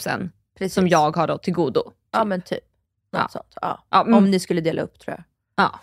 precis. 0.57 0.73
som 0.73 0.87
jag 0.87 1.15
har 1.15 1.27
då 1.27 1.37
till 1.37 1.53
godo. 1.53 1.83
Ja, 2.13 2.23
men 2.23 2.41
typ. 2.41 2.59
Ja. 3.11 3.27
sånt. 3.31 3.53
Ja. 3.61 3.85
Ja, 3.89 4.01
mm. 4.01 4.13
Om 4.13 4.31
ni 4.31 4.39
skulle 4.39 4.61
dela 4.61 4.81
upp 4.81 4.99
tror 4.99 5.15
jag. 5.17 5.23
Ja. 5.65 5.79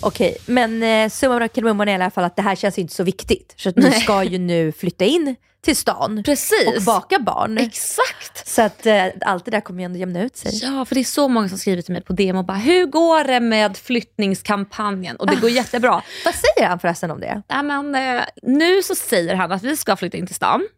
Okej, 0.00 0.36
men 0.46 0.82
eh, 0.82 1.08
summan 1.08 1.42
av 1.42 1.48
kardemumman 1.48 1.88
är 1.88 1.92
i 1.92 1.94
alla 1.94 2.10
fall 2.10 2.24
att 2.24 2.36
det 2.36 2.42
här 2.42 2.54
känns 2.54 2.78
inte 2.78 2.94
så 2.94 3.04
viktigt. 3.04 3.54
Så 3.56 3.68
att 3.68 3.76
ni 3.76 3.82
Nej. 3.90 4.00
ska 4.00 4.24
ju 4.24 4.38
nu 4.38 4.72
flytta 4.72 5.04
in 5.04 5.36
till 5.60 5.76
stan 5.76 6.22
Precis. 6.24 6.76
och 6.76 6.82
baka 6.82 7.18
barn. 7.18 7.58
Exakt. 7.58 8.48
Så 8.48 8.62
att 8.62 8.86
eh, 8.86 9.06
allt 9.20 9.44
det 9.44 9.50
där 9.50 9.60
kommer 9.60 9.80
ju 9.80 9.84
ändå 9.84 9.98
jämna 9.98 10.22
ut 10.22 10.36
sig. 10.36 10.50
Ja, 10.62 10.84
för 10.84 10.94
det 10.94 11.00
är 11.00 11.04
så 11.04 11.28
många 11.28 11.48
som 11.48 11.58
skriver 11.58 11.82
till 11.82 11.92
mig 11.92 12.02
på 12.02 12.12
DM 12.12 12.36
och 12.36 12.44
bara 12.44 12.56
“Hur 12.56 12.86
går 12.86 13.24
det 13.24 13.40
med 13.40 13.76
flyttningskampanjen?” 13.76 15.16
och 15.16 15.26
det 15.26 15.36
går 15.36 15.50
jättebra. 15.50 16.02
Vad 16.24 16.34
säger 16.34 16.68
han 16.68 16.78
förresten 16.78 17.10
om 17.10 17.20
det? 17.20 17.42
Nej, 17.48 17.62
men, 17.62 17.94
eh, 17.94 18.22
nu 18.42 18.82
så 18.82 18.94
säger 18.94 19.34
han 19.34 19.52
att 19.52 19.62
vi 19.62 19.76
ska 19.76 19.96
flytta 19.96 20.16
in 20.16 20.26
till 20.26 20.36
stan. 20.36 20.68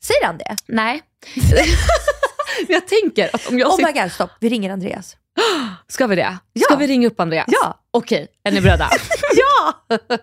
Säger 0.00 0.26
han 0.26 0.38
det? 0.38 0.56
Nej. 0.66 1.02
Jag 2.68 2.86
tänker 2.88 3.30
att 3.34 3.46
om 3.46 3.58
jag 3.58 3.68
Oh 3.68 3.76
sitter... 3.76 3.92
my 3.94 4.00
god, 4.00 4.12
stopp. 4.12 4.30
Vi 4.40 4.48
ringer 4.48 4.70
Andreas. 4.70 5.16
Ska 5.88 6.06
vi 6.06 6.16
det? 6.16 6.38
Ja. 6.52 6.64
Ska 6.64 6.76
vi 6.76 6.86
ringa 6.86 7.06
upp 7.06 7.20
Andreas? 7.20 7.46
Ja. 7.48 7.80
Okej, 7.90 8.28
är 8.44 8.52
ni 8.52 8.60
beredda? 8.60 8.90
Ja! 9.36 9.74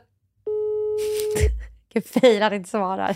Gud, 1.94 2.06
Feir 2.06 2.42
han 2.42 2.54
inte 2.54 2.70
svarar. 2.70 3.16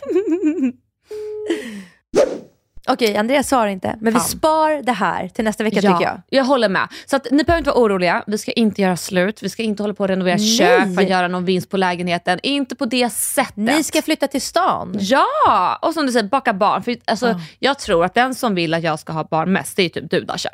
Okej, 2.89 3.17
Andreas 3.17 3.47
svarar 3.49 3.67
inte. 3.67 3.95
Men 4.01 4.13
vi 4.13 4.19
Fan. 4.19 4.27
spar 4.29 4.83
det 4.83 4.91
här 4.91 5.27
till 5.27 5.45
nästa 5.45 5.63
vecka 5.63 5.75
tycker 5.75 6.01
jag. 6.01 6.21
jag 6.29 6.43
håller 6.45 6.69
med. 6.69 6.87
Så 7.05 7.15
att, 7.15 7.27
ni 7.31 7.43
behöver 7.43 7.57
inte 7.57 7.69
vara 7.71 7.79
oroliga. 7.85 8.23
Vi 8.27 8.37
ska 8.37 8.51
inte 8.51 8.81
göra 8.81 8.97
slut. 8.97 9.43
Vi 9.43 9.49
ska 9.49 9.63
inte 9.63 9.83
hålla 9.83 9.93
på 9.93 10.03
att 10.03 10.09
renovera 10.09 10.35
Nej. 10.35 10.57
kök 10.57 10.95
för 10.95 11.01
att 11.01 11.09
göra 11.09 11.27
någon 11.27 11.45
vinst 11.45 11.69
på 11.69 11.77
lägenheten. 11.77 12.39
Inte 12.43 12.75
på 12.75 12.85
det 12.85 13.09
sättet. 13.09 13.57
Ni 13.57 13.83
ska 13.83 14.01
flytta 14.01 14.27
till 14.27 14.41
stan. 14.41 14.97
Ja! 14.99 15.79
Och 15.81 15.93
som 15.93 16.05
du 16.05 16.11
säger, 16.11 16.27
baka 16.29 16.53
barn. 16.53 16.83
För, 16.83 16.95
alltså, 17.05 17.27
Ja. 17.27 17.39
Jag 17.59 17.79
tror 17.79 18.05
att 18.05 18.13
den 18.13 18.35
som 18.35 18.55
vill 18.55 18.73
att 18.73 18.83
jag 18.83 18.99
ska 18.99 19.13
ha 19.13 19.23
barn 19.23 19.51
mest, 19.53 19.75
det 19.75 19.83
är 19.83 19.89
typ 19.89 20.11
du 20.11 20.21
Dasha. 20.21 20.49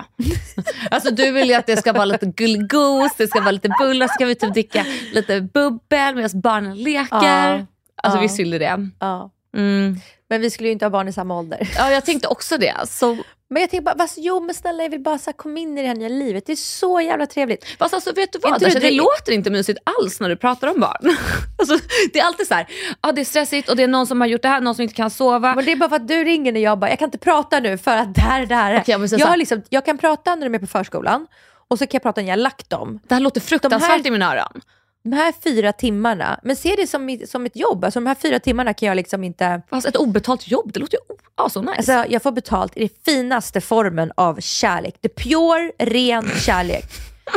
alltså, 0.92 1.12
du 1.14 1.32
vill 1.32 1.48
ju 1.48 1.54
att 1.54 1.66
det 1.68 1.78
ska 1.78 1.94
vara 1.94 2.06
lite 2.06 2.26
gullgos, 2.26 3.12
det 3.18 3.28
ska 3.28 3.40
vara 3.42 3.52
lite 3.52 3.70
bullar, 3.80 4.08
så 4.08 4.14
ska 4.14 4.26
vi 4.26 4.36
typ 4.36 4.54
dricka 4.54 4.86
lite 5.14 5.42
bubbel 5.42 6.16
medan 6.16 6.42
barnen 6.42 6.78
leker. 6.84 7.08
Ja. 7.12 7.66
Alltså 8.04 8.18
Ja. 8.18 8.22
visst 8.22 8.40
vill 8.40 8.52
du 8.52 8.60
det? 8.60 8.90
Ja. 9.00 9.32
Mm. 9.58 10.00
Men 10.30 10.42
vi 10.42 10.50
skulle 10.50 10.70
ju 10.70 10.74
inte 10.74 10.86
ha 10.86 10.90
barn 10.90 11.08
i 11.08 11.14
samma 11.14 11.40
ålder. 11.40 11.70
Ja, 11.78 11.92
jag 11.92 12.06
tänkte 12.06 12.28
också 12.28 12.58
det. 12.58 12.76
Så, 12.88 13.18
Men 13.50 13.62
jag 13.62 13.70
tänker 13.70 13.84
bara, 13.84 13.96
vad, 13.96 14.10
jo 14.18 14.40
men 14.40 14.56
snälla 14.56 14.84
jag 14.84 14.90
vill 14.90 15.00
bara 15.04 15.18
så 15.18 15.26
här, 15.30 15.34
kom 15.38 15.58
in 15.58 15.78
i 15.78 15.82
det 15.82 15.88
här 15.88 15.96
nya 15.96 16.10
livet. 16.10 16.46
Det 16.46 16.52
är 16.52 16.56
så 16.56 17.02
jävla 17.02 17.26
trevligt. 17.26 17.66
fast 17.80 17.94
alltså, 17.94 18.14
vet 18.14 18.34
du 18.34 18.40
vad? 18.40 18.54
Inte 18.54 18.66
Dasha, 18.66 18.80
du- 18.80 18.86
det 18.86 18.92
låter 18.92 19.32
inte 19.32 19.50
mysigt 19.50 19.80
alls 20.00 20.20
när 20.20 20.30
du 20.30 20.36
pratar 20.36 20.68
om 20.68 20.80
barn. 20.80 21.18
alltså, 21.60 21.78
det 22.14 22.20
är 22.20 22.24
alltid 22.26 22.48
så 22.48 22.54
här, 22.54 22.68
ah, 23.02 23.12
det 23.12 23.22
är 23.22 23.26
stressigt 23.26 23.70
och 23.70 23.76
det 23.76 23.84
är 23.84 23.88
någon 23.88 24.08
som 24.08 24.22
har 24.22 24.28
gjort 24.28 24.42
det 24.42 24.48
här, 24.48 24.62
någon 24.62 24.76
som 24.76 24.82
inte 24.84 24.96
kan 24.96 25.10
sova. 25.12 25.56
Men 25.56 25.66
det 25.66 25.72
är 25.72 25.76
bara 25.76 25.90
för 25.90 25.96
att 25.96 26.08
du 26.08 26.24
ringer 26.24 26.52
när 26.52 26.62
jag 26.62 26.80
bara, 26.80 26.90
jag 26.90 27.00
kan 27.00 27.08
inte 27.08 27.18
prata 27.18 27.60
nu 27.60 27.78
för 27.78 27.98
att 27.98 28.16
det 28.16 28.22
här, 28.22 28.46
det 28.46 28.56
här. 28.56 28.84
Så 28.86 28.92
jag, 28.92 29.20
här- 29.20 29.28
har 29.28 29.38
liksom, 29.38 29.62
jag 29.70 29.86
kan 29.86 29.98
prata 29.98 30.36
när 30.36 30.50
de 30.50 30.56
är 30.56 30.60
på 30.60 30.68
förskolan 30.68 31.28
och 31.68 31.80
så 31.80 31.88
kan 31.88 31.90
jag 31.94 32.04
prata 32.04 32.22
när 32.22 32.28
jag 32.28 32.36
har 32.36 32.42
lagt 32.44 32.70
dem. 32.70 33.00
Det 33.08 33.14
här 33.16 33.22
låter 33.22 33.42
fruktansvärt 33.42 34.04
De 34.04 34.08
i 34.08 34.12
mina 34.12 34.34
öron. 34.36 34.62
De 35.06 35.14
här 35.14 35.34
fyra 35.44 35.74
timmarna, 35.74 36.40
men 36.44 36.56
se 36.56 36.76
det 36.78 36.88
som, 36.88 37.20
som 37.28 37.46
ett 37.46 37.56
jobb. 37.56 37.84
Alltså 37.86 38.00
de 38.00 38.08
här 38.08 38.16
fyra 38.16 38.40
timmarna 38.40 38.74
kan 38.74 38.88
jag 38.88 38.96
liksom 38.96 39.24
inte... 39.24 39.62
Fast 39.70 39.88
ett 39.88 39.96
obetalt 39.96 40.48
jobb, 40.48 40.72
det 40.74 40.80
låter 40.80 40.98
ju 40.98 41.16
oh, 41.44 41.48
så 41.50 41.62
nice. 41.62 41.74
Alltså 41.78 42.06
jag 42.14 42.24
får 42.24 42.32
betalt 42.32 42.78
i 42.78 42.80
den 42.80 42.90
finaste 43.06 43.62
formen 43.62 44.12
av 44.18 44.40
kärlek. 44.42 45.02
The 45.02 45.10
pure, 45.10 45.72
ren 45.80 46.30
kärlek. 46.46 46.84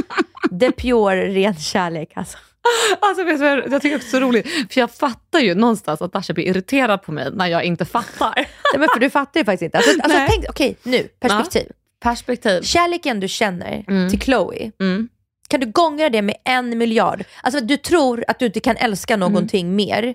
The 0.61 0.73
pure, 0.73 1.29
ren 1.29 1.55
kärlek 1.57 2.13
alltså. 2.15 2.39
Alltså, 3.01 3.25
vet 3.25 3.39
du, 3.41 3.47
jag 3.47 3.83
tycker 3.83 3.99
det 3.99 4.05
är 4.05 4.09
så 4.11 4.21
roligt, 4.21 4.49
för 4.73 4.81
jag 4.81 4.91
fattar 4.91 5.39
ju 5.41 5.55
någonstans 5.55 6.03
att 6.03 6.13
Dasha 6.13 6.33
blir 6.35 6.45
irriterad 6.47 7.03
på 7.03 7.13
mig 7.13 7.31
när 7.35 7.47
jag 7.47 7.65
inte 7.65 7.85
fattar. 7.85 8.35
Nej, 8.37 8.79
men 8.79 8.89
för 8.95 9.01
du 9.01 9.11
fattar 9.11 9.41
ju 9.41 9.45
faktiskt 9.45 9.63
inte. 9.63 9.79
Alltså, 9.79 9.93
alltså, 10.03 10.19
tänk, 10.29 10.45
okej 10.49 10.77
nu, 10.83 11.09
perspektiv. 11.21 11.67
Perspektiv. 12.01 12.63
Kärleken 12.63 13.21
du 13.21 13.29
känner 13.29 13.85
Mm. 13.89 14.11
till 14.11 14.21
Chloe, 14.21 14.71
Mm. 14.81 15.09
Kan 15.49 15.61
du 15.61 15.67
gångra 15.67 16.11
det 16.11 16.23
med 16.23 16.37
en 16.45 16.79
miljard? 16.79 17.25
Alltså 17.43 17.61
du 17.61 17.77
tror 17.77 18.25
att 18.29 18.39
du 18.39 18.47
inte 18.47 18.61
kan 18.61 18.77
älska 18.77 19.17
någonting 19.17 19.77
mer, 19.77 20.15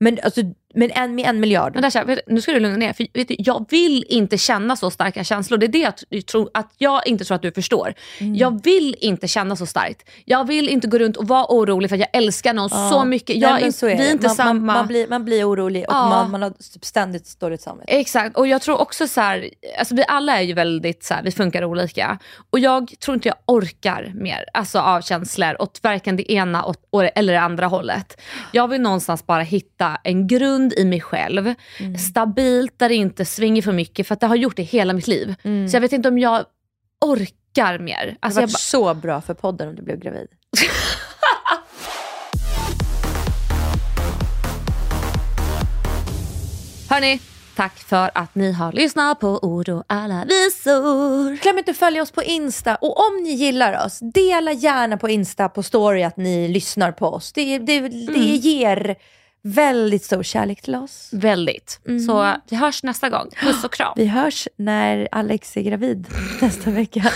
men, 0.00 0.18
alltså, 0.22 0.40
men 0.74 0.90
en, 0.90 1.14
med 1.14 1.26
en 1.26 1.40
miljard. 1.40 1.74
Men 1.80 2.06
du, 2.06 2.20
nu 2.26 2.40
ska 2.40 2.52
du 2.52 2.60
lugna 2.60 2.76
ner 2.76 2.92
för 2.92 3.06
vet 3.14 3.28
du, 3.28 3.36
jag 3.38 3.66
vill 3.70 4.04
inte 4.08 4.38
känna 4.38 4.76
så 4.76 4.90
starka 4.90 5.24
känslor. 5.24 5.58
Det 5.58 5.66
är 5.66 5.68
det 5.68 5.92
jag 6.08 6.26
tror, 6.26 6.50
att 6.54 6.72
jag 6.78 7.06
inte 7.06 7.24
tror 7.24 7.34
att 7.34 7.42
du 7.42 7.52
förstår. 7.52 7.94
Mm. 8.20 8.34
Jag 8.36 8.64
vill 8.64 8.96
inte 9.00 9.28
känna 9.28 9.56
så 9.56 9.66
starkt. 9.66 10.08
Jag 10.24 10.46
vill 10.46 10.68
inte 10.68 10.88
gå 10.88 10.98
runt 10.98 11.16
och 11.16 11.28
vara 11.28 11.46
orolig 11.48 11.90
för 11.90 11.96
att 11.96 12.00
jag 12.00 12.08
älskar 12.12 12.54
någon 12.54 12.68
Ja. 12.72 12.90
så 12.92 13.04
mycket. 13.04 13.36
Nej, 13.40 13.50
Jag, 13.50 13.62
är- 13.62 13.70
så 13.70 13.86
är 13.86 13.96
vi 13.96 14.06
är 14.08 14.12
inte 14.12 14.26
man, 14.26 14.36
samma. 14.36 14.52
Man, 14.52 14.66
man, 14.76 14.86
blir, 14.86 15.08
man 15.08 15.24
blir 15.24 15.44
orolig 15.50 15.84
och 15.88 15.94
Ja. 15.94 16.08
man, 16.08 16.30
man 16.30 16.42
har 16.42 16.52
ständigt 16.82 17.40
dåligt 17.40 17.60
samvete. 17.62 17.92
Exakt, 17.92 18.36
och 18.36 18.46
jag 18.46 18.62
tror 18.62 18.80
också 18.80 19.08
så 19.08 19.20
här, 19.20 19.48
alltså 19.78 19.94
vi 19.94 20.04
alla 20.08 20.38
är 20.38 20.42
ju 20.42 20.52
väldigt 20.54 21.04
så 21.04 21.14
här, 21.14 21.22
vi 21.22 21.30
funkar 21.30 21.64
olika. 21.64 22.18
Och 22.50 22.58
jag 22.58 22.92
tror 23.04 23.14
inte 23.14 23.28
jag 23.28 23.36
orkar 23.46 24.12
mer 24.14 24.44
alltså 24.54 24.78
av 24.78 25.00
känslor 25.00 25.62
åt 25.62 25.80
varken 25.82 26.16
det 26.16 26.32
ena 26.32 26.64
åt, 26.64 26.78
eller 27.14 27.32
det 27.32 27.40
andra 27.40 27.66
hållet. 27.66 28.20
Jag 28.52 28.68
vill 28.68 28.80
någonstans 28.80 29.26
bara 29.26 29.42
hitta 29.42 29.98
en 30.04 30.26
grund 30.26 30.61
i 30.76 30.84
mig 30.84 31.00
själv, 31.00 31.54
Mm. 31.80 31.98
stabilt 31.98 32.78
där 32.78 32.88
det 32.88 32.94
inte 32.94 33.24
svänger 33.24 33.62
för 33.62 33.72
mycket 33.72 34.06
för 34.06 34.14
att 34.14 34.20
det 34.20 34.26
har 34.26 34.36
gjort 34.36 34.56
det 34.56 34.62
hela 34.62 34.92
mitt 34.92 35.06
liv. 35.06 35.34
Så 35.42 35.76
jag 35.76 35.80
vet 35.80 35.92
inte 35.92 36.08
om 36.08 36.18
jag 36.18 36.44
orkar 37.00 37.78
mer. 37.78 38.06
Det 38.06 38.16
Alltså 38.20 38.40
hade 38.40 38.42
jag 38.42 38.48
varit 38.48 38.60
så 38.60 38.94
bra 38.94 39.20
för 39.20 39.34
podden 39.34 39.68
om 39.68 39.74
du 39.76 39.82
blev 39.82 39.98
gravid. 39.98 40.28
hörni, 46.90 47.20
tack 47.56 47.78
för 47.78 48.10
att 48.14 48.34
ni 48.34 48.52
har 48.52 48.72
lyssnat 48.72 49.20
på 49.20 49.38
Ord 49.42 49.68
och 49.68 49.84
alla 49.86 50.24
visor. 50.24 51.42
Glöm 51.42 51.58
inte 51.58 51.70
att 51.70 51.76
följa 51.76 52.02
oss 52.02 52.10
på 52.10 52.22
Insta 52.22 52.76
och 52.76 53.00
om 53.06 53.22
ni 53.22 53.30
gillar 53.30 53.86
oss, 53.86 53.98
dela 54.14 54.52
gärna 54.52 54.96
på 54.96 55.08
Insta 55.08 55.48
på 55.48 55.62
story 55.62 56.02
att 56.02 56.16
ni 56.16 56.48
lyssnar 56.48 56.92
på 56.92 57.06
oss. 57.06 57.32
Det, 57.32 57.58
det, 57.58 57.80
det 57.88 58.18
ger 58.36 58.96
väldigt 59.42 60.04
stor 60.04 60.22
kärlek 60.22 60.62
till 60.62 60.74
oss. 60.74 61.08
Väldigt. 61.12 61.80
Så 62.06 62.34
vi 62.50 62.56
hörs 62.56 62.82
nästa 62.82 63.08
gång. 63.08 63.30
Puss 63.40 63.64
och 63.64 63.72
kram. 63.72 63.92
Vi 63.96 64.06
hörs 64.06 64.48
när 64.56 65.08
Alex 65.12 65.56
är 65.56 65.62
gravid 65.62 66.06
nästa 66.40 66.70
vecka. 66.70 67.12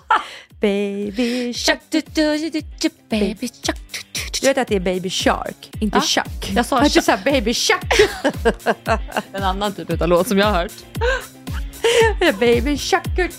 baby 0.60 1.52
shark. 1.54 1.80
Baby 3.10 3.48
chuck. 3.48 4.04
Du 4.40 4.48
vet 4.48 4.58
att 4.58 4.68
det 4.68 4.76
är 4.76 4.80
baby 4.80 5.10
shark, 5.10 5.70
inte 5.80 5.98
Ja, 5.98 6.02
chuck. 6.02 6.52
jag 6.56 6.66
sa 6.66 6.84
såhär 6.88 7.24
baby 7.24 7.54
shark? 7.54 7.94
En 9.32 9.42
annan 9.42 9.74
typ 9.74 10.02
av 10.02 10.08
låt 10.08 10.28
som 10.28 10.38
jag 10.38 10.46
har 10.46 10.52
hört. 10.52 10.72
baby 12.40 12.78
shark. 12.78 13.30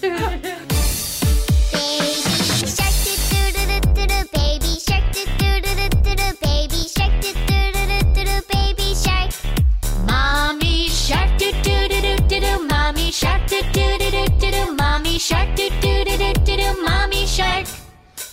shark. 17.35 17.67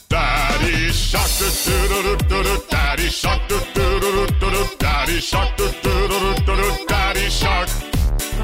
Daddy 0.09 0.93
shark, 0.93 1.31
do 1.39 1.89
do 1.91 2.17
do 2.31 2.43
do. 2.45 2.55
Daddy 2.71 3.09
shark, 3.11 3.41
do 3.49 3.59
do 3.75 4.01
do 4.01 4.51
do. 4.55 4.63
Daddy 4.79 5.21
shark, 5.21 5.57
do 5.57 5.67
do 5.83 6.09
do 6.47 6.55
do. 6.61 6.87
Daddy 6.87 7.29
shark. 7.29 7.69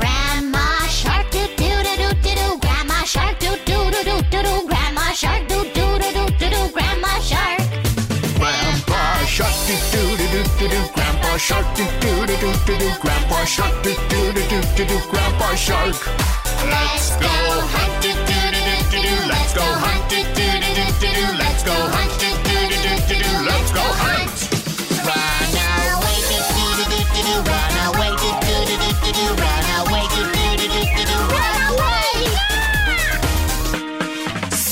Grandma 0.01 0.67
shark, 0.89 1.31
do 1.31 1.47
do 1.59 1.69
do 2.01 2.35
do. 2.39 2.59
Grandma 2.59 3.05
shark, 3.05 3.39
do 3.39 3.51
do 3.69 3.79
do 3.93 4.43
do. 4.47 4.67
Grandma 4.67 5.13
shark, 5.21 5.47
do 5.47 5.63
do 5.77 5.87
do 6.03 6.51
do. 6.55 6.61
Grandma 6.75 7.13
shark. 7.31 7.61
Grandpa 8.41 9.03
shark, 9.27 9.55
do 9.93 10.03
do 10.19 10.43
do 10.59 10.69
do. 10.73 10.81
Grandpa 10.97 11.37
shark, 11.39 11.67
do 11.77 11.85
do 12.03 12.27
do 12.67 12.75
do. 12.81 12.89
Grandpa 13.05 13.45
shark, 13.45 13.75
do 13.85 13.95
do 14.11 14.21
do 14.33 14.85
do. 14.91 14.97
Grandpa 15.13 15.55
shark. 15.55 15.95
Let's 16.73 17.15
go 17.23 17.35
hunt, 17.75 18.03
do 18.03 18.11
do 18.29 18.39
do 18.55 18.75
do 18.91 18.99
do. 19.07 19.15
Let's 19.29 19.55
go 19.55 19.63
hunt, 19.63 20.09
do 20.11 20.38
go 21.69 21.77
hunt 21.95 22.13
do 22.23 22.31
do 22.49 22.57
do 22.71 22.77
do 22.85 22.93
do 23.09 23.17
do. 23.25 23.33
Let's 23.45 23.71
go 23.77 23.85
hunt. 24.03 24.37
Run 25.09 25.53
away 25.93 26.19
do 26.31 26.39
do 26.57 26.67
do 26.79 26.85
do 26.93 27.01
do 27.13 27.21
do. 27.29 27.35
Run 27.49 27.77
away 27.89 28.13
do 28.23 28.31
do 28.47 28.57
do 28.69 28.77
do 28.83 28.91
do 29.05 29.11
do. 29.19 29.27
Run 29.43 29.69
away 29.81 30.05
do 30.15 30.23
do 30.37 30.47
do 30.61 30.67
do 30.73 30.81
do 30.97 31.03
do. 31.11 31.19
Run 31.35 31.61
away. 31.73 32.13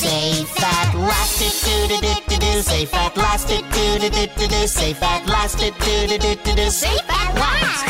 Safe 0.00 0.56
at 0.76 0.90
last, 1.08 1.36
do 1.66 1.76
do 1.90 1.96
do 2.00 2.12
do 2.28 2.36
do. 2.44 2.52
Safe 2.62 2.94
at 2.94 3.14
last, 3.16 3.44
do 3.48 3.56
do 3.74 3.86
do 4.00 4.08
do 4.16 4.24
do 4.38 4.46
do. 4.48 4.60
Safe 4.66 5.02
at 5.02 5.22
last, 5.28 5.58
do 5.58 5.68
do 5.84 5.94
do 6.08 6.16
do 6.18 6.30
do 6.44 6.52
do. 6.56 6.66
Safe 6.70 7.10
at 7.20 7.30
last. 7.36 7.84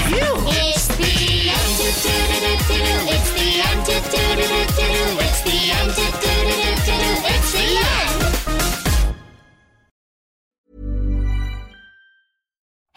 It's 0.59 0.76